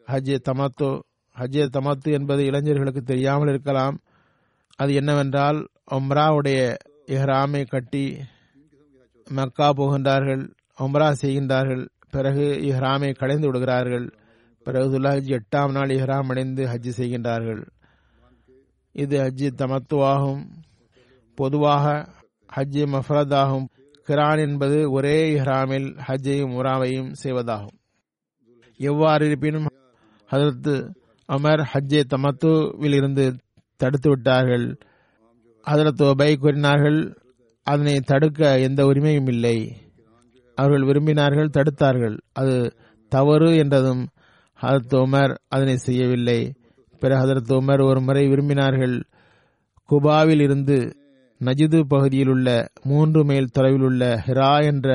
ஹஜ்ஜே 0.08 0.36
தமத்தோ 0.48 0.90
ஹஜ்ஜே 1.36 1.64
தமத்து 1.76 2.10
என்பது 2.18 2.42
இளைஞர்களுக்கு 2.44 3.02
தெரியாமல் 3.02 3.48
இருக்கலாம். 3.48 3.96
அது 4.78 4.92
என்னவென்றால் 5.00 5.58
ஒம்ராவுடைய 5.96 6.60
இஹ்ராமை 7.14 7.62
கட்டி 7.68 8.04
மக்கா 9.26 9.68
போகின்றார்கள் 9.78 10.42
ஒம்ரா 10.78 11.08
செய்கின்றார்கள் 11.22 11.84
பிறகு 12.14 12.46
இஹ்ராமை 12.68 13.10
கடைந்து 13.20 13.46
விடுகிறார்கள். 13.48 14.06
பிறகு 14.66 14.86
துல்லாஹ் 14.94 15.30
எட்டாம் 15.38 15.72
நாள் 15.76 15.94
இஹ்ராம் 15.98 16.30
அடைந்து 16.32 16.62
ஹஜ் 16.72 16.90
செய்கின்றார்கள். 16.98 17.62
இது 18.92 19.22
ஹஜ்ஜி 19.22 19.50
தமத்துவாகும். 19.56 20.46
பொதுவாக 21.34 22.08
ஹஜ்ஜி 22.56 22.86
மஃரதாகும். 22.86 23.64
கிரான் 24.08 24.38
என்பது 24.38 24.90
ஒரே 24.90 25.34
இஹ்ராமில் 25.34 25.98
ஹஜ்ஜையும் 26.08 26.54
உராவையும் 26.54 27.12
செய்வதாகும். 27.22 27.78
எவ்வாறு 28.76 29.26
இருப்பினும் 29.26 29.66
ஹதரத்து 30.30 30.94
அமர் 31.24 31.70
ஹஜ்ஜே 31.74 32.02
தமத்துவில் 32.16 32.94
இருந்து 32.94 33.36
தடுத்து 33.76 34.08
விட்டார்கள். 34.08 34.78
ஹதரத் 35.70 36.02
ஒபை 36.02 36.36
கூறினார்கள் 36.36 37.16
அதனை 37.62 38.00
தடுக்க 38.00 38.58
எந்த 38.58 38.84
உரிமையும் 38.84 39.28
இல்லை. 39.28 39.76
அவர்கள் 40.54 40.82
விரும்பினார்கள் 40.82 41.48
தடுத்தார்கள். 41.48 42.18
அது 42.32 42.76
தவறு 43.08 43.56
என்றதும் 43.56 44.08
ஹதரத் 44.62 44.94
உமர் 44.94 45.36
அதனை 45.48 45.76
செய்யவில்லை. 45.76 46.52
பிறகு 47.02 47.22
ஹதரத் 47.22 47.52
உமர் 47.58 47.88
ஒரு 47.88 48.00
முறை 48.00 48.24
விரும்பினார்கள். 48.28 48.96
குபாவில் 49.90 50.42
இருந்து 50.42 50.78
நஜிது 51.44 51.80
பகுதியில் 51.88 52.28
உள்ள 52.28 52.48
மூன்று 52.82 53.24
மைல் 53.24 53.52
தொலைவில் 53.52 53.82
உள்ள 53.82 54.22
ஹிரா 54.26 54.52
என்ற 54.64 54.88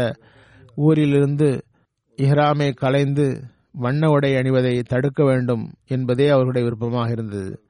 ஊரிலிருந்து 0.76 1.50
இஹ்ராமை 2.18 2.68
கலைந்து 2.74 3.26
வண்ண 3.72 4.10
உடை 4.10 4.32
அணிவதை 4.34 4.74
தடுக்க 4.82 5.24
வேண்டும் 5.24 5.64
என்பதே 5.88 6.28
அவர்களுடைய 6.28 6.68
விருப்பமாக 6.68 7.12
இருந்தது. 7.12 7.62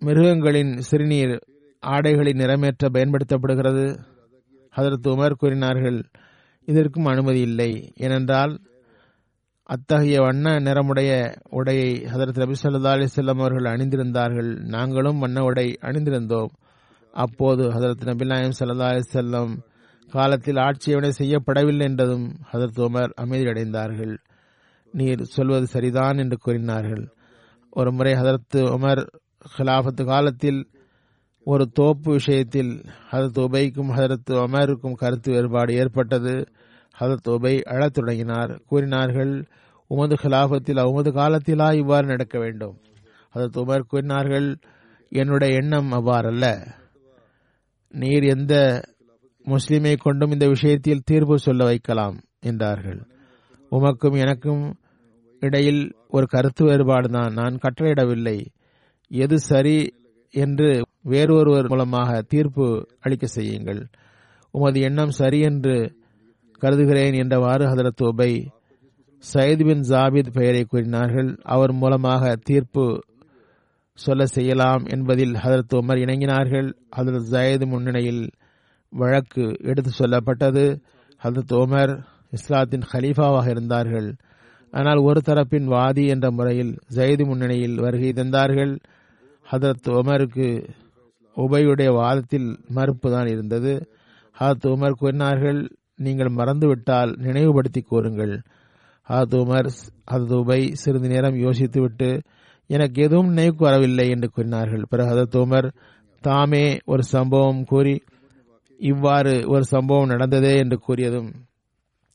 மிருகங்களின் 0.00 0.72
சிறுநீர் 0.80 1.34
ஆடைகளின் 1.86 2.40
நிறமேற்ற 2.42 2.84
பயன்படுத்தப்படுகிறது. 2.92 3.86
ஹதரத் 4.76 5.10
உமர் 5.12 5.38
கூறினார்கள் 5.38 6.00
இதற்கும் 6.64 7.04
அனுமதி 7.04 7.40
இல்லை. 7.40 7.92
ஏனென்றால் 7.96 8.52
அத்தகைய 9.64 10.20
வண்ண 10.20 10.50
நிறமுடைய 10.58 11.36
உடையை 11.50 12.06
ஹதரத் 12.08 12.38
நபி 12.38 12.52
சொல்லா 12.62 12.90
அலிசல்லம் 12.90 13.38
அவர்கள் 13.38 13.76
அணிந்திருந்தார்கள். 13.76 14.58
நாங்களும் 14.60 15.18
வண்ண 15.18 15.42
உடை 15.42 15.78
அணிந்திருந்தோம். 15.80 16.48
அப்போது 17.12 17.70
ஹதரத் 17.70 18.04
நபி 18.04 18.24
நாயம் 18.24 18.52
சல்லா 18.58 18.92
அலிசல்லம் 18.92 19.58
காலத்தில் 20.10 20.54
ஆட்சியவனை 20.54 21.10
செய்யப்படவில்லை 21.18 21.82
என்றதும் 21.82 22.36
ஹதரத் 22.52 22.80
உமர் 22.80 23.10
அமைதியடைந்தார்கள். 23.20 24.18
நீர் 24.92 25.22
சொல்வது 25.22 25.66
சரிதான் 25.66 26.18
என்று 26.18 26.36
கூறினார்கள். 26.36 27.14
ஒரு 27.70 27.92
முறை 27.92 28.12
ஹதரத் 28.12 28.56
உமர் 28.56 29.06
ஹிலாபத்து 29.58 30.04
காலத்தில் 30.04 30.70
ஒரு 31.44 31.68
தோப்பு 31.68 32.12
விஷயத்தில் 32.12 32.84
ஹதரத் 33.10 33.38
உபைக்கும் 33.38 33.90
ஹதரத் 33.90 34.30
உமருக்கும் 34.30 34.92
கருத்து 34.92 35.32
வேறுபாடு 35.32 35.74
ஏற்பட்டது. 35.74 36.48
ஹதரத் 37.00 37.28
உபை 37.28 37.62
அழத் 37.62 37.92
தொடங்கினார். 37.92 38.62
கூறினார்கள் 38.66 39.46
உமது 39.86 40.14
ஹிலாபத்தில் 40.22 40.82
உமது 40.82 41.10
காலத்திலா 41.10 41.74
இவ்வாறு 41.74 42.06
நடக்க 42.06 42.38
வேண்டும்? 42.38 42.78
ஹதரத் 43.34 43.56
உமர் 43.56 43.80
கூறினார்கள் 43.80 44.58
என்னுடைய 45.08 45.54
எண்ணம் 45.54 45.92
அவ்வாறல்ல. 45.92 46.66
நீர் 47.88 48.22
எந்த 48.22 48.84
முஸ்லிமை 49.42 49.96
கொண்டும் 49.96 50.30
இந்த 50.30 50.48
விஷயத்தில் 50.48 51.02
தீர்ப்பு 51.04 51.38
சொல்ல 51.38 51.64
வைக்கலாம் 51.64 52.20
என்றார்கள். 52.40 53.06
உமக்கும் 53.70 54.18
எனக்கும் 54.18 54.76
இடையில் 55.40 55.94
ஒரு 56.08 56.26
கருத்து 56.26 56.64
வேறுபாடு 56.64 57.08
தான். 57.08 57.32
நான் 57.32 57.58
கட்டளையிடவில்லை. 57.62 58.46
எது 59.08 59.38
சரி 59.38 59.94
என்று 60.30 60.82
வேறொருவர் 61.02 61.68
மூலமாக 61.68 62.22
தீர்ப்பு 62.22 62.88
அளிக்க 63.00 63.26
செய்யுங்கள். 63.26 63.86
உமது 64.50 64.80
எண்ணம் 64.80 65.10
சரி 65.10 65.40
என்று 65.40 66.00
கருதுகிறேன் 66.62 67.12
என்றவாறு 67.12 67.64
ஹதரத் 67.66 68.02
உபை 68.02 68.46
சயீத் 69.32 69.66
பின் 69.66 69.80
ஜாபித் 69.80 70.32
பெயரை 70.32 70.64
கூறினார்கள். 70.64 71.36
அவர் 71.42 71.72
மூலமாக 71.72 72.36
தீர்ப்பு 72.42 72.84
சொல்ல 73.94 74.26
செய்யலாம் 74.26 74.84
என்பதில் 74.84 75.32
ஹதரத் 75.32 75.74
உமர் 75.74 76.00
இணங்கினார்கள். 76.04 76.72
ஹதரத் 76.96 77.28
ஜயது 77.30 77.66
முன்னணியில் 77.66 78.30
வழக்கு 78.90 79.56
எடுத்து 79.62 79.90
சொல்லப்பட்டது. 79.98 80.80
ஹதரத் 81.24 81.54
உமர் 81.54 82.02
இஸ்லாத்தின் 82.30 82.82
ஹலீஃபாவாக 82.92 83.48
இருந்தார்கள். 83.48 84.14
ஆனால் 84.70 84.96
ஒரு 84.96 85.20
தரப்பின் 85.26 85.64
வாதி 85.64 86.06
என்ற 86.06 86.30
முறையில் 86.30 86.78
ஜயது 86.94 87.26
முன்னணியில் 87.26 87.76
வருகை 87.80 88.08
தந்தார்கள். 88.08 88.78
ஹதரத் 89.52 89.88
உமருக்கு 89.88 90.68
உபையுடைய 91.36 91.92
வாதத்தில் 91.94 92.58
மறுப்பு 92.68 93.10
தான் 93.10 93.26
இருந்தது. 93.26 93.90
ஹதரத் 94.40 94.66
உமர் 94.66 94.98
கூறினார்கள் 94.98 95.60
நீங்கள் 96.02 96.32
மறந்துவிட்டால் 96.32 97.14
நினைவுபடுத்தி 97.16 97.80
கூறுங்கள் 97.80 98.42
ஹதரத் 99.08 99.38
உமர் 99.38 99.68
ஹதரத் 100.10 100.36
உபை 100.36 100.72
சிறிது 100.72 101.08
நேரம் 101.08 101.34
யோசித்துவிட்டு 101.34 102.22
எனக்கு 102.66 103.02
எதுவும் 103.02 103.26
நினைவுக்கு 103.26 103.64
வரவில்லை 103.64 104.08
என்று 104.08 104.30
கூறினார்கள். 104.30 104.82
பிறகு 104.88 105.10
ஹதரத் 105.14 105.44
உமர் 105.44 105.72
தாமே 106.20 106.78
ஒரு 106.84 107.02
சம்பவம் 107.02 107.64
கூறி 107.64 108.02
இவ்வாறு 108.78 109.44
ஒரு 109.46 109.64
சம்பவம் 109.64 110.08
நடந்ததே 110.08 110.56
என்று 110.56 110.80
கூறியதும் 110.88 111.32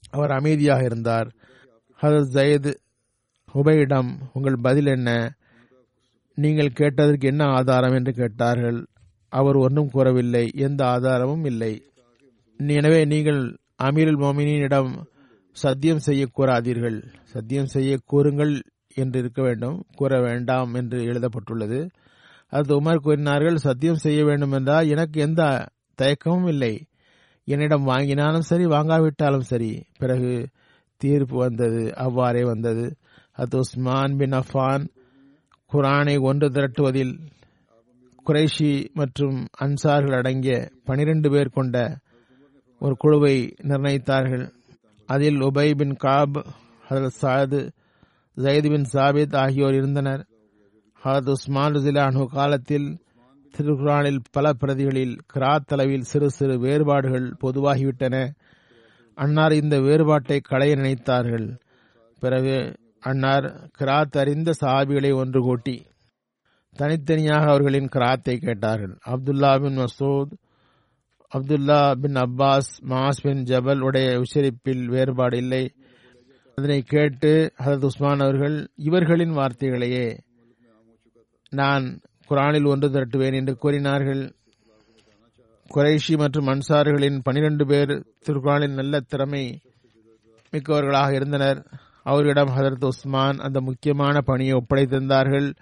அவர் 0.10 0.32
அமைதியாக 0.32 0.84
இருந்தார். 0.84 1.28
ஹதரத் 2.02 2.34
ஜயத் 2.34 2.74
உபையிடம் 3.54 4.10
உங்கள் 4.34 4.60
பதில் 4.62 4.86
என்ன? 4.86 5.36
நீங்கள் 6.36 6.72
கேட்டதற்கு 6.72 7.28
என்ன 7.28 7.44
ஆதாரம்? 7.46 7.94
என்று 7.94 8.14
கேட்டார்கள். 8.14 8.86
அவர் 9.30 9.56
ஒன்றும் 9.56 9.90
கூறவில்லை. 9.90 10.50
எந்த 10.54 10.86
ஆதாரமும் 10.86 11.46
இல்லை. 11.46 11.82
எனவே 12.58 13.06
நீங்கள் 13.06 13.58
அமீருல் 13.84 14.20
மோமினியிடம் 14.20 14.92
சத்தியம் 15.52 16.00
செய்ய 16.00 16.28
கூறாதீர்கள். 16.38 17.04
சத்தியம் 17.24 17.66
செய்ய 17.66 17.98
கூறுங்கள் 18.06 18.62
என்று 18.96 19.20
இருக்க 19.20 19.42
வேண்டும். 19.42 19.84
கூற 19.96 20.22
வேண்டாம் 20.22 20.74
என்று 20.74 21.04
எழுதப்பட்டுள்ளது. 21.04 21.90
அது 22.50 22.82
உமர் 22.82 22.96
கூறினார்கள் 22.96 23.56
சத்தியம் 23.58 23.96
செய்ய 23.96 24.26
வேண்டும் 24.26 24.52
என்றால் 24.52 24.88
எனக்கு 24.88 25.22
எந்த 25.22 25.68
தயக்கமும் 26.02 26.48
இல்லை. 26.48 26.88
என்னிடம் 27.44 27.88
வாங்கினாலும் 27.88 28.40
சரி 28.40 28.66
வாங்காவிட்டாலும் 28.66 29.40
சரி. 29.40 29.84
பிறகு 29.98 30.48
தீர்ப்பு 30.98 31.38
வந்தது. 31.38 31.96
அவ்வாறே 31.96 32.44
வந்தது. 32.44 32.96
அது 33.32 33.58
உஸ்மான் 33.58 34.18
பின் 34.18 34.32
அஃபான் 34.32 34.88
குரானை 35.74 36.22
ஒன்று 36.22 36.50
திரட்டுவதில் 36.50 37.20
குறைஷி 38.28 38.94
மற்றும் 38.94 39.48
அன்சார்கள் 39.62 40.18
அடங்கிய 40.18 40.72
பனிரெண்டு 40.84 41.30
பேர் 41.30 41.50
கொண்ட 41.50 41.98
ஒரு 42.80 42.96
குழுவை 42.98 43.56
நிர்ணயித்தார்கள். 43.64 44.52
அதில் 45.06 45.38
உபை 45.38 45.76
பின் 45.76 45.94
காப் 45.94 46.46
ஹதரத் 46.90 47.20
சாது 47.22 47.70
ஜயத் 48.36 48.70
பின் 48.70 48.86
சாபித் 48.94 49.36
ஆகியோர் 49.36 49.74
இருந்தனர். 49.74 50.28
ஹரத் 51.04 51.30
உஸ்மான் 51.30 51.74
ருசிலானு 51.74 52.26
காலத்தில் 52.26 52.98
திருக்குறானில் 53.58 54.20
பல 54.32 54.52
பிரதிகளில் 54.54 55.18
கிராத் 55.34 55.66
அளவில் 55.68 56.02
சிறு 56.02 56.30
சிறு 56.30 56.60
வேறுபாடுகள் 56.60 57.36
பொதுவாகிவிட்டன. 57.44 58.30
அன்னார் 59.16 59.52
இந்த 59.52 59.80
வேறுபாட்டை 59.80 60.40
களைய 60.40 60.76
நினைத்தார்கள். 60.76 61.60
பிறகு 62.20 62.76
அன்னார் 63.00 63.70
கிராத் 63.80 64.18
அறிந்த 64.18 64.54
சாபிகளை 64.62 65.16
ஒன்று 65.16 65.42
கூட்டி 65.42 65.86
தனித்தனியாக 66.76 67.46
அவர்களின் 67.46 67.90
கிராத்தை 67.96 68.38
கேட்டார்கள். 68.38 68.98
Abdullah 69.06 69.62
bin 69.62 69.78
Masood 69.78 70.32
Abdullah 71.36 71.96
bin 71.96 72.14
Abbas 72.14 72.70
Muaz 72.90 73.22
bin 73.22 73.44
Jabal 73.44 73.80
உடைய 73.80 74.20
உச்சரிப்பில் 74.20 74.88
வேறுபாடு 74.88 75.38
இல்லை. 75.38 75.74
அதனை 76.56 76.82
கேட்டு 76.82 77.54
ஹரத் 77.64 77.84
உஸ்மான் 77.84 78.20
அவர்கள் 78.20 78.68
இவர்களின் 78.76 79.36
வார்த்தைகளையே 79.36 80.18
நான் 81.50 82.00
குரானில் 82.30 82.68
ஒன்று 82.68 82.90
திரட்டுவேன் 82.90 83.34
என்று 83.34 83.56
கூறினார்கள். 83.56 84.36
குறைஷி 85.76 86.18
மற்றும் 86.18 86.48
அன்சார்களின் 86.48 87.20
பனிரெண்டு 87.24 87.66
பேர் 87.66 88.06
திருக்குறானின் 88.26 88.74
நல்ல 88.74 89.00
திறமை 89.00 89.60
மிக்கவர்களாக 90.52 91.14
இருந்தனர். 91.14 91.66
அவர்களிடம் 92.04 92.50
ஹசரத் 92.50 92.86
உஸ்மான் 92.86 93.38
அந்த 93.38 93.62
முக்கியமான 93.62 94.22
பணியை 94.22 94.54
ஒப்படைத்திருந்தார்கள். 94.54 95.54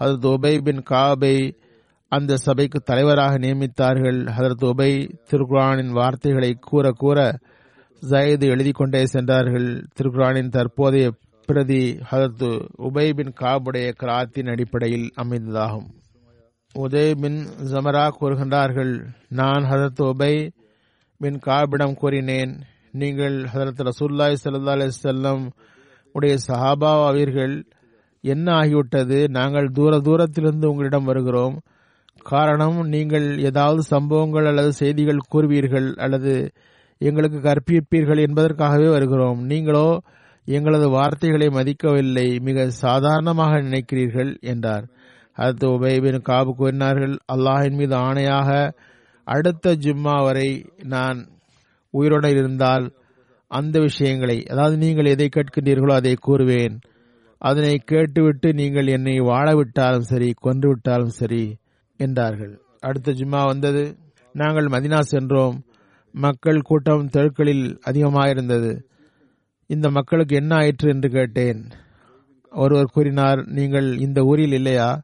ஹசரத் 0.00 0.28
உபை 0.28 0.62
பின் 0.62 0.82
காபை 0.82 1.58
அந்த 2.16 2.36
சபைக்கு 2.36 2.80
தலைவராக 2.80 3.38
நியமித்தார்கள். 3.38 4.18
ஹதரத் 4.36 4.64
உபை 4.64 4.92
திருக்குரானின் 5.30 5.90
வார்த்தைகளை 5.90 6.56
கூற 6.60 6.90
கூற 6.90 7.38
ஜயது 8.10 8.44
எழுதி 8.44 8.70
கொண்டே 8.70 9.06
சென்றார்கள். 9.06 9.68
திருக்குரானின் 9.96 10.48
தற்போதைய 10.48 11.12
பிரதி 11.46 11.98
ஹதரத் 12.10 12.66
உபை 12.78 13.12
பின் 13.14 13.32
காபுடைய 13.40 13.92
கிராத்தின் 14.02 14.50
அடிப்படையில் 14.50 15.10
அமைந்ததாகும். 15.22 15.88
உதய் 16.78 17.14
பின் 17.20 17.38
ஜமரா 17.72 18.08
கூறுகின்றார்கள் 18.20 19.04
நான் 19.28 19.64
ஹதரத் 19.70 20.02
உபை 20.02 20.50
பின் 21.18 21.38
காபிடம் 21.46 21.94
கூறினேன். 21.94 22.54
நீங்கள் 22.92 23.36
ஹதரத் 23.42 23.88
ரசூல்லாய் 23.88 24.36
சல்லா 24.44 24.70
அலி 24.70 24.88
செல்லம் 25.02 25.50
உடைய 26.12 26.36
சஹாபா 26.48 27.62
என்ன 28.20 28.52
ஆகிவிட்டது? 28.52 29.28
நாங்கள் 29.28 29.70
தூர 29.72 29.98
தூரத்திலிருந்து 29.98 30.70
உங்களிடம் 30.70 31.04
வருகிறோம். 31.04 31.60
காரணம் 32.32 32.78
நீங்கள் 32.94 33.26
ஏதாவது 33.48 33.80
சம்பவங்கள் 33.94 34.46
அல்லது 34.50 34.70
செய்திகள் 34.80 35.28
கூறுவீர்கள் 35.32 35.88
அல்லது 36.04 36.32
எங்களுக்கு 37.00 37.38
கற்பிப்பீர்கள் 37.40 38.20
என்பதற்காகவே 38.26 38.88
வருகிறோம். 38.88 39.40
நீங்களோ 39.52 39.86
எங்களது 40.46 40.86
வார்த்தைகளை 40.96 41.48
மதிக்கவில்லை 41.48 42.26
மிக 42.46 42.66
சாதாரணமாக 42.84 43.60
நினைக்கிறீர்கள் 43.60 44.32
என்றார். 44.52 44.84
அடுத்து 45.36 45.66
உபயபின் 45.76 46.26
காபு 46.28 46.50
கூறினார்கள் 46.58 47.14
அல்லாஹின் 47.34 47.78
மீது 47.78 47.96
ஆணையாக 48.06 48.50
அடுத்த 49.26 49.74
ஜும்மா 49.84 50.16
வரை 50.26 50.48
நான் 50.94 51.18
உயிரோடு 51.94 52.30
இருந்தால் 52.34 52.86
அந்த 53.50 53.76
விஷயங்களை 53.80 54.38
அதாவது 54.52 54.76
நீங்கள் 54.76 55.12
எதை 55.14 55.28
கேட்கின்றீர்களோ 55.28 55.94
அதை 56.00 56.14
கூறுவேன். 56.28 56.76
அதனை 57.42 57.74
கேட்டுவிட்டு 57.92 58.48
நீங்கள் 58.60 58.88
என்னை 58.96 59.16
வாழ 59.30 59.46
விட்டாலும் 59.54 60.08
சரி 60.12 60.30
கொன்று 60.46 60.66
விட்டாலும் 60.68 61.14
சரி 61.20 61.44
என்றார்கள். 61.96 62.60
அடுத்த 62.80 63.12
ஜும்மா 63.12 63.46
வந்தது. 63.46 63.96
நாங்கள் 64.32 64.64
மதினா 64.64 65.00
சென்றோம். 65.00 65.62
மக்கள் 66.12 66.60
கூட்டம் 66.60 67.08
தெருக்களில் 67.08 67.78
அதிகமாக 67.82 68.28
இருந்தது 68.28 68.88
இந்த 69.66 69.90
மக்களுக்கு 69.90 70.36
என்ன 70.36 70.54
ஆயிற்று 70.54 70.88
என்று 70.88 71.08
கேட்டேன். 71.10 71.68
ஒருவர் 72.50 72.92
கூறினார் 72.92 73.44
நீங்கள் 73.46 73.98
இந்த 73.98 74.22
ஊரில் 74.22 74.52
இல்லையா? 74.52 75.02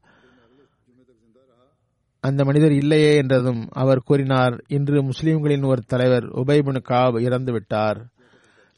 அந்த 2.21 2.45
மனிதர் 2.45 2.73
இல்லையே 2.73 3.17
என்றதும் 3.17 3.69
அவர் 3.71 4.03
கூறினார். 4.05 4.65
இன்று 4.69 5.03
முஸ்லிம்களின் 5.03 5.63
ஒரு 5.63 5.83
தலைவர் 5.87 6.25
உபைபுன் 6.25 6.83
காப் 6.83 7.19
இறந்து 7.19 7.53
விட்டார். 7.53 8.07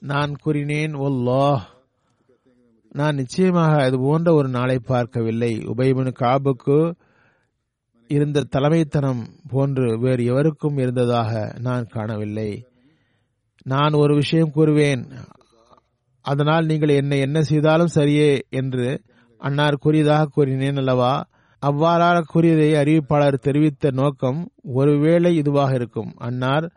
நான் 0.01 0.37
கூறினேன் 0.37 0.95
ஒல்லோ 0.95 1.59
நான் 2.91 3.15
நிச்சயமாக 3.15 3.83
அது 3.83 3.99
போன்ற 3.99 4.35
ஒரு 4.35 4.49
நாளை 4.49 4.79
பார்க்கவில்லை. 4.79 5.59
உபைபுன் 5.59 6.13
காபுக்கு 6.21 6.95
இருந்த 8.09 8.43
தலைமைத்தனம் 8.43 9.27
போன்று 9.49 9.99
வேறு 9.99 10.25
எவருக்கும் 10.25 10.79
இருந்ததாக 10.79 11.55
நான் 11.61 11.87
காணவில்லை. 11.87 12.65
நான் 13.63 13.93
ஒரு 13.93 14.15
விஷயம் 14.15 14.53
கூறுவேன். 14.55 15.11
அதனால் 16.21 16.67
நீங்கள் 16.67 16.89
என்னை 16.89 17.21
என்ன 17.21 17.43
செய்தாலும் 17.43 17.95
சரியே 17.95 18.41
என்று 18.51 19.01
அன்னார் 19.39 19.75
கூறியதாக 19.75 20.27
கூறினேன் 20.27 20.77
அல்லவா? 20.77 21.25
அவ்வாறாக 21.61 22.21
கூறியதை 22.27 22.75
அறிவிப்பாளர் 22.75 23.35
தெரிவித்த 23.35 23.91
நோக்கம் 23.91 24.51
ஒருவேளை 24.63 25.41
இதுவாக 25.41 25.75
இருக்கும். 25.75 26.15
அன்னார் 26.17 26.73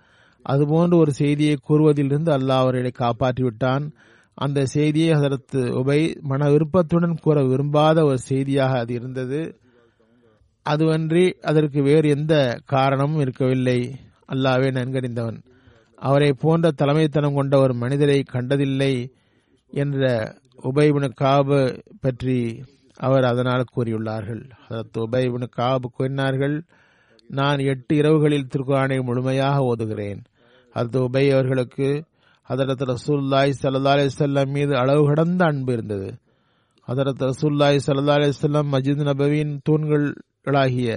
அதுபோன்று 0.49 0.95
ஒரு 0.95 1.11
செய்தியை 1.11 1.57
கூறுவதிலிருந்து 1.69 2.31
அல்லாஹ் 2.31 2.63
அவர்களை 2.63 2.91
காப்பாற்றிவிட்டான். 2.99 3.89
அந்த 4.33 4.65
செய்தியை 4.65 5.11
அதற்கு 5.11 5.59
உபை 5.59 6.21
மன 6.21 6.49
விருப்பத்துடன் 6.49 7.17
கூற 7.21 7.43
விரும்பாத 7.43 8.05
ஒரு 8.05 8.17
செய்தியாக 8.17 8.79
அது 8.79 8.93
இருந்தது. 8.93 9.59
அதுவன்றி 10.69 11.31
அதற்கு 11.31 11.81
வேறு 11.81 12.09
எந்த 12.09 12.59
காரணமும் 12.65 13.19
இருக்கவில்லை. 13.19 13.95
அல்லாவே 14.33 14.69
நன்கறிந்தவன். 14.71 15.43
அவரை 15.95 16.33
போன்ற 16.33 16.71
தலைமைத்தனம் 16.71 17.33
கொண்ட 17.33 17.59
ஒரு 17.59 17.73
மனிதரை 17.73 18.23
கண்டதில்லை 18.23 19.13
என்ற 19.67 20.33
உபைபுன 20.63 21.09
காபு 21.21 21.81
பற்றி 21.99 22.63
அவர் 22.95 23.23
அதனால் 23.23 23.63
கூறியுள்ளார்கள். 23.75 24.49
அதற்கு 24.69 25.07
உபைபுன 25.07 25.43
காபு 25.57 25.83
கூறினார்கள் 25.93 26.63
நான் 27.27 27.59
எட்டு 27.59 27.95
இரவுகளில் 27.95 28.49
திருக்குறானை 28.55 29.03
முழுமையாக 29.03 29.73
ஓதுகிறேன். 29.75 30.23
அது 30.71 31.09
உபை 31.09 31.31
அவர்களுக்கு 31.31 32.03
அதரத் 32.49 32.85
ரசூல்லாய் 32.85 33.53
சல்லா 33.61 33.93
அலிசல்லாம் 33.95 34.47
மீது 34.47 34.75
அளவு 34.77 35.07
கடந்த 35.07 35.45
அன்பு 35.45 35.73
இருந்தது. 35.73 36.17
அதரத் 36.87 37.23
ரசூல்லாய் 37.23 37.79
சல்லா 37.87 38.15
அலிசல்லாம் 38.17 38.71
மஜித் 38.71 39.03
நபவின் 39.03 39.59
மரங்களாகிய 40.45 40.89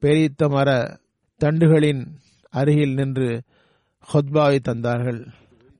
பெரித்த 0.00 0.48
மர 0.48 0.98
தண்டுகளின் 1.40 2.02
அருகில் 2.50 2.94
நின்று 2.94 3.42
ஹொத்பாவை 4.12 4.58
தந்தார்கள். 4.68 5.26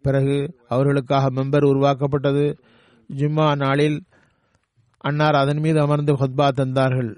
பிறகு 0.03 0.37
அவர்களுக்காக 0.69 1.31
மெம்பர் 1.31 1.65
உருவாக்கப்பட்டது. 1.65 2.59
ஜும்மா 3.17 3.57
நாளில் 3.57 3.99
அன்னார் 4.99 5.35
அதன் 5.35 5.61
மீது 5.61 5.81
அமர்ந்து 5.81 6.13
ஹொத்பா 6.13 6.49
தந்தார்கள். 6.57 7.13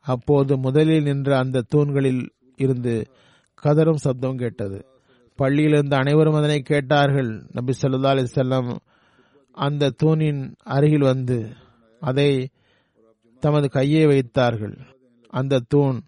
அப்போது 0.00 0.58
முதலில் 0.58 1.02
நின்ற 1.02 1.38
அந்த 1.38 1.64
தூண்களில் 1.68 2.30
இருந்து 2.56 3.06
கதரும் 3.62 4.02
சப்தம் 4.06 4.36
கேட்டது. 4.36 4.86
பள்ளியிலிருந்து 5.38 5.94
அனைவரும் 5.94 6.34
அதனை 6.34 6.60
கேட்டார்கள். 6.60 7.42
நபி 7.52 7.72
சொல்லா 7.82 8.10
அலைஹி 8.14 8.76
அந்த 9.52 9.90
தூணின் 9.90 10.54
அருகில் 10.64 11.08
வந்து 11.12 11.48
அதை 12.00 12.48
தமது 13.40 13.68
கையை 13.68 14.06
வைத்தார்கள். 14.06 14.76
அந்த 15.30 15.60
தூண். 15.68 16.00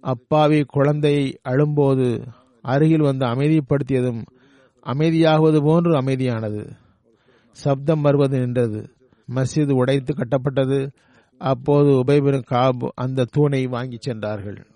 அப்பாவி 0.00 0.64
குழந்தை 0.64 1.38
அழும்போது 1.42 2.24
அருகில் 2.62 3.00
வந்து 3.00 3.26
அமைதிப்படுத்தியதும் 3.26 4.22
அமைதியாகுவது 4.86 5.62
போன்று 5.62 6.00
அமைதியானது. 6.00 6.70
சப்தம் 7.50 8.00
வருவது 8.00 8.38
நின்றது. 8.38 8.90
மஸ்ஜித் 9.34 9.72
உடைத்து 9.72 10.14
கட்டப்பட்டது. 10.14 10.92
அப்போது 11.38 11.88
உபைபின் 11.88 12.42
காப் 12.42 12.92
அந்த 12.94 13.24
தூணை 13.24 13.66
வாங்கி 13.66 13.96
சென்றார்கள். 14.00 14.66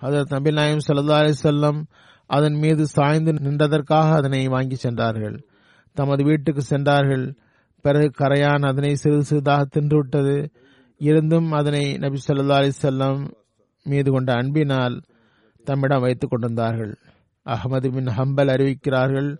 அதர் 0.00 0.24
நபில் 0.30 0.52
நாயம் 0.52 0.84
சல்லா 0.88 1.22
அலிசல்லம் 1.22 1.82
அதன் 2.26 2.54
மீது 2.54 2.86
சாய்ந்து 2.86 3.32
நின்றதற்காக 3.32 4.10
அதனை 4.10 4.48
வாங்கி 4.48 4.74
சென்றார்கள். 4.74 5.44
தமது 5.94 6.24
வீட்டுக்கு 6.24 6.62
சென்றார்கள். 6.62 7.34
பிறகு 7.80 8.10
கரையான் 8.18 8.66
அதனை 8.66 8.94
சிறிது 8.94 9.24
சிறிதாக 9.24 9.80
தின்றுவிட்டது. 9.80 10.48
இருந்தும் 10.96 11.52
அதனை 11.52 11.92
நபி 11.92 12.18
சொல்லா 12.28 12.70
அலிசல்லம் 12.70 13.32
மீது 13.82 14.10
கொண்ட 14.10 14.32
அன்பினால் 14.32 15.02
தம்மிடம் 15.64 16.00
வைத்துக் 16.00 16.30
கொண்டிருந்தார்கள். 16.30 16.96
அகமது 17.46 17.92
பின் 17.92 18.06
ஹம்பல் 18.06 18.50
அறிவிக்கிறார்கள். 18.50 19.38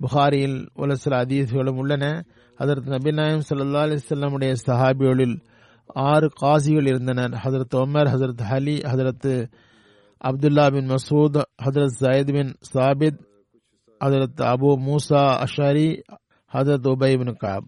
புகாரியில் 0.00 0.68
உள்ள 0.74 0.94
சில 0.94 1.24
அதீசுகளும் 1.24 1.76
உள்ளன. 1.76 2.24
அதற்கு 2.56 2.90
நபி 2.90 3.12
நாயம் 3.12 3.42
சல்லா 3.48 3.98
அலிசல்லமுடைய 3.98 4.56
சஹாபிகளில் 4.66 5.40
ஆறு 5.86 6.30
காசிகள் 6.34 6.86
இருந்தனர் 6.86 7.30
ஹசரத் 7.30 7.76
உமர் 7.76 8.06
ஹசரத் 8.06 8.42
அலி 8.42 8.76
ஹசரத் 8.78 9.48
அப்துல்லா 10.24 10.70
பின் 10.72 10.88
மசூத் 10.88 11.42
ஹசரத் 11.64 12.00
சயத் 12.00 12.32
பின் 12.32 12.54
சாபித் 12.74 13.20
ஹசரத் 14.04 14.40
அபு 14.40 14.78
மூசா 14.86 15.44
அஷாரி 15.44 16.02
ஹதரத் 16.52 16.86
உபை 16.86 17.18
பின் 17.18 17.36
காப் 17.36 17.64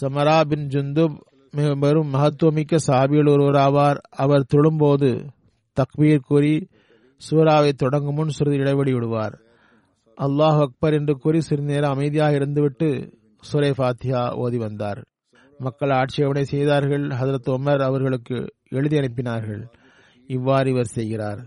சமரா 0.00 0.40
பின் 0.44 0.66
ஜுந்துப் 0.66 1.18
மிக 1.56 1.74
பெரும் 1.74 2.14
மகத்துவமிக்க 2.14 2.76
சாபியில் 2.86 3.30
ஒருவர் 3.30 3.54
ஆவார். 3.54 3.96
அவர் 4.10 4.46
தொழும்போது 4.54 5.28
தக்பீர் 5.72 6.18
கூறி 6.18 6.68
சூறாவை 7.30 7.72
தொடங்கும் 7.72 8.14
முன் 8.14 8.28
சிறிது 8.28 8.56
இடைவெளி 8.56 8.92
விடுவார். 8.92 9.40
அல்லாஹ் 10.20 10.60
அக்பர் 10.60 10.92
என்று 10.92 11.14
கூறி 11.16 11.40
சிறிது 11.40 11.72
நேரம் 11.72 11.92
அமைதியாக 11.92 12.36
இருந்துவிட்டு 12.36 13.12
சுரை 13.52 13.70
ஃபாத்தியா 13.70 14.34
ஓதி 14.34 14.56
வந்தார். 14.56 15.00
மக்கள் 15.58 15.90
ஆட்சேபனை 15.90 16.44
செய்தார்கள். 16.44 17.06
ஹதரத் 17.08 17.48
உமர் 17.48 17.82
அவர்களுக்கு 17.82 18.54
எழுதி 18.68 18.98
அனுப்பினார்கள். 18.98 19.62
இவ்வாறு 20.26 20.70
இவர் 20.70 20.94
செய்கிறார். 20.96 21.40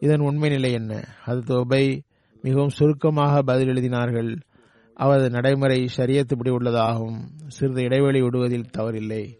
இதன் 0.00 0.20
உண்மை 0.20 0.48
நிலை 0.48 0.72
என்ன? 0.72 1.04
ஹதரத் 1.26 1.62
உபை 1.62 2.00
மிகவும் 2.42 2.68
சுருக்கமாக 2.68 3.42
பதில் 3.42 3.68
எழுதினார்கள். 3.68 4.40
அவரது 4.94 5.30
நடைமுறை 5.30 5.88
சரியத்துப்படி 5.96 6.50
உள்ளதாகவும் 6.50 7.30
சிறிது 7.48 7.82
இடைவெளி 7.82 8.22
விடுவதில் 8.22 8.70
தவறில்லை. 8.78 9.38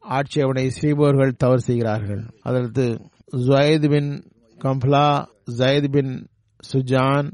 ஆட்சேபனை 0.00 0.70
செய்பவர்கள் 0.70 1.34
தவறு 1.36 1.60
செய்கிறார்கள். 1.60 2.24
அதற்கு 2.40 3.10
ஜுவைத் 3.36 3.88
பின் 3.88 4.24
கம்ப்லா 4.58 5.26
ஜயத் 5.56 5.90
பின் 5.90 6.26
சுஜான் 6.72 7.32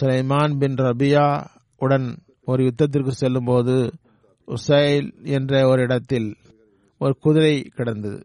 சுலைமான் 0.00 0.58
பின் 0.58 0.74
ரபியா 0.74 1.46
உடன் 1.76 2.22
ஒரு 2.44 2.62
யுத்தத்திற்கு 2.64 3.08
செல்லும் 3.08 3.44
போது 3.44 3.92
உசைல் 4.44 5.24
என்ற 5.24 5.68
ஒரு 5.68 5.82
இடத்தில் 5.82 6.36
ஒரு 6.98 7.16
குதிரை 7.20 7.62
கிடந்தது. 7.62 8.22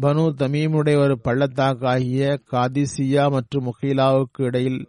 பனு 0.00 0.32
தமீமுடைய 0.38 0.96
ஒரு 0.98 1.20
பள்ளத்தாக்கு 1.20 1.86
ஆகிய 1.86 2.40
காதிசியா 2.52 3.30
மற்றும் 3.30 3.64
முகிலாவுக்கு 3.66 4.42
இடையில் 4.42 4.88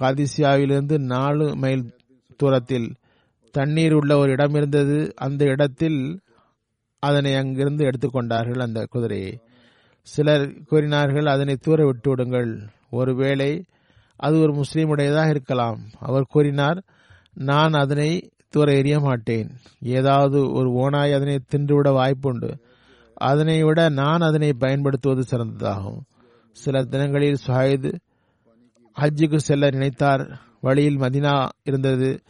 காதிசியாவிலிருந்து 0.00 0.98
நாலு 0.98 1.56
மைல் 1.56 1.94
தூரத்தில் 2.36 2.94
தண்ணீர் 3.50 3.92
உள்ள 3.92 4.16
ஒரு 4.16 4.30
இடம் 4.30 4.54
இருந்தது. 4.54 5.12
அந்த 5.16 5.44
இடத்தில் 5.44 6.20
அதனை 6.98 7.34
அங்கிருந்து 7.34 7.84
எடுத்துக்கொண்டார்கள் 7.84 8.60
அந்த 8.60 8.86
குதிரையை. 8.90 9.40
சிலர் 10.02 10.52
கூறினார்கள் 10.66 11.26
அதனை 11.26 11.56
தூர 11.56 11.84
விட்டு 11.84 12.08
விடுங்கள். 12.08 12.58
ஒருவேளை 12.90 13.64
அது 14.16 14.40
ஒரு 14.40 14.54
முஸ்லீமுடையதாக 14.54 15.28
இருக்கலாம். 15.28 15.80
அவர் 15.98 16.26
கூறினார் 16.28 16.82
நான் 17.34 17.72
அதனை 17.72 18.30
தூர 18.48 18.72
எறிய 18.72 19.00
மாட்டேன். 19.00 19.50
ஏதாவது 19.80 20.52
ஒரு 20.52 20.70
ஓனாய் 20.70 21.14
அதனை 21.14 21.40
தின்றுவிட 21.56 21.90
வாய்ப்புண்டு. 21.90 22.58
அதனை 23.14 23.62
விட 23.62 23.88
நான் 23.88 24.20
அதனை 24.20 24.52
பயன்படுத்துவது 24.52 25.24
சிறந்ததாகும். 25.30 26.00
சில 26.52 26.84
தினங்களில் 26.84 27.36
சுஹைது 27.46 27.94
ஹஜ்ஜுக்கு 29.00 29.36
செல்ல 29.36 29.68
நினைத்தார். 29.68 30.38
வழியில் 30.60 30.98
மதினா 30.98 31.48
இருந்தது. 31.62 32.20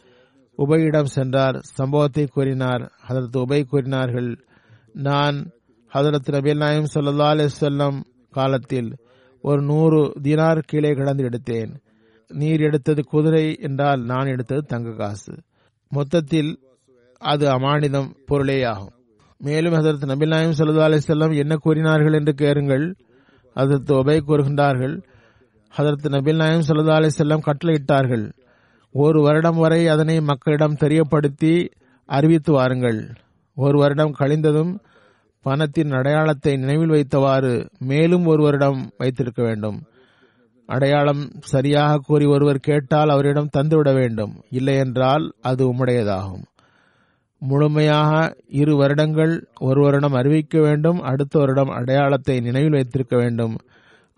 உபையிடம் 0.57 1.03
சென்றார். 1.03 1.59
சம்பவத்தை 1.59 2.25
கூறினார். 2.25 2.91
ஹதரத் 3.07 3.37
உபை 3.37 3.63
கூறினார்கள் 3.63 4.45
நான் 4.93 5.49
ஹதரத் 5.93 6.31
நபீல் 6.31 6.57
நாயம் 6.57 6.85
சல்லா 6.93 7.33
அலிசல்லம் 7.33 8.03
காலத்தில் 8.31 8.97
ஒரு 9.41 9.61
நூறு 9.61 10.13
தினார் 10.23 10.61
கீழே 10.65 10.93
கிடந்து 10.93 11.29
எடுத்தேன். 11.29 11.75
நீர் 12.27 12.61
எடுத்தது 12.61 13.03
குதிரை 13.03 13.57
என்றால் 13.59 14.03
நான் 14.03 14.25
எடுத்தது 14.25 14.61
தங்க 14.61 14.91
காசு. 14.91 15.33
மொத்தத்தில் 15.89 16.59
அது 17.17 17.47
அமானிதம் 17.47 18.15
பொருளேயாகும் 18.27 18.97
மேலும் 19.37 19.73
ஹசரத் 19.73 20.05
நபில் 20.05 20.27
நாயம் 20.27 20.51
சல்லா 20.51 20.89
அலிசல்லம் 20.89 21.37
என்ன 21.37 21.55
கூறினார்கள் 21.55 22.13
என்று 22.13 22.33
கேளுங்கள். 22.33 22.95
அதற்கு 23.53 23.95
உபை 23.95 24.21
கூறுகின்றார்கள் 24.27 25.03
ஹதரத் 25.77 26.07
நபில் 26.09 26.35
நாயம் 26.35 26.63
சல்லா 26.67 26.95
அலிசல்லம் 26.99 27.45
கட்டளையிட்டார்கள். 27.45 28.31
ஒரு 28.91 29.21
வருடம் 29.21 29.57
வரை 29.57 29.87
அதனை 29.87 30.21
மக்களிடம் 30.21 30.75
தெரியப்படுத்தி 30.79 31.69
அறிவித்து 32.05 32.51
வாருங்கள். 32.51 33.09
ஒரு 33.55 33.77
வருடம் 33.77 34.15
கழிந்ததும் 34.19 34.79
பணத்தின் 35.41 35.91
அடையாளத்தை 35.91 36.57
நினைவில் 36.57 36.89
வைத்தவாறு 36.89 37.69
மேலும் 37.79 38.25
ஒரு 38.25 38.43
வருடம் 38.43 38.91
வைத்திருக்க 38.97 39.43
வேண்டும். 39.43 39.81
அடையாளம் 40.65 41.31
சரியாக 41.39 41.97
கூறி 41.97 42.25
ஒருவர் 42.25 42.57
கேட்டால் 42.57 43.09
அவரிடம் 43.09 43.53
தந்துவிட 43.57 43.93
வேண்டும். 43.93 44.43
இல்லை 44.49 44.75
என்றால் 44.75 45.33
அது 45.41 45.73
உம்முடையதாகும். 45.73 46.43
முழுமையாக 47.39 48.35
இரு 48.47 48.75
வருடங்கள் 48.75 49.47
ஒரு 49.59 49.81
வருடம் 49.81 50.13
அறிவிக்க 50.13 50.59
வேண்டும் 50.59 51.01
அடுத்த 51.01 51.39
வருடம் 51.39 51.69
அடையாளத்தை 51.69 52.39
நினைவில் 52.39 52.69
வைத்திருக்க 52.69 53.17
வேண்டும். 53.17 53.55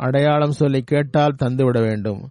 அடையாளம் 0.02 0.52
சொல்லி 0.52 0.82
கேட்டால் 0.82 1.40
தந்துவிட 1.44 1.80
வேண்டும். 1.82 2.22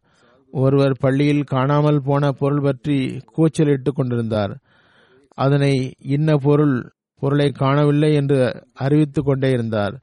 ஒருவர் 0.53 0.95
பள்ளியில் 1.01 1.45
காணாமல் 1.45 2.01
போன 2.03 2.31
பொருள் 2.31 2.63
பற்றி 2.63 2.97
கூச்சலிட்டுக் 3.37 3.97
கொண்டிருந்தார். 3.97 4.55
அதனை 5.39 5.73
இன்ன 5.99 6.37
பொருள் 6.37 6.77
பொருளை 7.21 7.49
காணவில்லை 7.51 8.15
என்று 8.15 8.39
அறிவித்துக் 8.75 9.25
கொண்டே 9.25 9.51
இருந்தார். 9.51 9.95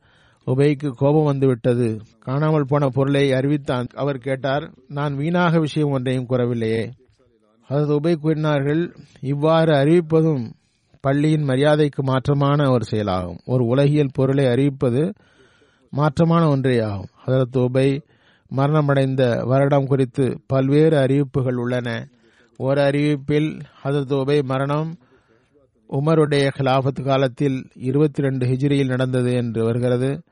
உபைக்கு 0.48 0.90
கோபம் 0.96 1.24
வந்துவிட்டது. 1.24 1.88
காணாமல் 2.20 2.68
போன 2.68 2.88
பொருளை 2.88 3.24
அறிவித்தான் 3.32 3.88
அவர் 3.96 4.18
கேட்டார் 4.18 4.66
நான் 4.88 5.16
வீணாக 5.16 5.60
விஷயம் 5.60 5.90
ஒன்றையும் 5.90 6.30
கூறவில்லையே. 6.30 6.84
அதற்கு 7.70 7.96
உபை 8.00 8.14
கூறினார்கள் 8.16 8.84
இவ்வாறு 9.22 9.74
அறிவிப்பதும் 9.74 10.46
பள்ளியின் 11.02 11.44
மரியாதைக்கு 11.44 12.02
மாற்றமான 12.04 12.70
ஒரு 12.72 12.86
செயலாகும். 12.86 13.40
ஒரு 13.46 13.64
உலகியல் 13.66 14.16
பொருளை 14.16 14.46
அறிவிப்பது 14.46 15.04
மாற்றமான 15.94 16.44
ஒன்றே 16.50 16.78
ஆகும் 16.80 17.12
அதற்கு 17.28 17.60
உபை 17.60 17.88
மரணமடைந்த 18.56 19.46
வருடம் 19.46 19.86
குறித்து 19.86 20.26
பல்வேறு 20.48 20.98
அறிவிப்புகள் 20.98 21.56
உள்ளன. 21.56 22.08
ஒரு 22.58 22.82
அறிவிப்பில் 22.82 23.50
ஹதரத் 23.84 24.14
உபை 24.14 24.44
மரணம் 24.44 24.96
உமருடைய 25.90 26.48
கிலாபத் 26.58 27.04
காலத்தில் 27.04 27.58
இருபத்தி 27.74 28.22
ரெண்டு 28.22 28.46
ஹிஜ்ரியில் 28.48 28.86
நடந்தது 28.86 29.34
என்று 29.34 29.64
வருகிறது. 29.64 30.24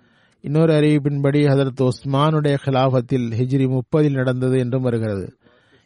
இன்னொரு 0.42 0.74
அறிவிப்பின்படி 0.74 1.42
ஹதரத் 1.52 1.84
உஸ்மானுடைய 1.84 2.58
கிலாபத்தில் 2.66 3.28
ஹிஜ்ரி 3.40 3.68
முப்பதில் 3.68 4.20
நடந்தது 4.22 4.58
என்றும் 4.60 4.82
வருகிறது. 4.82 5.38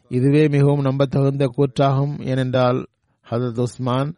இதுவே 0.08 0.48
மிகவும் 0.48 0.80
நம்பத்தகுந்த 0.80 1.50
கூற்றாகும் 1.56 2.14
ஏனென்றால் 2.20 2.86
ஹதரத் 3.30 3.60
உஸ்மான் 3.60 4.14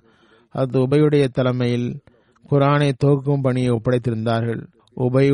ஹதரத் 0.54 0.82
உபையுடைய 0.84 1.28
தலைமையில் 1.28 2.00
குரானை 2.50 2.92
தோக்கும் 3.04 3.42
பணியை 3.42 3.70
ஒப்படைத்திருந்தார்கள். 3.70 4.62
உபை 4.96 5.26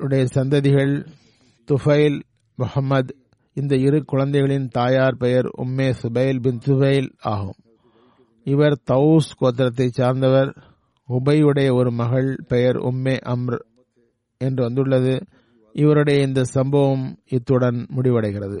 உடைய 0.00 0.24
சந்ததிகள் 0.34 1.06
துஃபைல் 1.68 2.22
முகமது 2.56 3.14
இந்த 3.54 3.76
இரு 3.76 4.04
குழந்தைகளின் 4.04 4.68
தாயார் 4.68 5.16
பெயர் 5.16 5.46
உம்மே 5.58 5.94
சுபைல் 6.02 6.40
பின் 6.40 6.58
சுபைல் 6.58 7.08
ஆகும். 7.18 7.58
இவர் 8.44 8.80
தவுஸ் 8.90 9.30
கோத்திரத்தை 9.40 9.88
சார்ந்தவர். 9.88 10.50
உபையுடைய 11.08 11.74
ஒரு 11.74 11.90
மகள் 11.90 12.36
பெயர் 12.48 12.76
உம்மே 12.76 13.16
அம்ர் 13.24 13.58
என்று 14.38 14.62
வந்துள்ளது. 14.64 15.26
இவருடைய 15.72 16.26
இந்த 16.26 16.44
சம்பவம் 16.44 17.18
இத்துடன் 17.26 17.86
முடிவடைகிறது. 17.96 18.60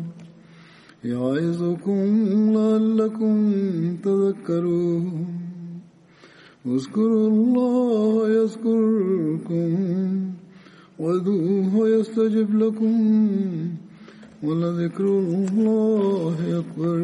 يعظكم 1.05 2.03
لعلكم 2.53 3.35
تذكرون. 4.03 5.41
اذكروا 6.65 7.29
الله 7.29 8.29
يذكركم 8.29 9.69
وادعوه 10.99 11.89
يستجب 11.89 12.55
لكم 12.55 13.27
ولذكر 14.43 15.05
الله 15.19 16.35
أكبر 16.59 16.99